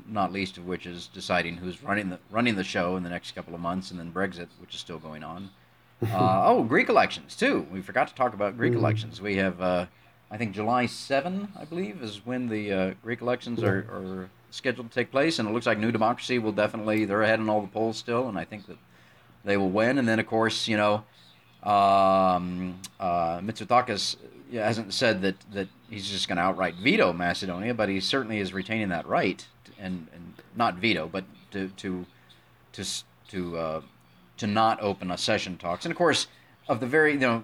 not 0.09 0.33
least 0.33 0.59
of 0.59 0.67
which 0.67 0.87
is 0.87 1.07
deciding 1.09 1.57
who's 1.57 1.83
running 1.83 2.11
the 2.11 2.19
running 2.31 2.57
the 2.57 2.65
show 2.65 2.97
in 2.97 3.03
the 3.03 3.09
next 3.09 3.33
couple 3.33 3.55
of 3.55 3.61
months, 3.61 3.91
and 3.91 4.01
then 4.01 4.13
Brexit, 4.13 4.49
which 4.61 4.75
is 4.75 4.81
still 4.81 4.99
going 4.99 5.23
on. 5.23 5.51
Uh, 6.13 6.43
oh, 6.45 6.63
Greek 6.63 6.91
elections 6.91 7.35
too. 7.35 7.67
We 7.71 7.81
forgot 7.81 8.09
to 8.09 8.15
talk 8.15 8.35
about 8.35 8.59
Greek 8.59 8.75
mm. 8.75 8.77
elections. 8.77 9.23
We 9.23 9.37
have, 9.37 9.59
uh, 9.63 9.87
I 10.31 10.37
think, 10.37 10.53
July 10.53 10.85
seven, 10.85 11.49
I 11.59 11.65
believe, 11.65 12.03
is 12.03 12.27
when 12.27 12.49
the 12.49 12.73
uh, 12.73 12.95
Greek 13.03 13.23
elections 13.23 13.63
are, 13.63 13.87
are 13.91 14.31
scheduled 14.51 14.91
to 14.91 14.95
take 14.95 15.11
place, 15.11 15.39
and 15.39 15.49
it 15.49 15.53
looks 15.53 15.65
like 15.65 15.79
New 15.79 15.93
Democracy 15.93 16.39
will 16.39 16.53
definitely 16.53 17.07
they're 17.07 17.23
ahead 17.23 17.39
in 17.39 17.49
all 17.49 17.63
the 17.63 17.69
polls 17.69 17.97
still, 17.97 18.29
and 18.29 18.37
I 18.37 18.45
think 18.45 18.67
that 18.67 18.77
they 19.45 19.57
will 19.57 19.71
win. 19.71 19.97
And 19.97 20.07
then, 20.07 20.19
of 20.19 20.27
course, 20.27 20.69
you 20.69 20.77
know, 20.77 21.05
um, 21.65 22.79
uh, 23.01 23.39
Mitsotakis 23.41 24.17
hasn't 24.53 24.93
said 24.93 25.23
that, 25.23 25.37
that 25.53 25.69
he's 25.91 26.09
just 26.09 26.29
going 26.29 26.37
to 26.37 26.43
outright 26.43 26.75
veto 26.77 27.13
Macedonia, 27.13 27.75
but 27.75 27.89
he 27.89 28.01
certainly 28.01 28.39
is 28.39 28.53
retaining 28.53 28.91
that 28.91 29.07
right 29.07 29.47
and, 29.79 30.07
and 30.15 30.35
not 30.57 30.77
veto, 30.77 31.09
but 31.09 31.25
to 31.53 31.69
to 31.77 32.07
to 32.73 32.85
to 33.29 33.57
uh, 33.57 33.81
to 34.37 34.47
not 34.47 34.81
open 34.83 35.11
accession 35.11 35.57
talks. 35.57 35.85
And 35.85 35.93
of 35.93 35.99
course, 35.99 36.27
of 36.69 36.81
the 36.81 36.87
very, 36.87 37.13
you 37.13 37.19
know, 37.19 37.43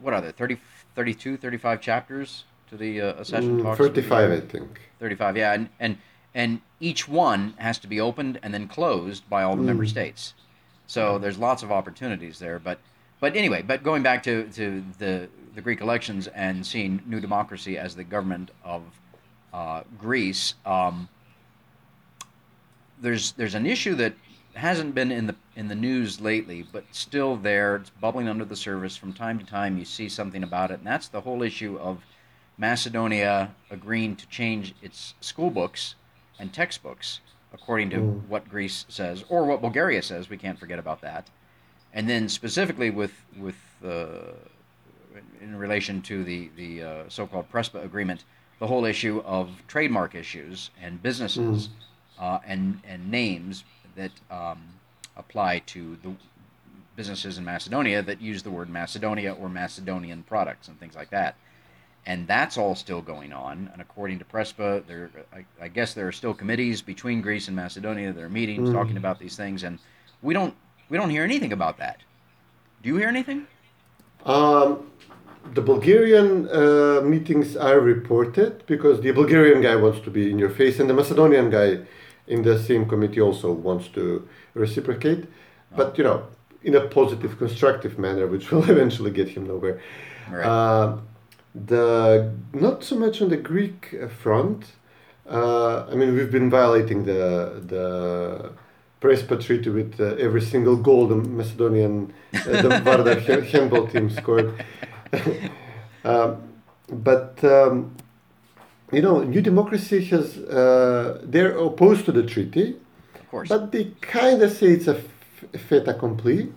what 0.00 0.14
are 0.14 0.20
there, 0.20 0.32
30, 0.32 0.58
32, 0.94 1.36
35 1.36 1.80
chapters 1.80 2.44
to 2.70 2.76
the 2.76 3.00
uh, 3.00 3.20
accession 3.20 3.60
Mm, 3.60 3.62
talks? 3.62 3.78
35, 3.78 4.30
I 4.30 4.40
think. 4.40 4.80
35, 4.98 5.36
yeah. 5.36 5.52
And, 5.52 5.68
and, 5.78 5.98
and 6.34 6.60
each 6.80 7.08
one 7.08 7.54
has 7.58 7.78
to 7.80 7.86
be 7.86 8.00
opened 8.00 8.38
and 8.42 8.52
then 8.52 8.68
closed 8.68 9.28
by 9.28 9.42
all 9.42 9.56
the 9.56 9.62
member 9.62 9.86
states. 9.86 10.34
So 10.86 11.18
there's 11.18 11.38
lots 11.38 11.62
of 11.62 11.70
opportunities 11.70 12.38
there. 12.38 12.58
But, 12.58 12.78
but 13.22 13.36
anyway, 13.36 13.62
but 13.62 13.84
going 13.84 14.02
back 14.02 14.24
to, 14.24 14.48
to 14.48 14.82
the, 14.98 15.28
the 15.54 15.60
Greek 15.60 15.80
elections 15.80 16.26
and 16.26 16.66
seeing 16.66 17.00
New 17.06 17.20
Democracy 17.20 17.78
as 17.78 17.94
the 17.94 18.02
government 18.02 18.50
of 18.64 18.82
uh, 19.52 19.84
Greece, 19.96 20.54
um, 20.66 21.08
there's 23.00 23.30
there's 23.32 23.54
an 23.54 23.64
issue 23.64 23.94
that 23.94 24.14
hasn't 24.54 24.96
been 24.96 25.12
in 25.12 25.28
the 25.28 25.36
in 25.54 25.68
the 25.68 25.74
news 25.76 26.20
lately, 26.20 26.66
but 26.72 26.82
still 26.90 27.36
there. 27.36 27.76
It's 27.76 27.90
bubbling 27.90 28.26
under 28.26 28.44
the 28.44 28.56
surface 28.56 28.96
from 28.96 29.12
time 29.12 29.38
to 29.38 29.46
time. 29.46 29.78
You 29.78 29.84
see 29.84 30.08
something 30.08 30.42
about 30.42 30.72
it, 30.72 30.78
and 30.78 30.86
that's 30.86 31.06
the 31.06 31.20
whole 31.20 31.44
issue 31.44 31.78
of 31.78 32.02
Macedonia 32.58 33.54
agreeing 33.70 34.16
to 34.16 34.26
change 34.26 34.74
its 34.82 35.14
school 35.20 35.50
books 35.50 35.94
and 36.40 36.52
textbooks 36.52 37.20
according 37.52 37.90
to 37.90 38.00
what 38.00 38.48
Greece 38.48 38.84
says 38.88 39.24
or 39.28 39.44
what 39.44 39.60
Bulgaria 39.60 40.02
says. 40.02 40.28
We 40.28 40.38
can't 40.38 40.58
forget 40.58 40.80
about 40.80 41.02
that. 41.02 41.30
And 41.94 42.08
then 42.08 42.28
specifically 42.28 42.90
with 42.90 43.12
with 43.38 43.56
uh, 43.84 44.32
in 45.40 45.56
relation 45.56 46.00
to 46.02 46.24
the 46.24 46.50
the 46.56 46.82
uh, 46.82 47.02
so-called 47.08 47.50
PRESPA 47.50 47.84
agreement, 47.84 48.24
the 48.58 48.66
whole 48.66 48.84
issue 48.84 49.22
of 49.26 49.50
trademark 49.68 50.14
issues 50.14 50.70
and 50.80 51.02
businesses 51.02 51.68
uh, 52.18 52.38
and 52.46 52.80
and 52.86 53.10
names 53.10 53.64
that 53.96 54.12
um, 54.30 54.62
apply 55.16 55.58
to 55.60 55.98
the 56.02 56.14
businesses 56.96 57.38
in 57.38 57.44
Macedonia 57.44 58.02
that 58.02 58.20
use 58.20 58.42
the 58.42 58.50
word 58.50 58.68
Macedonia 58.68 59.32
or 59.34 59.48
Macedonian 59.48 60.22
products 60.22 60.68
and 60.68 60.78
things 60.78 60.94
like 60.94 61.10
that. 61.10 61.36
And 62.04 62.26
that's 62.26 62.58
all 62.58 62.74
still 62.74 63.00
going 63.00 63.32
on. 63.32 63.70
And 63.72 63.80
according 63.80 64.18
to 64.18 64.24
PRESPA, 64.24 64.86
there, 64.86 65.10
I, 65.32 65.44
I 65.60 65.68
guess 65.68 65.94
there 65.94 66.08
are 66.08 66.12
still 66.12 66.34
committees 66.34 66.82
between 66.82 67.22
Greece 67.22 67.46
and 67.46 67.56
Macedonia. 67.56 68.12
There 68.12 68.26
are 68.26 68.30
meetings 68.30 68.72
talking 68.72 68.96
about 68.96 69.20
these 69.20 69.36
things, 69.36 69.62
and 69.62 69.78
we 70.20 70.34
don't 70.34 70.54
we 70.92 70.98
don't 70.98 71.08
hear 71.08 71.24
anything 71.24 71.52
about 71.52 71.78
that. 71.78 71.98
Do 72.82 72.90
you 72.90 72.96
hear 72.98 73.08
anything? 73.08 73.46
Um, 74.26 74.90
the 75.54 75.62
Bulgarian 75.62 76.46
uh, 76.48 77.00
meetings 77.02 77.56
are 77.56 77.80
reported 77.80 78.66
because 78.66 79.00
the 79.00 79.10
Bulgarian 79.12 79.62
guy 79.62 79.74
wants 79.74 80.00
to 80.00 80.10
be 80.10 80.30
in 80.30 80.38
your 80.38 80.50
face, 80.50 80.78
and 80.80 80.90
the 80.90 80.94
Macedonian 80.94 81.48
guy 81.48 81.78
in 82.26 82.42
the 82.42 82.58
same 82.58 82.84
committee 82.86 83.22
also 83.22 83.50
wants 83.50 83.88
to 83.96 84.28
reciprocate, 84.52 85.24
but 85.74 85.96
you 85.96 86.04
know, 86.04 86.18
in 86.62 86.74
a 86.74 86.82
positive, 86.98 87.38
constructive 87.38 87.98
manner, 87.98 88.26
which 88.26 88.44
will 88.52 88.70
eventually 88.70 89.10
get 89.10 89.28
him 89.28 89.46
nowhere. 89.46 89.80
Right. 90.30 90.44
Uh, 90.44 90.98
the 91.54 92.32
not 92.52 92.84
so 92.84 92.96
much 92.96 93.22
on 93.22 93.30
the 93.30 93.38
Greek 93.38 93.94
uh, 93.94 94.08
front. 94.08 94.72
Uh, 95.26 95.86
I 95.90 95.94
mean, 95.94 96.14
we've 96.14 96.30
been 96.30 96.50
violating 96.50 97.04
the 97.04 97.62
the 97.72 98.52
Prespa 99.02 99.36
treaty 99.44 99.70
with 99.70 100.00
uh, 100.00 100.14
every 100.26 100.40
single 100.40 100.76
goal 100.76 101.08
the 101.08 101.16
Macedonian 101.16 102.12
uh, 102.34 102.62
the 102.62 102.68
Vardar 102.86 103.18
handball 103.52 103.86
team 103.88 104.08
scored. 104.10 104.48
um, 106.04 106.36
but 106.88 107.42
um, 107.44 107.96
you 108.92 109.02
know, 109.02 109.22
New 109.22 109.40
Democracy 109.40 110.04
has 110.04 110.38
uh, 110.38 111.20
they're 111.24 111.56
opposed 111.58 112.04
to 112.04 112.12
the 112.12 112.22
treaty, 112.22 112.76
Of 113.14 113.30
course. 113.30 113.48
but 113.48 113.72
they 113.72 113.84
kind 114.00 114.42
of 114.42 114.52
say 114.52 114.68
it's 114.68 114.86
a 114.86 114.96
fait 115.68 115.88
accompli. 115.88 116.52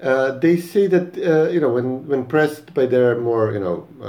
Uh, 0.00 0.38
they 0.38 0.56
say 0.56 0.86
that 0.88 1.16
uh, 1.18 1.50
you 1.50 1.60
know 1.60 1.68
when 1.76 2.06
when 2.08 2.24
pressed 2.24 2.72
by 2.74 2.86
their 2.86 3.20
more 3.20 3.52
you 3.52 3.60
know 3.60 3.86
uh, 4.00 4.06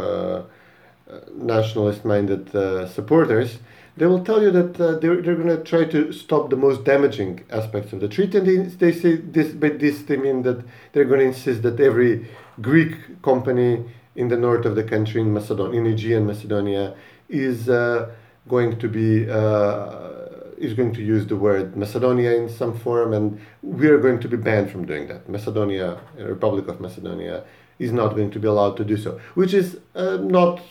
uh, 1.12 1.20
nationalist-minded 1.36 2.56
uh, 2.56 2.88
supporters, 2.88 3.60
they 3.96 4.06
will 4.08 4.24
tell 4.24 4.42
you 4.42 4.52
that 4.52 4.80
uh, 4.80 4.98
they're, 5.00 5.22
they're 5.22 5.36
going 5.36 5.56
to 5.56 5.64
try 5.64 5.86
to 5.86 6.12
stop 6.12 6.50
the 6.50 6.56
most 6.56 6.84
damaging 6.84 7.44
aspects 7.52 7.94
of 7.94 8.00
the 8.00 8.08
treaty, 8.08 8.38
and 8.38 8.48
they, 8.48 8.58
they 8.58 8.92
say 8.92 9.16
this 9.16 9.54
by 9.54 9.70
this 9.70 10.02
they 10.04 10.18
mean 10.18 10.42
that 10.44 10.64
they're 10.92 11.06
going 11.06 11.20
to 11.20 11.28
insist 11.28 11.62
that 11.64 11.80
every 11.80 12.28
Greek 12.62 13.22
company 13.22 13.84
in 14.16 14.28
the 14.28 14.38
north 14.38 14.66
of 14.66 14.76
the 14.76 14.84
country, 14.84 15.22
in 15.22 15.34
Macedonia, 15.34 15.80
in 15.80 15.88
Aegean 15.88 16.26
Macedonia, 16.26 16.96
is 17.30 17.70
uh, 17.70 18.12
going 18.48 18.78
to 18.80 18.88
be 18.88 19.30
uh, 19.30 20.24
is 20.58 20.74
going 20.74 20.94
to 20.94 21.02
use 21.02 21.26
the 21.28 21.36
word 21.36 21.76
Macedonia 21.76 22.32
in 22.36 22.50
some 22.50 22.78
form, 22.78 23.14
and 23.14 23.40
we 23.62 23.88
are 23.88 23.98
going 23.98 24.20
to 24.20 24.28
be 24.28 24.38
banned 24.38 24.72
from 24.72 24.86
doing 24.86 25.08
that. 25.08 25.28
Macedonia, 25.30 26.00
Republic 26.18 26.68
of 26.68 26.80
Macedonia, 26.80 27.44
is 27.80 27.92
not 27.92 28.10
going 28.16 28.32
to 28.32 28.40
be 28.40 28.48
allowed 28.48 28.78
to 28.78 28.86
do 28.86 28.98
so, 28.98 29.20
which 29.34 29.54
is 29.54 29.80
uh, 29.96 30.18
not 30.18 30.62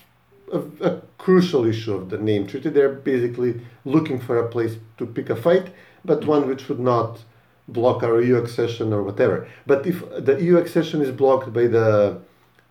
a, 0.53 0.61
a 0.88 1.03
crucial 1.19 1.65
issue 1.65 1.95
of 1.95 2.11
the 2.11 2.19
name 2.19 2.47
treaty. 2.47 2.71
They're 2.71 2.93
basically 2.93 3.61
looking 3.85 4.21
for 4.21 4.38
a 4.38 4.49
place 4.49 4.77
to 4.99 5.07
pick 5.07 5.31
a 5.31 5.37
fight, 5.37 5.73
but 6.05 6.27
one 6.27 6.49
which 6.49 6.69
would 6.69 6.81
not 6.81 7.21
block 7.69 8.03
our 8.03 8.21
EU 8.21 8.37
accession 8.37 8.93
or 8.93 9.03
whatever. 9.03 9.49
But 9.67 9.87
if 9.87 10.03
the 10.25 10.41
EU 10.41 10.57
accession 10.59 11.01
is 11.01 11.11
blocked 11.11 11.53
by 11.53 11.67
the 11.67 12.21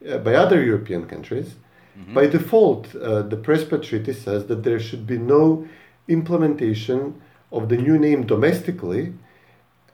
uh, 0.10 0.18
by 0.18 0.34
other 0.34 0.64
European 0.64 1.06
countries, 1.06 1.56
by 2.14 2.26
default, 2.28 2.96
uh, 2.96 3.22
the 3.22 3.38
Prespa 3.38 3.82
Treaty 3.82 4.14
says 4.14 4.48
that 4.48 4.64
there 4.64 4.80
should 4.80 5.06
be 5.06 5.18
no 5.18 5.68
implementation 6.08 7.22
of 7.52 7.70
the 7.70 7.78
new 7.78 7.98
name 8.00 8.26
domestically 8.26 9.14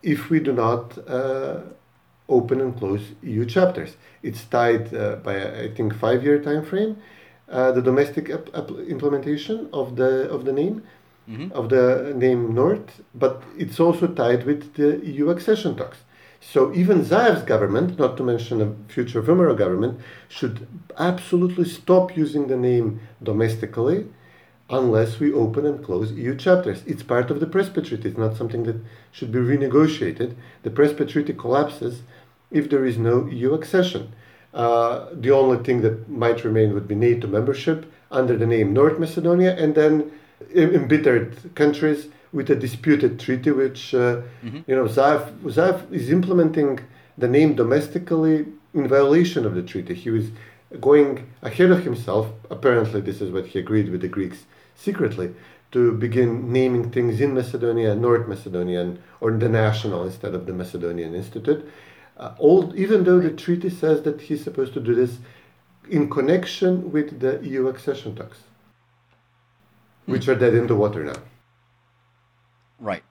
if 0.03 0.29
we 0.29 0.39
do 0.39 0.53
not 0.53 0.97
uh, 1.07 1.61
open 2.29 2.61
and 2.61 2.77
close 2.77 3.01
EU 3.23 3.45
chapters. 3.45 3.97
It's 4.23 4.45
tied 4.45 4.93
uh, 4.93 5.15
by 5.17 5.63
I 5.63 5.73
think 5.73 5.95
five-year 5.95 6.39
time 6.39 6.63
frame, 6.63 6.97
uh, 7.49 7.71
the 7.71 7.81
domestic 7.81 8.29
implementation 8.29 9.69
of 9.73 9.95
the 9.95 10.29
of 10.29 10.45
the 10.45 10.51
name 10.51 10.83
of 11.51 11.69
the 11.69 12.13
name 12.15 12.53
North, 12.53 13.01
but 13.13 13.43
it's 13.57 13.79
also 13.79 14.07
tied 14.07 14.45
with 14.45 14.75
the 14.75 15.05
EU 15.05 15.29
accession 15.29 15.75
talks. 15.75 15.97
So 16.39 16.73
even 16.73 17.03
Zaev's 17.03 17.43
government, 17.43 17.99
not 17.99 18.15
to 18.17 18.23
mention 18.23 18.61
a 18.61 18.73
future 18.91 19.21
VMRO 19.21 19.57
government, 19.57 19.99
should 20.29 20.67
absolutely 20.97 21.65
stop 21.65 22.15
using 22.15 22.47
the 22.47 22.55
name 22.55 23.01
domestically 23.21 24.05
unless 24.69 25.19
we 25.19 25.33
open 25.33 25.65
and 25.65 25.83
close 25.83 26.11
EU 26.11 26.35
chapters. 26.35 26.83
It's 26.85 27.03
part 27.03 27.31
of 27.31 27.39
the 27.39 27.45
Prespa 27.45 27.85
Treaty. 27.85 28.09
It's 28.09 28.17
not 28.17 28.37
something 28.37 28.63
that 28.63 28.77
should 29.11 29.31
be 29.31 29.39
renegotiated. 29.39 30.35
The 30.63 30.69
Prespa 30.69 31.09
Treaty 31.09 31.33
collapses 31.33 32.03
if 32.51 32.69
there 32.69 32.85
is 32.85 32.97
no 32.97 33.25
EU 33.27 33.53
accession. 33.53 34.13
Uh, 34.57 35.09
the 35.13 35.29
only 35.29 35.63
thing 35.63 35.81
that 35.81 36.09
might 36.09 36.43
remain 36.43 36.73
would 36.73 36.87
be 36.87 36.95
NATO 36.95 37.27
membership 37.27 37.85
under 38.09 38.35
the 38.35 38.47
name 38.47 38.73
North 38.73 38.97
Macedonia, 38.97 39.55
and 39.55 39.75
then 39.75 40.11
embittered 40.55 41.53
countries 41.53 42.07
with 42.33 42.49
a 42.49 42.55
disputed 42.55 43.19
treaty, 43.19 43.51
which 43.51 43.93
uh, 43.93 44.21
you 44.67 44.75
know 44.75 44.85
Zaev, 44.85 45.21
Zaev 45.57 45.91
is 45.91 46.09
implementing 46.09 46.79
the 47.19 47.27
name 47.27 47.55
domestically 47.55 48.47
in 48.73 48.87
violation 48.87 49.45
of 49.45 49.53
the 49.53 49.61
treaty. 49.61 49.93
He 49.93 50.09
was 50.09 50.25
going 50.81 51.29
ahead 51.43 51.69
of 51.69 51.83
himself. 51.83 52.27
Apparently, 52.49 52.99
this 52.99 53.21
is 53.21 53.31
what 53.31 53.45
he 53.45 53.59
agreed 53.59 53.89
with 53.89 54.01
the 54.01 54.07
Greeks 54.07 54.45
secretly 54.75 55.35
to 55.71 55.91
begin 55.91 56.51
naming 56.51 56.89
things 56.89 57.21
in 57.21 57.35
Macedonia, 57.35 57.93
North 57.93 58.27
Macedonian, 58.27 58.97
or 59.21 59.31
the 59.31 59.49
national 59.49 60.03
instead 60.05 60.33
of 60.33 60.47
the 60.47 60.53
Macedonian 60.53 61.13
Institute. 61.13 61.69
Uh, 62.17 62.33
all, 62.39 62.73
even 62.75 63.03
though 63.03 63.19
the 63.19 63.29
treaty 63.29 63.69
says 63.69 64.01
that 64.01 64.21
he's 64.21 64.43
supposed 64.43 64.73
to 64.73 64.79
do 64.79 64.95
this 64.95 65.19
in 65.89 66.09
connection 66.09 66.91
with 66.91 67.19
the 67.19 67.39
EU 67.43 67.67
accession 67.67 68.15
talks, 68.15 68.39
which 70.05 70.27
are 70.27 70.35
dead 70.35 70.55
in 70.55 70.67
the 70.67 70.75
water 70.75 71.03
now. 71.03 71.15
Right. 72.79 73.03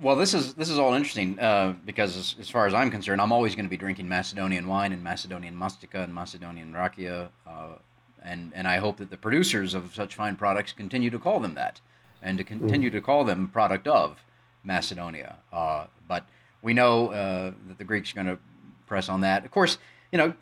Well, 0.00 0.16
this 0.16 0.32
is 0.32 0.54
this 0.54 0.70
is 0.70 0.78
all 0.78 0.94
interesting 0.94 1.38
uh, 1.38 1.74
because, 1.84 2.16
as, 2.16 2.36
as 2.40 2.48
far 2.48 2.66
as 2.66 2.72
I'm 2.72 2.90
concerned, 2.90 3.20
I'm 3.20 3.32
always 3.32 3.54
going 3.54 3.66
to 3.66 3.70
be 3.70 3.76
drinking 3.76 4.08
Macedonian 4.08 4.66
wine 4.66 4.92
and 4.92 5.04
Macedonian 5.04 5.54
mastica 5.54 6.02
and 6.04 6.14
Macedonian 6.14 6.72
rakia, 6.72 7.28
uh, 7.46 7.74
and 8.22 8.50
and 8.54 8.66
I 8.66 8.78
hope 8.78 8.96
that 8.96 9.10
the 9.10 9.18
producers 9.18 9.74
of 9.74 9.94
such 9.94 10.14
fine 10.14 10.36
products 10.36 10.72
continue 10.72 11.10
to 11.10 11.18
call 11.18 11.38
them 11.38 11.54
that, 11.54 11.82
and 12.22 12.38
to 12.38 12.44
continue 12.44 12.88
to 12.88 13.00
call 13.02 13.24
them 13.24 13.48
product 13.48 13.86
of 13.86 14.24
Macedonia. 14.64 15.36
Uh, 15.52 15.84
but 16.08 16.24
we 16.62 16.74
know 16.74 17.08
uh, 17.08 17.52
that 17.68 17.78
the 17.78 17.84
Greeks 17.84 18.12
are 18.12 18.14
going 18.14 18.26
to 18.26 18.38
press 18.86 19.08
on 19.08 19.20
that. 19.22 19.44
Of 19.44 19.50
course, 19.50 19.78
you 20.12 20.18
know, 20.18 20.34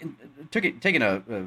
took 0.51 0.65
it, 0.65 0.81
taking 0.81 1.03
a, 1.03 1.23
a 1.31 1.39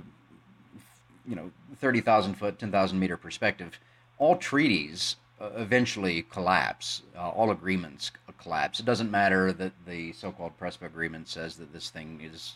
you 1.27 1.35
know, 1.35 1.51
30,000 1.77 2.35
foot, 2.35 2.59
10,000 2.59 2.99
meter 2.99 3.17
perspective, 3.17 3.79
all 4.17 4.37
treaties 4.37 5.15
uh, 5.39 5.49
eventually 5.55 6.23
collapse. 6.23 7.01
Uh, 7.15 7.29
all 7.29 7.51
agreements 7.51 8.11
collapse. 8.41 8.79
It 8.79 8.85
doesn't 8.85 9.09
matter 9.09 9.51
that 9.53 9.73
the 9.87 10.13
so-called 10.13 10.53
Prespa 10.59 10.83
agreement 10.83 11.27
says 11.27 11.55
that 11.57 11.73
this 11.73 11.89
thing 11.89 12.21
is 12.23 12.55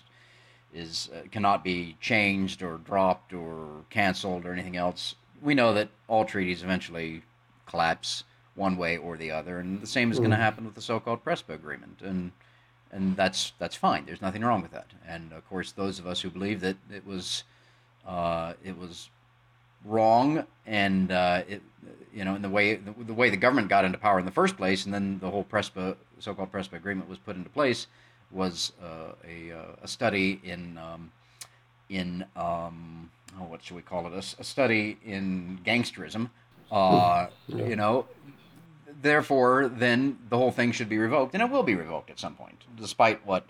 is 0.73 1.09
uh, 1.15 1.21
cannot 1.31 1.63
be 1.63 1.95
changed 2.01 2.61
or 2.61 2.79
dropped 2.79 3.33
or 3.33 3.85
canceled 3.89 4.45
or 4.45 4.51
anything 4.51 4.75
else. 4.75 5.15
We 5.41 5.55
know 5.55 5.73
that 5.73 5.87
all 6.09 6.25
treaties 6.25 6.63
eventually 6.63 7.21
collapse 7.65 8.25
one 8.55 8.77
way 8.77 8.97
or 8.97 9.17
the 9.17 9.31
other, 9.31 9.59
and 9.59 9.81
the 9.81 9.87
same 9.87 10.11
is 10.11 10.17
going 10.17 10.31
to 10.31 10.37
happen 10.37 10.65
with 10.65 10.75
the 10.75 10.81
so-called 10.81 11.23
Prespa 11.23 11.53
agreement. 11.53 12.01
And 12.01 12.31
and 12.91 13.15
that's 13.17 13.53
that's 13.59 13.75
fine. 13.75 14.05
There's 14.05 14.21
nothing 14.21 14.41
wrong 14.41 14.61
with 14.61 14.71
that. 14.71 14.87
And 15.07 15.33
of 15.33 15.47
course, 15.49 15.71
those 15.71 15.99
of 15.99 16.07
us 16.07 16.21
who 16.21 16.29
believe 16.29 16.61
that 16.61 16.77
it 16.91 17.05
was 17.05 17.43
uh, 18.07 18.53
it 18.63 18.77
was 18.77 19.09
wrong 19.83 20.45
and 20.65 21.11
uh, 21.11 21.43
it 21.47 21.61
you 22.13 22.23
know 22.23 22.35
in 22.35 22.41
the 22.41 22.49
way 22.49 22.75
the, 22.75 22.91
the, 23.03 23.13
way 23.13 23.29
the 23.29 23.37
government 23.37 23.67
got 23.67 23.85
into 23.85 23.97
power 23.97 24.19
in 24.19 24.25
the 24.25 24.31
first 24.31 24.57
place, 24.57 24.85
and 24.85 24.93
then 24.93 25.19
the 25.19 25.29
whole 25.29 25.43
Prespa 25.43 25.95
so-called 26.19 26.51
Prespa 26.51 26.73
agreement 26.73 27.09
was 27.09 27.17
put 27.19 27.35
into 27.35 27.49
place 27.49 27.87
was 28.31 28.73
uh, 28.81 29.13
a, 29.27 29.51
uh, 29.51 29.75
a 29.83 29.87
study 29.87 30.39
in 30.43 30.77
um, 30.77 31.11
in 31.89 32.25
um, 32.35 33.09
oh, 33.39 33.43
what 33.43 33.63
should 33.63 33.75
we 33.75 33.81
call 33.81 34.07
it 34.07 34.13
a, 34.13 34.41
a 34.41 34.43
study 34.43 34.97
in 35.05 35.59
gangsterism. 35.65 36.29
Uh, 36.71 37.27
yeah. 37.47 37.65
You 37.67 37.75
know, 37.75 38.05
therefore, 39.01 39.67
then 39.67 40.17
the 40.29 40.37
whole 40.37 40.51
thing 40.51 40.71
should 40.71 40.89
be 40.89 40.97
revoked, 40.97 41.33
and 41.33 41.43
it 41.43 41.49
will 41.49 41.63
be 41.63 41.75
revoked 41.75 42.09
at 42.09 42.19
some 42.19 42.35
point, 42.35 42.63
despite 42.77 43.25
what 43.25 43.45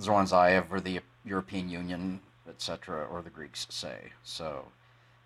Zoran 0.00 0.26
Zaev 0.26 0.70
or 0.70 0.80
the 0.80 1.00
European 1.24 1.68
Union, 1.68 2.20
etc., 2.48 3.06
or 3.06 3.22
the 3.22 3.30
Greeks 3.30 3.66
say. 3.70 4.12
So, 4.22 4.66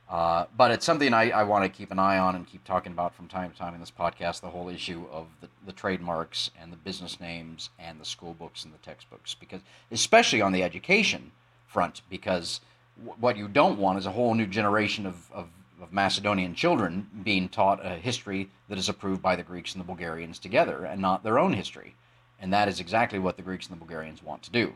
uh, 0.09 0.47
but 0.57 0.71
it's 0.71 0.85
something 0.85 1.15
I, 1.15 1.31
I 1.31 1.45
want 1.45 1.65
to 1.65 1.69
keep 1.69 1.91
an 1.91 1.99
eye 1.99 2.19
on 2.19 2.37
and 2.37 2.47
keep 2.47 2.65
talking 2.65 2.93
about 2.93 3.15
from 3.15 3.27
time 3.27 3.51
to 3.51 3.57
time 3.57 3.75
in 3.75 3.81
this 3.81 3.91
podcast 3.91 4.41
the 4.41 4.51
whole 4.51 4.69
issue 4.69 5.07
of 5.11 5.27
the, 5.41 5.49
the 5.65 5.73
trademarks 5.73 6.51
and 6.61 6.73
the 6.73 6.77
business 6.77 7.21
names 7.21 7.71
and 7.79 8.01
the 8.01 8.05
school 8.05 8.35
books 8.35 8.65
and 8.65 8.75
the 8.75 8.79
textbooks, 8.79 9.35
because 9.35 9.61
especially 9.91 10.43
on 10.43 10.53
the 10.53 10.63
education 10.63 11.33
front, 11.67 12.03
because 12.11 12.61
w- 12.99 13.17
what 13.19 13.37
you 13.37 13.49
don't 13.49 13.79
want 13.79 13.99
is 13.99 14.07
a 14.07 14.13
whole 14.13 14.35
new 14.35 14.47
generation 14.47 15.07
of, 15.07 15.31
of 15.33 15.49
of 15.81 15.93
Macedonian 15.93 16.55
children 16.55 17.09
being 17.23 17.49
taught 17.49 17.85
a 17.85 17.97
history 17.97 18.51
that 18.69 18.79
is 18.79 18.89
approved 18.89 19.23
by 19.23 19.37
the 19.37 19.43
Greeks 19.43 19.75
and 19.75 19.81
the 19.81 19.87
Bulgarians 19.87 20.39
together 20.39 20.85
and 20.85 21.01
not 21.01 21.23
their 21.23 21.39
own 21.39 21.53
history. 21.53 21.95
And 22.41 22.53
that 22.53 22.69
is 22.69 22.81
exactly 22.81 23.19
what 23.19 23.37
the 23.37 23.43
Greeks 23.43 23.67
and 23.67 23.77
the 23.77 23.81
Bulgarians 23.85 24.23
want 24.23 24.43
to 24.45 24.51
do. 24.51 24.75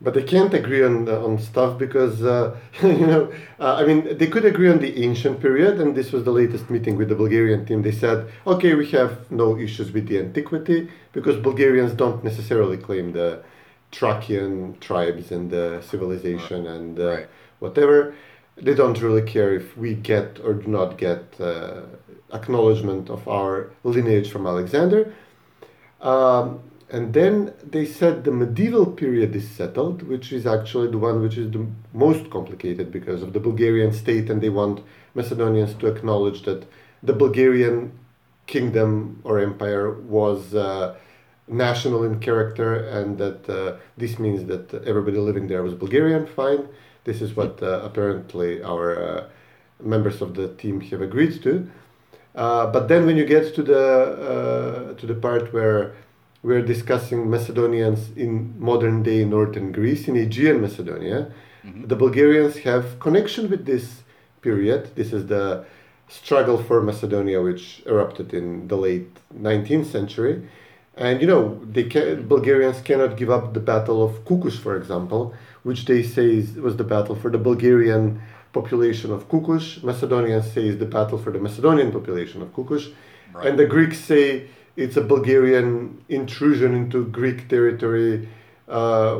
But 0.00 0.12
they 0.12 0.22
can't 0.22 0.52
agree 0.52 0.84
on, 0.84 1.08
on 1.08 1.38
stuff 1.38 1.78
because, 1.78 2.22
uh, 2.22 2.54
you 2.82 3.06
know, 3.06 3.32
uh, 3.58 3.76
I 3.76 3.86
mean, 3.86 4.18
they 4.18 4.26
could 4.26 4.44
agree 4.44 4.68
on 4.68 4.78
the 4.78 5.02
ancient 5.02 5.40
period, 5.40 5.80
and 5.80 5.94
this 5.94 6.12
was 6.12 6.24
the 6.24 6.32
latest 6.32 6.68
meeting 6.68 6.96
with 6.96 7.08
the 7.08 7.14
Bulgarian 7.14 7.64
team. 7.64 7.80
They 7.80 7.92
said, 7.92 8.30
okay, 8.46 8.74
we 8.74 8.90
have 8.90 9.30
no 9.30 9.56
issues 9.56 9.92
with 9.92 10.06
the 10.06 10.18
antiquity 10.18 10.90
because 11.12 11.36
Bulgarians 11.36 11.94
don't 11.94 12.22
necessarily 12.22 12.76
claim 12.76 13.12
the 13.12 13.42
Thracian 13.90 14.76
tribes 14.80 15.32
and 15.32 15.50
the 15.50 15.80
civilization 15.80 16.66
and 16.66 17.00
uh, 17.00 17.06
right. 17.06 17.28
whatever 17.60 18.14
they 18.56 18.74
don't 18.74 19.00
really 19.02 19.22
care 19.22 19.54
if 19.54 19.76
we 19.76 19.94
get 19.94 20.40
or 20.42 20.54
do 20.54 20.68
not 20.68 20.96
get 20.96 21.38
uh, 21.40 21.82
acknowledgement 22.32 23.10
of 23.10 23.28
our 23.28 23.70
lineage 23.84 24.30
from 24.30 24.46
Alexander. 24.46 25.12
Um, 26.00 26.60
and 26.88 27.12
then 27.12 27.52
they 27.62 27.84
said 27.84 28.24
the 28.24 28.30
medieval 28.30 28.86
period 28.86 29.34
is 29.34 29.48
settled, 29.50 30.02
which 30.02 30.32
is 30.32 30.46
actually 30.46 30.88
the 30.88 30.98
one 30.98 31.20
which 31.20 31.36
is 31.36 31.50
the 31.50 31.66
most 31.92 32.30
complicated 32.30 32.92
because 32.92 33.22
of 33.22 33.32
the 33.32 33.40
Bulgarian 33.40 33.92
state, 33.92 34.30
and 34.30 34.40
they 34.40 34.50
want 34.50 34.82
Macedonians 35.14 35.74
to 35.74 35.88
acknowledge 35.88 36.42
that 36.42 36.64
the 37.02 37.12
Bulgarian 37.12 37.92
kingdom 38.46 39.20
or 39.24 39.40
empire 39.40 39.90
was 39.92 40.54
uh, 40.54 40.94
national 41.48 42.04
in 42.04 42.20
character, 42.20 42.76
and 42.88 43.18
that 43.18 43.50
uh, 43.50 43.76
this 43.96 44.20
means 44.20 44.44
that 44.46 44.72
everybody 44.86 45.18
living 45.18 45.48
there 45.48 45.64
was 45.64 45.74
Bulgarian. 45.74 46.24
Fine 46.26 46.68
this 47.06 47.22
is 47.22 47.34
what 47.34 47.62
uh, 47.62 47.80
apparently 47.88 48.62
our 48.62 48.86
uh, 49.02 49.24
members 49.80 50.20
of 50.20 50.34
the 50.34 50.48
team 50.60 50.80
have 50.90 51.00
agreed 51.00 51.42
to. 51.42 51.52
Uh, 52.34 52.66
but 52.66 52.88
then 52.88 53.06
when 53.06 53.16
you 53.16 53.24
get 53.24 53.54
to 53.54 53.62
the 53.62 54.94
to 54.98 55.06
the 55.06 55.14
part 55.14 55.52
where 55.54 55.94
we're 56.46 56.62
discussing 56.62 57.28
Macedonians 57.28 58.10
in 58.16 58.54
modern 58.58 59.02
day 59.02 59.24
northern 59.24 59.72
Greece, 59.72 60.06
in 60.06 60.16
Aegean 60.16 60.60
Macedonia. 60.60 61.32
Mm-hmm. 61.64 61.86
The 61.88 61.96
Bulgarians 61.96 62.58
have 62.58 63.00
connection 63.00 63.50
with 63.50 63.66
this 63.66 64.04
period. 64.42 64.94
This 64.94 65.12
is 65.12 65.26
the 65.26 65.64
struggle 66.08 66.58
for 66.62 66.80
Macedonia, 66.80 67.42
which 67.42 67.82
erupted 67.84 68.32
in 68.32 68.68
the 68.68 68.76
late 68.76 69.12
19th 69.36 69.86
century. 69.86 70.48
And 70.96 71.20
you 71.20 71.26
know, 71.26 71.60
the 71.64 71.84
can, 71.84 72.28
Bulgarians 72.28 72.80
cannot 72.80 73.16
give 73.16 73.30
up 73.36 73.52
the 73.52 73.64
Battle 73.72 74.02
of 74.06 74.24
Kukush, 74.24 74.58
for 74.58 74.76
example, 74.76 75.34
which 75.66 75.84
they 75.90 76.02
say 76.14 76.28
is, 76.40 76.54
was 76.66 76.76
the 76.76 76.88
battle 76.94 77.16
for 77.22 77.28
the 77.36 77.42
Bulgarian 77.50 78.04
population 78.58 79.08
of 79.16 79.20
Kukush. 79.32 79.66
Macedonians 79.90 80.46
say 80.54 80.64
is 80.72 80.78
the 80.84 80.90
battle 80.96 81.18
for 81.24 81.30
the 81.36 81.40
Macedonian 81.46 81.90
population 81.98 82.38
of 82.44 82.48
Kukush. 82.56 82.86
Right. 83.32 83.46
And 83.46 83.58
the 83.62 83.66
Greeks 83.74 83.98
say 84.10 84.24
it's 84.82 84.96
a 84.96 85.04
Bulgarian 85.14 85.68
intrusion 86.08 86.70
into 86.80 86.98
Greek 87.20 87.38
territory, 87.54 88.28
uh, 88.68 89.14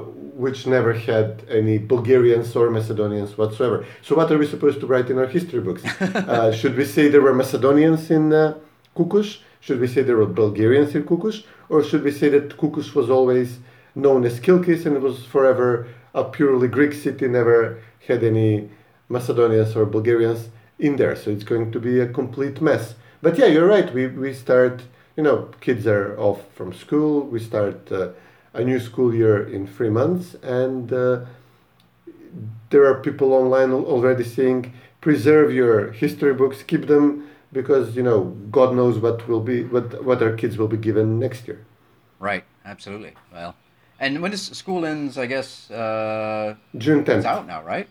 which 0.44 0.58
never 0.76 0.92
had 1.10 1.28
any 1.60 1.76
Bulgarians 1.94 2.48
or 2.58 2.70
Macedonians 2.78 3.36
whatsoever. 3.40 3.78
So, 4.06 4.10
what 4.18 4.30
are 4.32 4.38
we 4.42 4.46
supposed 4.54 4.78
to 4.82 4.86
write 4.90 5.08
in 5.12 5.16
our 5.22 5.30
history 5.38 5.62
books? 5.68 5.82
uh, 6.00 6.52
should 6.58 6.76
we 6.80 6.86
say 6.94 7.02
there 7.08 7.24
were 7.28 7.36
Macedonians 7.42 8.04
in 8.18 8.24
uh, 8.32 8.54
Kukush? 8.96 9.30
Should 9.64 9.80
we 9.84 9.88
say 9.88 10.00
there 10.02 10.18
were 10.22 10.32
Bulgarians 10.44 10.94
in 10.94 11.02
Kukush? 11.10 11.38
Or 11.72 11.82
should 11.88 12.04
we 12.08 12.12
say 12.20 12.28
that 12.34 12.56
Kukush 12.60 12.94
was 12.94 13.08
always 13.10 13.48
known 13.96 14.24
as 14.24 14.38
Kilkis 14.38 14.86
and 14.86 14.94
it 14.98 15.02
was 15.02 15.24
forever 15.34 15.88
a 16.16 16.24
purely 16.24 16.66
Greek 16.66 16.94
city, 16.94 17.28
never 17.28 17.78
had 18.08 18.24
any 18.24 18.70
Macedonians 19.08 19.76
or 19.76 19.84
Bulgarians 19.84 20.48
in 20.78 20.96
there. 20.96 21.14
So 21.14 21.30
it's 21.30 21.44
going 21.44 21.70
to 21.72 21.78
be 21.78 22.00
a 22.00 22.08
complete 22.08 22.60
mess. 22.60 22.94
But 23.22 23.38
yeah, 23.38 23.46
you're 23.46 23.68
right. 23.68 23.92
We, 23.92 24.06
we 24.08 24.32
start, 24.32 24.82
you 25.16 25.22
know, 25.22 25.50
kids 25.60 25.86
are 25.86 26.18
off 26.18 26.40
from 26.54 26.72
school. 26.72 27.20
We 27.20 27.38
start 27.38 27.92
uh, 27.92 28.08
a 28.54 28.64
new 28.64 28.80
school 28.80 29.14
year 29.14 29.46
in 29.46 29.66
three 29.66 29.90
months. 29.90 30.34
And 30.42 30.92
uh, 30.92 31.26
there 32.70 32.86
are 32.86 33.00
people 33.00 33.32
online 33.34 33.72
already 33.72 34.24
saying, 34.24 34.72
preserve 35.02 35.52
your 35.52 35.92
history 35.92 36.34
books, 36.34 36.62
keep 36.62 36.86
them 36.86 37.28
because, 37.52 37.94
you 37.94 38.02
know, 38.02 38.36
God 38.50 38.74
knows 38.74 38.98
what 38.98 39.28
will 39.28 39.40
be, 39.40 39.64
what, 39.64 40.04
what 40.04 40.22
our 40.22 40.32
kids 40.32 40.56
will 40.56 40.68
be 40.68 40.76
given 40.78 41.18
next 41.18 41.46
year. 41.46 41.64
Right. 42.18 42.44
Absolutely. 42.64 43.12
Well, 43.32 43.54
and 44.00 44.20
when 44.22 44.30
does 44.30 44.42
school 44.42 44.84
ends? 44.84 45.18
I 45.18 45.26
guess 45.26 45.70
uh, 45.70 46.54
June 46.76 47.04
tenth. 47.04 47.18
It's 47.18 47.26
out 47.26 47.46
now, 47.46 47.62
right? 47.62 47.88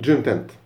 June 0.00 0.22
tenth. 0.22 0.56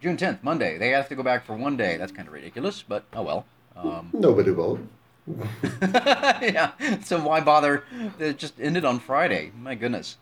June 0.00 0.16
tenth, 0.16 0.42
Monday. 0.42 0.78
They 0.78 0.90
have 0.90 1.08
to 1.08 1.14
go 1.14 1.22
back 1.22 1.44
for 1.44 1.56
one 1.56 1.76
day. 1.76 1.96
That's 1.96 2.12
kind 2.12 2.26
of 2.26 2.34
ridiculous, 2.34 2.82
but 2.82 3.04
oh 3.14 3.22
well. 3.22 3.46
Um, 3.76 4.10
Nobody 4.12 4.50
will. 4.50 4.78
yeah. 5.82 6.72
So 7.04 7.20
why 7.20 7.40
bother? 7.40 7.84
It 8.18 8.38
just 8.38 8.54
ended 8.60 8.84
on 8.84 8.98
Friday. 8.98 9.52
My 9.56 9.74
goodness. 9.74 10.16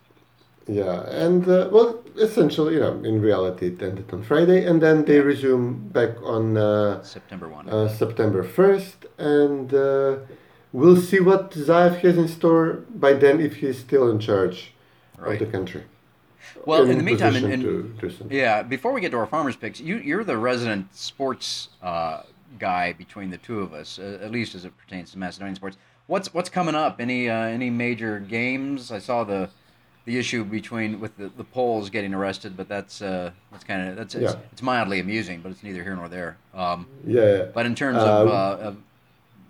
Yeah, 0.66 1.08
and 1.08 1.48
uh, 1.48 1.70
well, 1.72 2.04
essentially, 2.18 2.74
you 2.74 2.80
know, 2.80 3.02
in 3.02 3.22
reality, 3.22 3.68
it 3.68 3.82
ended 3.82 4.12
on 4.12 4.22
Friday, 4.22 4.66
and 4.66 4.82
then 4.82 5.06
they 5.06 5.18
resume 5.20 5.88
back 5.88 6.20
on 6.22 6.58
uh, 6.58 7.02
September 7.02 7.48
one. 7.48 7.70
Uh, 7.70 7.88
September 7.88 8.42
first, 8.42 9.06
and 9.16 9.72
uh, 9.72 10.16
we'll 10.72 10.96
see 10.96 11.20
what 11.20 11.52
Zaev 11.52 12.00
has 12.00 12.16
in 12.16 12.28
store 12.28 12.84
by 12.90 13.12
then 13.12 13.40
if 13.40 13.56
he's 13.56 13.78
still 13.78 14.10
in 14.10 14.18
charge 14.18 14.72
right. 15.16 15.40
of 15.40 15.46
the 15.46 15.52
country. 15.52 15.84
Well, 16.64 16.84
in, 16.84 16.90
in 16.90 16.98
the 16.98 17.04
meantime, 17.04 17.36
in, 17.36 17.50
in, 17.50 17.60
to, 17.60 18.10
to 18.10 18.26
yeah, 18.30 18.62
before 18.62 18.92
we 18.92 19.00
get 19.00 19.10
to 19.12 19.18
our 19.18 19.26
farmers 19.26 19.56
picks, 19.56 19.80
you, 19.80 19.96
you're 19.98 20.24
the 20.24 20.36
resident 20.36 20.94
sports 20.94 21.68
uh, 21.82 22.22
guy 22.58 22.92
between 22.92 23.30
the 23.30 23.38
two 23.38 23.60
of 23.60 23.72
us, 23.72 23.98
uh, 23.98 24.18
at 24.22 24.30
least 24.30 24.54
as 24.54 24.64
it 24.64 24.76
pertains 24.76 25.12
to 25.12 25.18
Macedonian 25.18 25.56
sports. 25.56 25.76
What's 26.06 26.32
what's 26.32 26.48
coming 26.48 26.74
up? 26.74 27.00
Any 27.00 27.28
uh, 27.28 27.34
any 27.34 27.70
major 27.70 28.18
games? 28.18 28.90
I 28.90 28.98
saw 28.98 29.24
the 29.24 29.50
the 30.06 30.18
issue 30.18 30.42
between 30.42 31.00
with 31.00 31.18
the, 31.18 31.28
the 31.36 31.44
Poles 31.44 31.90
getting 31.90 32.14
arrested, 32.14 32.56
but 32.56 32.66
that's 32.66 33.02
uh, 33.02 33.30
that's 33.52 33.62
kind 33.64 33.90
of 33.90 33.96
that's 33.96 34.14
it's, 34.14 34.32
yeah. 34.32 34.40
it's, 34.50 34.62
mildly 34.62 35.00
amusing, 35.00 35.40
but 35.42 35.52
it's 35.52 35.62
neither 35.62 35.82
here 35.82 35.94
nor 35.94 36.08
there. 36.08 36.38
Um, 36.54 36.86
yeah. 37.06 37.44
But 37.52 37.66
in 37.66 37.74
terms 37.74 37.98
of, 37.98 38.28
uh, 38.28 38.62
of 38.62 38.76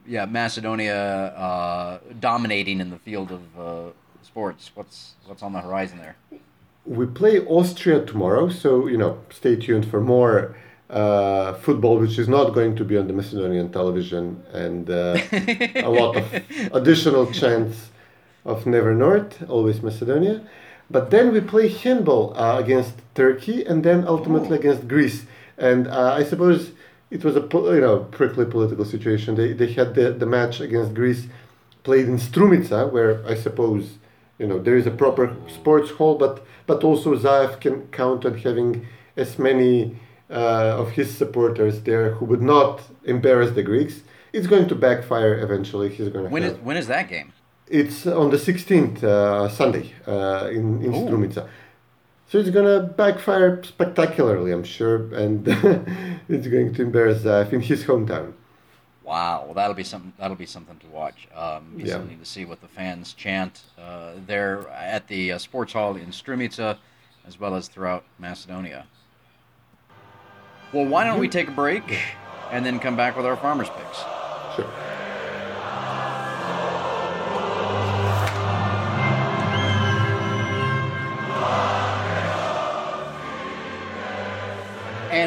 yeah, 0.08 0.24
Macedonia 0.24 0.96
uh, 0.96 1.98
dominating 2.18 2.80
in 2.80 2.90
the 2.90 2.98
field 2.98 3.30
of 3.30 3.42
uh, 3.58 3.92
sports. 4.22 4.70
What's 4.74 5.14
what's 5.26 5.42
on 5.42 5.52
the 5.52 5.60
horizon 5.60 5.98
there? 5.98 6.16
We 6.86 7.06
play 7.06 7.40
Austria 7.40 8.04
tomorrow, 8.04 8.48
so 8.48 8.86
you 8.86 8.96
know, 8.96 9.18
stay 9.30 9.56
tuned 9.56 9.86
for 9.90 10.00
more 10.00 10.56
uh, 10.88 11.52
football, 11.54 11.98
which 11.98 12.18
is 12.18 12.28
not 12.28 12.54
going 12.54 12.74
to 12.76 12.84
be 12.84 12.96
on 12.96 13.06
the 13.06 13.12
Macedonian 13.12 13.70
television, 13.70 14.42
and 14.52 14.88
uh, 14.88 15.18
a 15.90 15.90
lot 15.90 16.16
of 16.16 16.24
additional 16.72 17.30
chants 17.30 17.90
of 18.44 18.66
Never 18.66 18.94
North, 18.94 19.42
always 19.48 19.82
Macedonia. 19.82 20.40
But 20.90 21.10
then 21.10 21.32
we 21.32 21.42
play 21.42 21.68
handball 21.68 22.32
uh, 22.34 22.58
against 22.58 22.94
Turkey, 23.14 23.64
and 23.64 23.84
then 23.84 24.06
ultimately 24.08 24.56
oh. 24.56 24.60
against 24.60 24.88
Greece. 24.88 25.26
And 25.58 25.86
uh, 25.86 26.14
I 26.14 26.24
suppose 26.24 26.70
it 27.10 27.24
was 27.24 27.36
a 27.36 27.40
you 27.40 27.80
know 27.80 28.00
prickly 28.10 28.44
political 28.44 28.84
situation. 28.84 29.34
They 29.34 29.52
they 29.52 29.72
had 29.72 29.94
the, 29.94 30.12
the 30.12 30.26
match 30.26 30.60
against 30.60 30.94
Greece 30.94 31.26
played 31.82 32.06
in 32.06 32.18
Strumica, 32.18 32.90
where 32.92 33.26
I 33.26 33.34
suppose 33.34 33.98
you 34.38 34.46
know 34.46 34.58
there 34.58 34.76
is 34.76 34.86
a 34.86 34.90
proper 34.90 35.34
sports 35.48 35.90
hall, 35.90 36.16
but 36.16 36.44
but 36.66 36.84
also 36.84 37.16
Zaev 37.16 37.60
can 37.60 37.86
count 37.88 38.24
on 38.26 38.38
having 38.38 38.86
as 39.16 39.38
many 39.38 39.98
uh, 40.30 40.82
of 40.82 40.90
his 40.90 41.16
supporters 41.16 41.80
there 41.82 42.14
who 42.14 42.24
would 42.26 42.42
not 42.42 42.82
embarrass 43.04 43.52
the 43.52 43.62
Greeks. 43.62 44.02
It's 44.32 44.46
going 44.46 44.68
to 44.68 44.74
backfire 44.74 45.38
eventually. 45.40 45.88
He's 45.88 46.10
going 46.10 46.26
to. 46.26 46.30
When 46.30 46.42
is 46.42 46.58
when 46.58 46.76
is 46.76 46.86
that 46.88 47.08
game? 47.08 47.32
It's 47.70 48.06
on 48.06 48.30
the 48.30 48.38
16th, 48.38 49.02
uh, 49.02 49.46
Sunday, 49.50 49.92
uh, 50.06 50.48
in, 50.50 50.82
in 50.82 50.94
Ooh. 50.94 51.04
Strumica. 51.04 51.46
So 52.28 52.38
it's 52.38 52.50
gonna 52.50 52.80
backfire 52.82 53.62
spectacularly, 53.64 54.52
I'm 54.52 54.64
sure, 54.64 55.14
and 55.14 55.46
it's 56.28 56.46
going 56.46 56.74
to 56.74 56.82
embarrass 56.82 57.22
Zaev 57.22 57.52
in 57.54 57.60
his 57.60 57.84
hometown. 57.84 58.34
Wow, 59.02 59.44
well 59.46 59.54
that'll 59.54 59.74
be 59.74 59.84
something. 59.84 60.12
That'll 60.18 60.36
be 60.36 60.44
something 60.44 60.76
to 60.80 60.86
watch. 60.88 61.26
Um, 61.34 61.74
be 61.78 61.84
Yeah. 61.84 61.94
something 61.94 62.18
to 62.18 62.26
see 62.26 62.44
what 62.44 62.60
the 62.60 62.68
fans 62.68 63.14
chant 63.14 63.62
uh, 63.80 64.12
there 64.26 64.68
at 64.68 65.08
the 65.08 65.32
uh, 65.32 65.38
sports 65.38 65.72
hall 65.72 65.96
in 65.96 66.08
Strumica, 66.08 66.76
as 67.26 67.40
well 67.40 67.54
as 67.54 67.68
throughout 67.68 68.04
Macedonia. 68.18 68.86
Well, 70.74 70.84
why 70.84 71.04
don't 71.04 71.18
we 71.18 71.28
take 71.28 71.48
a 71.48 71.52
break 71.52 71.98
and 72.50 72.66
then 72.66 72.78
come 72.78 72.94
back 72.94 73.16
with 73.16 73.24
our 73.24 73.36
farmers 73.38 73.70
picks? 73.70 73.98
Sure. 74.54 74.70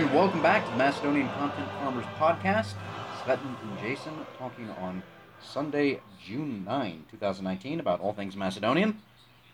And 0.01 0.11
welcome 0.15 0.41
back 0.41 0.65
to 0.65 0.71
the 0.71 0.77
Macedonian 0.77 1.29
Content 1.29 1.69
Farmers 1.73 2.07
Podcast. 2.17 2.73
Cvetin 3.19 3.55
and 3.61 3.79
Jason 3.81 4.13
talking 4.35 4.67
on 4.81 5.03
Sunday, 5.39 5.99
June 6.25 6.65
9, 6.65 7.05
2019, 7.11 7.79
about 7.79 8.01
all 8.01 8.11
things 8.11 8.35
Macedonian. 8.35 8.99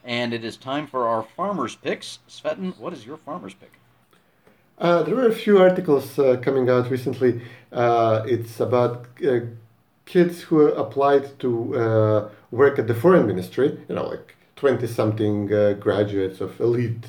And 0.06 0.34
it 0.34 0.46
is 0.46 0.56
time 0.56 0.88
for 0.88 1.06
our 1.06 1.22
farmers 1.22 1.76
picks. 1.76 2.20
Cvetin, 2.30 2.80
what 2.80 2.94
is 2.94 3.06
your 3.06 3.18
farmers 3.18 3.56
pick? 3.56 3.74
Uh, 4.78 5.04
there 5.04 5.16
were 5.16 5.28
a 5.28 5.36
few 5.36 5.58
articles 5.58 6.18
uh, 6.18 6.38
coming 6.42 6.70
out 6.70 6.90
recently. 6.90 7.42
Uh, 7.74 8.24
it's 8.26 8.62
about 8.62 9.06
uh, 9.28 9.40
kids 10.06 10.44
who 10.44 10.62
applied 10.70 11.38
to 11.40 11.76
uh, 11.76 12.30
work 12.52 12.80
at 12.80 12.88
the 12.88 12.96
foreign 12.96 13.28
ministry, 13.28 13.78
you 13.90 13.96
know, 13.96 14.08
like 14.08 14.38
20 14.56 14.88
something 14.88 15.54
uh, 15.54 15.74
graduates 15.74 16.40
of 16.40 16.58
elite 16.62 17.08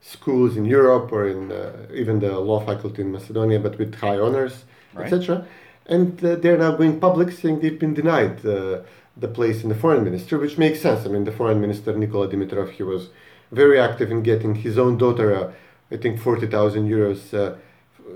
schools 0.00 0.56
in 0.56 0.64
Europe 0.64 1.10
or 1.12 1.26
in 1.28 1.50
uh, 1.52 1.72
even 1.92 2.20
the 2.20 2.38
law 2.38 2.60
faculty 2.64 3.02
in 3.02 3.10
Macedonia, 3.12 3.58
but 3.58 3.78
with 3.78 3.94
high 3.96 4.18
honors, 4.18 4.64
Right. 4.94 5.12
etc. 5.12 5.44
And 5.86 6.24
uh, 6.24 6.36
they're 6.36 6.56
now 6.56 6.72
going 6.72 6.98
public 7.00 7.30
saying 7.30 7.60
they've 7.60 7.78
been 7.78 7.92
denied 7.94 8.44
uh, 8.46 8.80
the 9.16 9.28
place 9.28 9.62
in 9.62 9.68
the 9.68 9.74
foreign 9.74 10.04
ministry, 10.04 10.38
which 10.38 10.56
makes 10.58 10.80
sense. 10.80 11.04
I 11.06 11.08
mean, 11.10 11.24
the 11.24 11.32
foreign 11.32 11.60
minister, 11.60 11.94
Nikola 11.96 12.28
Dimitrov, 12.28 12.70
he 12.70 12.82
was 12.82 13.10
very 13.52 13.78
active 13.78 14.10
in 14.10 14.22
getting 14.22 14.54
his 14.54 14.78
own 14.78 14.96
daughter, 14.96 15.52
I 15.90 15.96
think, 15.98 16.18
40,000 16.18 16.88
euros 16.88 17.34
uh, 17.34 17.56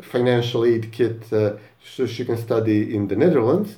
financial 0.02 0.64
aid 0.64 0.90
kit 0.90 1.30
uh, 1.32 1.52
so 1.84 2.06
she 2.06 2.24
can 2.24 2.36
study 2.38 2.94
in 2.96 3.08
the 3.08 3.16
Netherlands. 3.16 3.76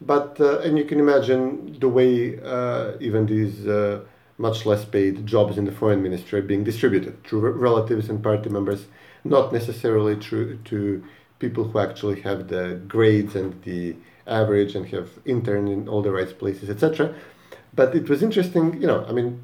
But, 0.00 0.40
uh, 0.40 0.60
and 0.60 0.78
you 0.78 0.84
can 0.84 0.98
imagine 1.00 1.76
the 1.78 1.88
way 1.88 2.40
uh, 2.42 2.92
even 3.00 3.26
these 3.26 3.66
uh, 3.66 4.00
much 4.38 4.64
less 4.64 4.84
paid 4.84 5.26
jobs 5.26 5.58
in 5.58 5.64
the 5.64 5.72
foreign 5.72 6.02
ministry 6.02 6.40
being 6.40 6.64
distributed 6.64 7.22
to 7.24 7.38
re- 7.38 7.50
relatives 7.50 8.08
and 8.08 8.22
party 8.22 8.48
members, 8.48 8.86
not 9.24 9.52
necessarily 9.52 10.14
through 10.14 10.56
to 10.58 11.04
people 11.40 11.64
who 11.64 11.78
actually 11.78 12.20
have 12.20 12.48
the 12.48 12.80
grades 12.86 13.34
and 13.34 13.60
the 13.64 13.94
average 14.26 14.74
and 14.74 14.86
have 14.86 15.10
interned 15.24 15.68
in 15.68 15.88
all 15.88 16.02
the 16.02 16.12
right 16.12 16.38
places, 16.38 16.70
etc. 16.70 17.14
But 17.74 17.94
it 17.94 18.08
was 18.08 18.22
interesting, 18.22 18.80
you 18.80 18.86
know, 18.86 19.04
I 19.08 19.12
mean, 19.12 19.40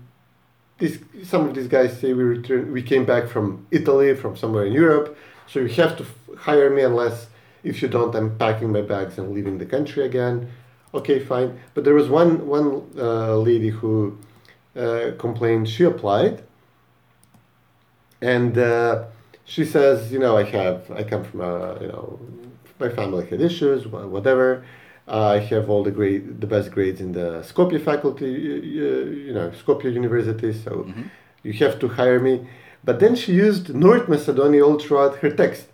this, 0.79 0.99
some 1.23 1.49
of 1.49 1.55
these 1.55 1.69
guys 1.69 1.99
say 2.01 2.13
we 2.13 2.25
return, 2.25 2.73
we 2.73 2.83
came 2.83 3.05
back 3.05 3.29
from 3.29 3.67
Italy, 3.71 4.15
from 4.15 4.37
somewhere 4.37 4.67
in 4.67 4.73
Europe, 4.73 5.17
so 5.47 5.61
you 5.61 5.69
have 5.83 5.97
to 5.99 6.07
hire 6.37 6.71
me 6.71 6.83
unless 6.83 7.29
if 7.65 7.81
you 7.81 7.89
don't, 7.89 8.15
I'm 8.15 8.37
packing 8.39 8.73
my 8.73 8.83
bags 8.83 9.19
and 9.19 9.33
leaving 9.33 9.59
the 9.59 9.67
country 9.67 10.05
again. 10.05 10.51
Okay, 10.93 11.19
fine. 11.19 11.59
But 11.73 11.85
there 11.85 11.95
was 11.95 12.09
one 12.09 12.47
one 12.47 12.89
uh, 12.97 13.37
lady 13.39 13.71
who 13.71 14.19
uh, 14.77 15.13
complained. 15.19 15.69
She 15.69 15.85
applied, 15.85 16.43
and 18.21 18.57
uh, 18.59 19.05
she 19.45 19.65
says, 19.65 20.13
you 20.13 20.19
know, 20.19 20.37
I 20.37 20.45
have, 20.45 20.91
I 20.91 21.03
come 21.05 21.25
from 21.25 21.41
a, 21.41 21.79
you 21.81 21.89
know, 21.89 22.19
my 22.81 22.89
family 22.89 23.27
had 23.27 23.41
issues, 23.41 23.87
wha- 23.87 24.07
whatever. 24.07 24.65
I 25.07 25.39
have 25.39 25.69
all 25.69 25.83
the 25.85 25.91
grade, 25.91 26.41
the 26.41 26.47
best 26.47 26.71
grades 26.71 27.01
in 27.01 27.13
the 27.13 27.45
Skopje 27.47 27.83
faculty, 27.85 28.25
you, 28.25 29.25
you 29.27 29.35
know, 29.35 29.51
Skopje 29.51 29.93
University. 29.93 30.53
So 30.53 30.87
you 31.43 31.53
have 31.65 31.79
to 31.81 31.89
hire 31.89 32.19
me. 32.19 32.49
But 32.83 33.01
then 33.01 33.15
she 33.15 33.33
used 33.35 33.75
North 33.75 34.09
Macedonia 34.09 34.65
all 34.65 34.79
throughout 34.79 35.17
her 35.17 35.31
text. 35.31 35.67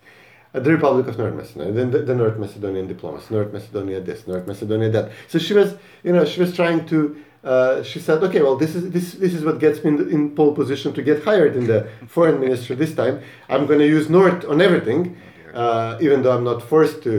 Uh, 0.53 0.59
the 0.59 0.71
Republic 0.71 1.07
of 1.07 1.17
North 1.17 1.33
Macedonia, 1.33 1.71
then 1.71 1.91
the, 1.91 1.99
the 1.99 2.13
North 2.13 2.37
Macedonian 2.37 2.85
diplomacy, 2.85 3.33
North 3.33 3.53
Macedonia 3.53 4.01
this, 4.01 4.27
North 4.27 4.45
Macedonia 4.45 4.89
that. 4.89 5.09
So 5.29 5.39
she 5.39 5.53
was, 5.53 5.75
you 6.03 6.11
know, 6.11 6.25
she 6.25 6.41
was 6.41 6.53
trying 6.53 6.85
to. 6.87 7.23
Uh, 7.43 7.81
she 7.81 7.99
said, 7.99 8.21
okay, 8.23 8.41
well, 8.41 8.55
this 8.55 8.75
is 8.75 8.91
this 8.91 9.13
this 9.13 9.33
is 9.33 9.43
what 9.43 9.59
gets 9.59 9.83
me 9.83 9.89
in, 9.89 9.97
the, 9.97 10.07
in 10.09 10.29
pole 10.35 10.53
position 10.53 10.93
to 10.93 11.01
get 11.01 11.23
hired 11.23 11.55
in 11.55 11.65
the 11.65 11.87
foreign 12.07 12.39
ministry 12.39 12.75
this 12.75 12.93
time. 12.93 13.19
I'm 13.49 13.65
going 13.65 13.79
to 13.79 13.87
use 13.87 14.09
Nord 14.09 14.45
on 14.45 14.61
everything, 14.61 15.17
uh, 15.53 15.97
even 16.05 16.21
though 16.21 16.33
I'm 16.37 16.43
not 16.43 16.61
forced 16.61 17.01
to 17.03 17.13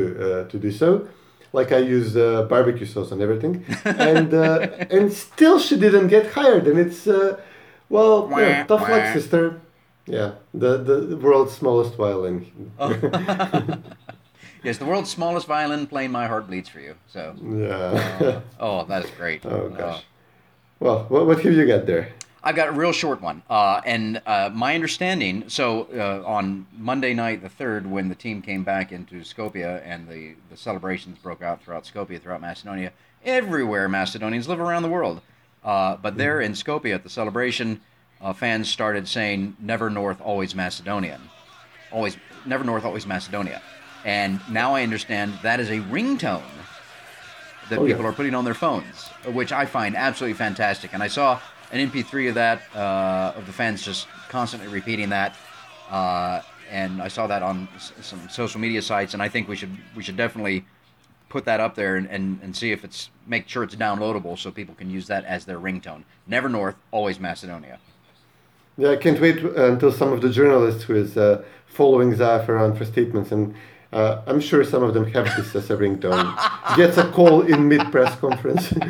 uh, 0.44 0.48
to 0.50 0.58
do 0.58 0.70
so. 0.70 1.08
Like 1.52 1.70
I 1.72 1.78
use 1.78 2.16
uh, 2.16 2.44
barbecue 2.48 2.86
sauce 2.86 3.10
on 3.12 3.20
everything, 3.20 3.64
and 3.84 4.32
uh, 4.32 4.68
and 4.96 5.12
still 5.12 5.58
she 5.58 5.76
didn't 5.76 6.06
get 6.08 6.24
hired. 6.32 6.66
And 6.68 6.78
it's 6.78 7.06
uh, 7.08 7.40
well, 7.88 8.14
you 8.30 8.36
know, 8.36 8.64
tough 8.68 8.88
luck, 8.88 9.12
sister. 9.12 9.60
Yeah, 10.06 10.32
the, 10.54 10.78
the 10.78 11.16
world's 11.16 11.52
smallest 11.52 11.94
violin. 11.96 12.46
Yes, 14.64 14.78
the 14.78 14.84
world's 14.84 15.10
smallest 15.10 15.48
violin 15.48 15.88
playing 15.88 16.12
My 16.12 16.26
Heart 16.28 16.46
Bleeds 16.46 16.68
for 16.68 16.78
You. 16.78 16.94
So, 17.08 17.34
Yeah. 17.42 18.40
oh, 18.60 18.84
that 18.84 19.04
is 19.04 19.10
great. 19.10 19.44
oh 19.46 19.48
Uh, 19.48 19.68
gosh. 19.68 20.04
Well, 20.83 21.07
what, 21.11 21.26
what 21.26 21.41
have 21.41 21.53
you 21.55 21.64
got 21.64 21.87
there? 21.87 22.09
I've 22.43 22.57
got 22.57 22.66
a 22.66 22.72
real 22.72 22.91
short 22.91 23.22
one. 23.22 23.43
Uh, 23.49 23.80
and 23.87 24.20
uh, 24.26 24.51
my 24.53 24.74
understanding 24.74 25.49
so 25.49 25.87
uh, 25.95 26.28
on 26.28 26.66
Monday 26.76 27.14
night, 27.14 27.41
the 27.41 27.49
3rd, 27.49 27.87
when 27.87 28.09
the 28.09 28.16
team 28.16 28.43
came 28.43 28.64
back 28.64 28.91
into 28.91 29.20
Skopje 29.20 29.80
and 29.87 30.09
the, 30.09 30.35
the 30.51 30.57
celebrations 30.57 31.18
broke 31.18 31.41
out 31.41 31.62
throughout 31.62 31.85
Skopje, 31.85 32.20
throughout 32.20 32.41
Macedonia, 32.41 32.91
everywhere 33.24 33.89
Macedonians 33.89 34.49
live 34.49 34.59
around 34.59 34.83
the 34.83 34.89
world. 34.89 35.20
Uh, 35.62 35.97
but 35.99 36.16
there 36.16 36.41
in 36.41 36.51
Skopje 36.51 36.93
at 36.93 37.05
the 37.05 37.09
celebration, 37.09 37.80
uh, 38.20 38.33
fans 38.33 38.68
started 38.68 39.07
saying, 39.07 39.57
Never 39.61 39.89
North, 39.89 40.20
always 40.20 40.53
Macedonian. 40.53 41.20
Always, 41.93 42.16
Never 42.45 42.64
North, 42.64 42.85
always 42.85 43.07
Macedonia. 43.07 43.62
And 44.05 44.41
now 44.51 44.74
I 44.74 44.83
understand 44.83 45.35
that 45.45 45.61
is 45.61 45.70
a 45.70 45.78
ringtone 45.78 46.43
that 47.70 47.78
Oh, 47.78 47.84
yeah. 47.86 47.94
people 47.94 48.06
are 48.06 48.12
putting 48.12 48.34
on 48.34 48.44
their 48.44 48.54
phones, 48.54 49.08
which 49.26 49.52
I 49.52 49.66
find 49.66 49.96
absolutely 49.96 50.34
fantastic. 50.34 50.92
And 50.94 51.02
I 51.02 51.08
saw 51.08 51.40
an 51.72 51.80
MP3 51.90 52.28
of 52.28 52.34
that, 52.34 52.62
uh, 52.74 53.32
of 53.36 53.46
the 53.46 53.52
fans 53.52 53.82
just 53.84 54.06
constantly 54.28 54.68
repeating 54.68 55.08
that, 55.10 55.36
uh, 55.90 56.40
and 56.70 57.00
I 57.02 57.08
saw 57.08 57.26
that 57.26 57.42
on 57.42 57.68
s- 57.76 57.92
some 58.02 58.28
social 58.28 58.60
media 58.60 58.82
sites. 58.82 59.14
And 59.14 59.22
I 59.22 59.28
think 59.28 59.48
we 59.48 59.56
should 59.56 59.76
we 59.94 60.02
should 60.02 60.16
definitely 60.16 60.64
put 61.28 61.44
that 61.46 61.60
up 61.60 61.74
there 61.74 61.96
and, 61.96 62.06
and, 62.10 62.38
and 62.42 62.54
see 62.54 62.72
if 62.72 62.84
it's 62.84 63.08
make 63.26 63.48
sure 63.48 63.62
it's 63.62 63.74
downloadable 63.74 64.38
so 64.38 64.50
people 64.50 64.74
can 64.74 64.90
use 64.90 65.06
that 65.06 65.24
as 65.24 65.44
their 65.46 65.58
ringtone. 65.58 66.02
Never 66.26 66.48
North, 66.48 66.74
always 66.90 67.18
Macedonia. 67.18 67.78
Yeah, 68.76 68.90
I 68.90 68.96
can't 68.96 69.20
wait 69.20 69.38
until 69.38 69.92
some 69.92 70.12
of 70.12 70.20
the 70.22 70.30
journalists 70.30 70.82
who 70.84 70.94
is 70.94 71.16
uh, 71.16 71.42
following 71.66 72.12
Zaev 72.14 72.48
around 72.48 72.76
for 72.76 72.84
statements, 72.86 73.30
and 73.32 73.54
uh, 73.93 74.22
I'm 74.26 74.40
sure 74.40 74.64
some 74.64 74.82
of 74.82 74.95
them 74.95 75.05
have 75.12 75.26
this 75.36 75.55
as 75.55 75.70
a 75.70 75.76
ringtone. 75.76 76.76
Gets 76.76 76.97
a 76.97 77.11
call 77.11 77.43
in 77.43 77.68
mid 77.68 77.90
press 77.93 78.14
conference. 78.18 78.72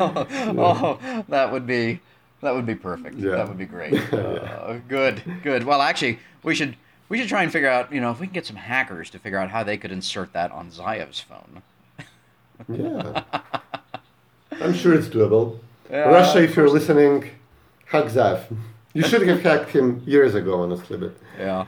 oh, 0.00 1.24
that 1.28 1.50
would 1.52 1.66
be 1.66 2.00
that 2.42 2.54
would 2.54 2.66
be 2.66 2.74
perfect. 2.74 3.16
Yeah. 3.16 3.30
That 3.32 3.48
would 3.48 3.58
be 3.58 3.66
great. 3.66 3.94
Uh, 4.68 4.80
good, 4.86 5.22
good. 5.42 5.64
Well, 5.64 5.80
actually, 5.80 6.18
we 6.42 6.54
should 6.54 6.76
we 7.08 7.18
should 7.18 7.28
try 7.28 7.42
and 7.42 7.50
figure 7.50 7.70
out. 7.70 7.90
You 7.90 8.02
know, 8.02 8.10
if 8.10 8.20
we 8.20 8.26
can 8.26 8.34
get 8.34 8.44
some 8.44 8.56
hackers 8.56 9.08
to 9.10 9.18
figure 9.18 9.38
out 9.38 9.48
how 9.50 9.62
they 9.62 9.78
could 9.78 9.90
insert 9.90 10.34
that 10.34 10.50
on 10.52 10.70
Zaev's 10.70 11.20
phone. 11.20 11.62
yeah, 12.68 13.22
I'm 14.60 14.74
sure 14.74 14.92
it's 14.92 15.08
doable. 15.08 15.58
Yeah, 15.90 16.00
Russia, 16.00 16.42
if 16.42 16.54
you're 16.54 16.68
listening, 16.68 17.30
hack 17.86 18.04
Zaev. 18.06 18.44
You 18.92 19.02
should 19.04 19.26
have 19.26 19.40
hacked 19.40 19.70
him 19.70 20.02
years 20.04 20.34
ago, 20.34 20.60
honestly, 20.60 20.98
but 20.98 21.14
Yeah. 21.38 21.64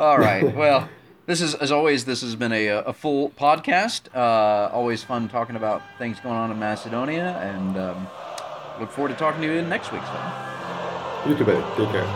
All 0.00 0.18
right. 0.18 0.54
Well, 0.60 0.88
this 1.26 1.40
is 1.42 1.54
as 1.54 1.70
always. 1.70 2.06
This 2.06 2.22
has 2.22 2.34
been 2.34 2.52
a, 2.52 2.66
a 2.68 2.92
full 2.92 3.30
podcast. 3.30 4.12
Uh, 4.14 4.70
always 4.72 5.04
fun 5.04 5.28
talking 5.28 5.56
about 5.56 5.82
things 5.98 6.18
going 6.20 6.36
on 6.36 6.50
in 6.50 6.58
Macedonia, 6.58 7.36
and 7.38 7.76
um, 7.76 8.08
look 8.80 8.90
forward 8.90 9.10
to 9.10 9.14
talking 9.14 9.42
to 9.42 9.46
you 9.46 9.52
in 9.54 9.68
next 9.68 9.92
week's 9.92 10.06
one. 10.08 11.30
you 11.30 11.36
too, 11.36 11.44
buddy. 11.44 11.60
Take 11.76 11.90
care. 11.92 12.06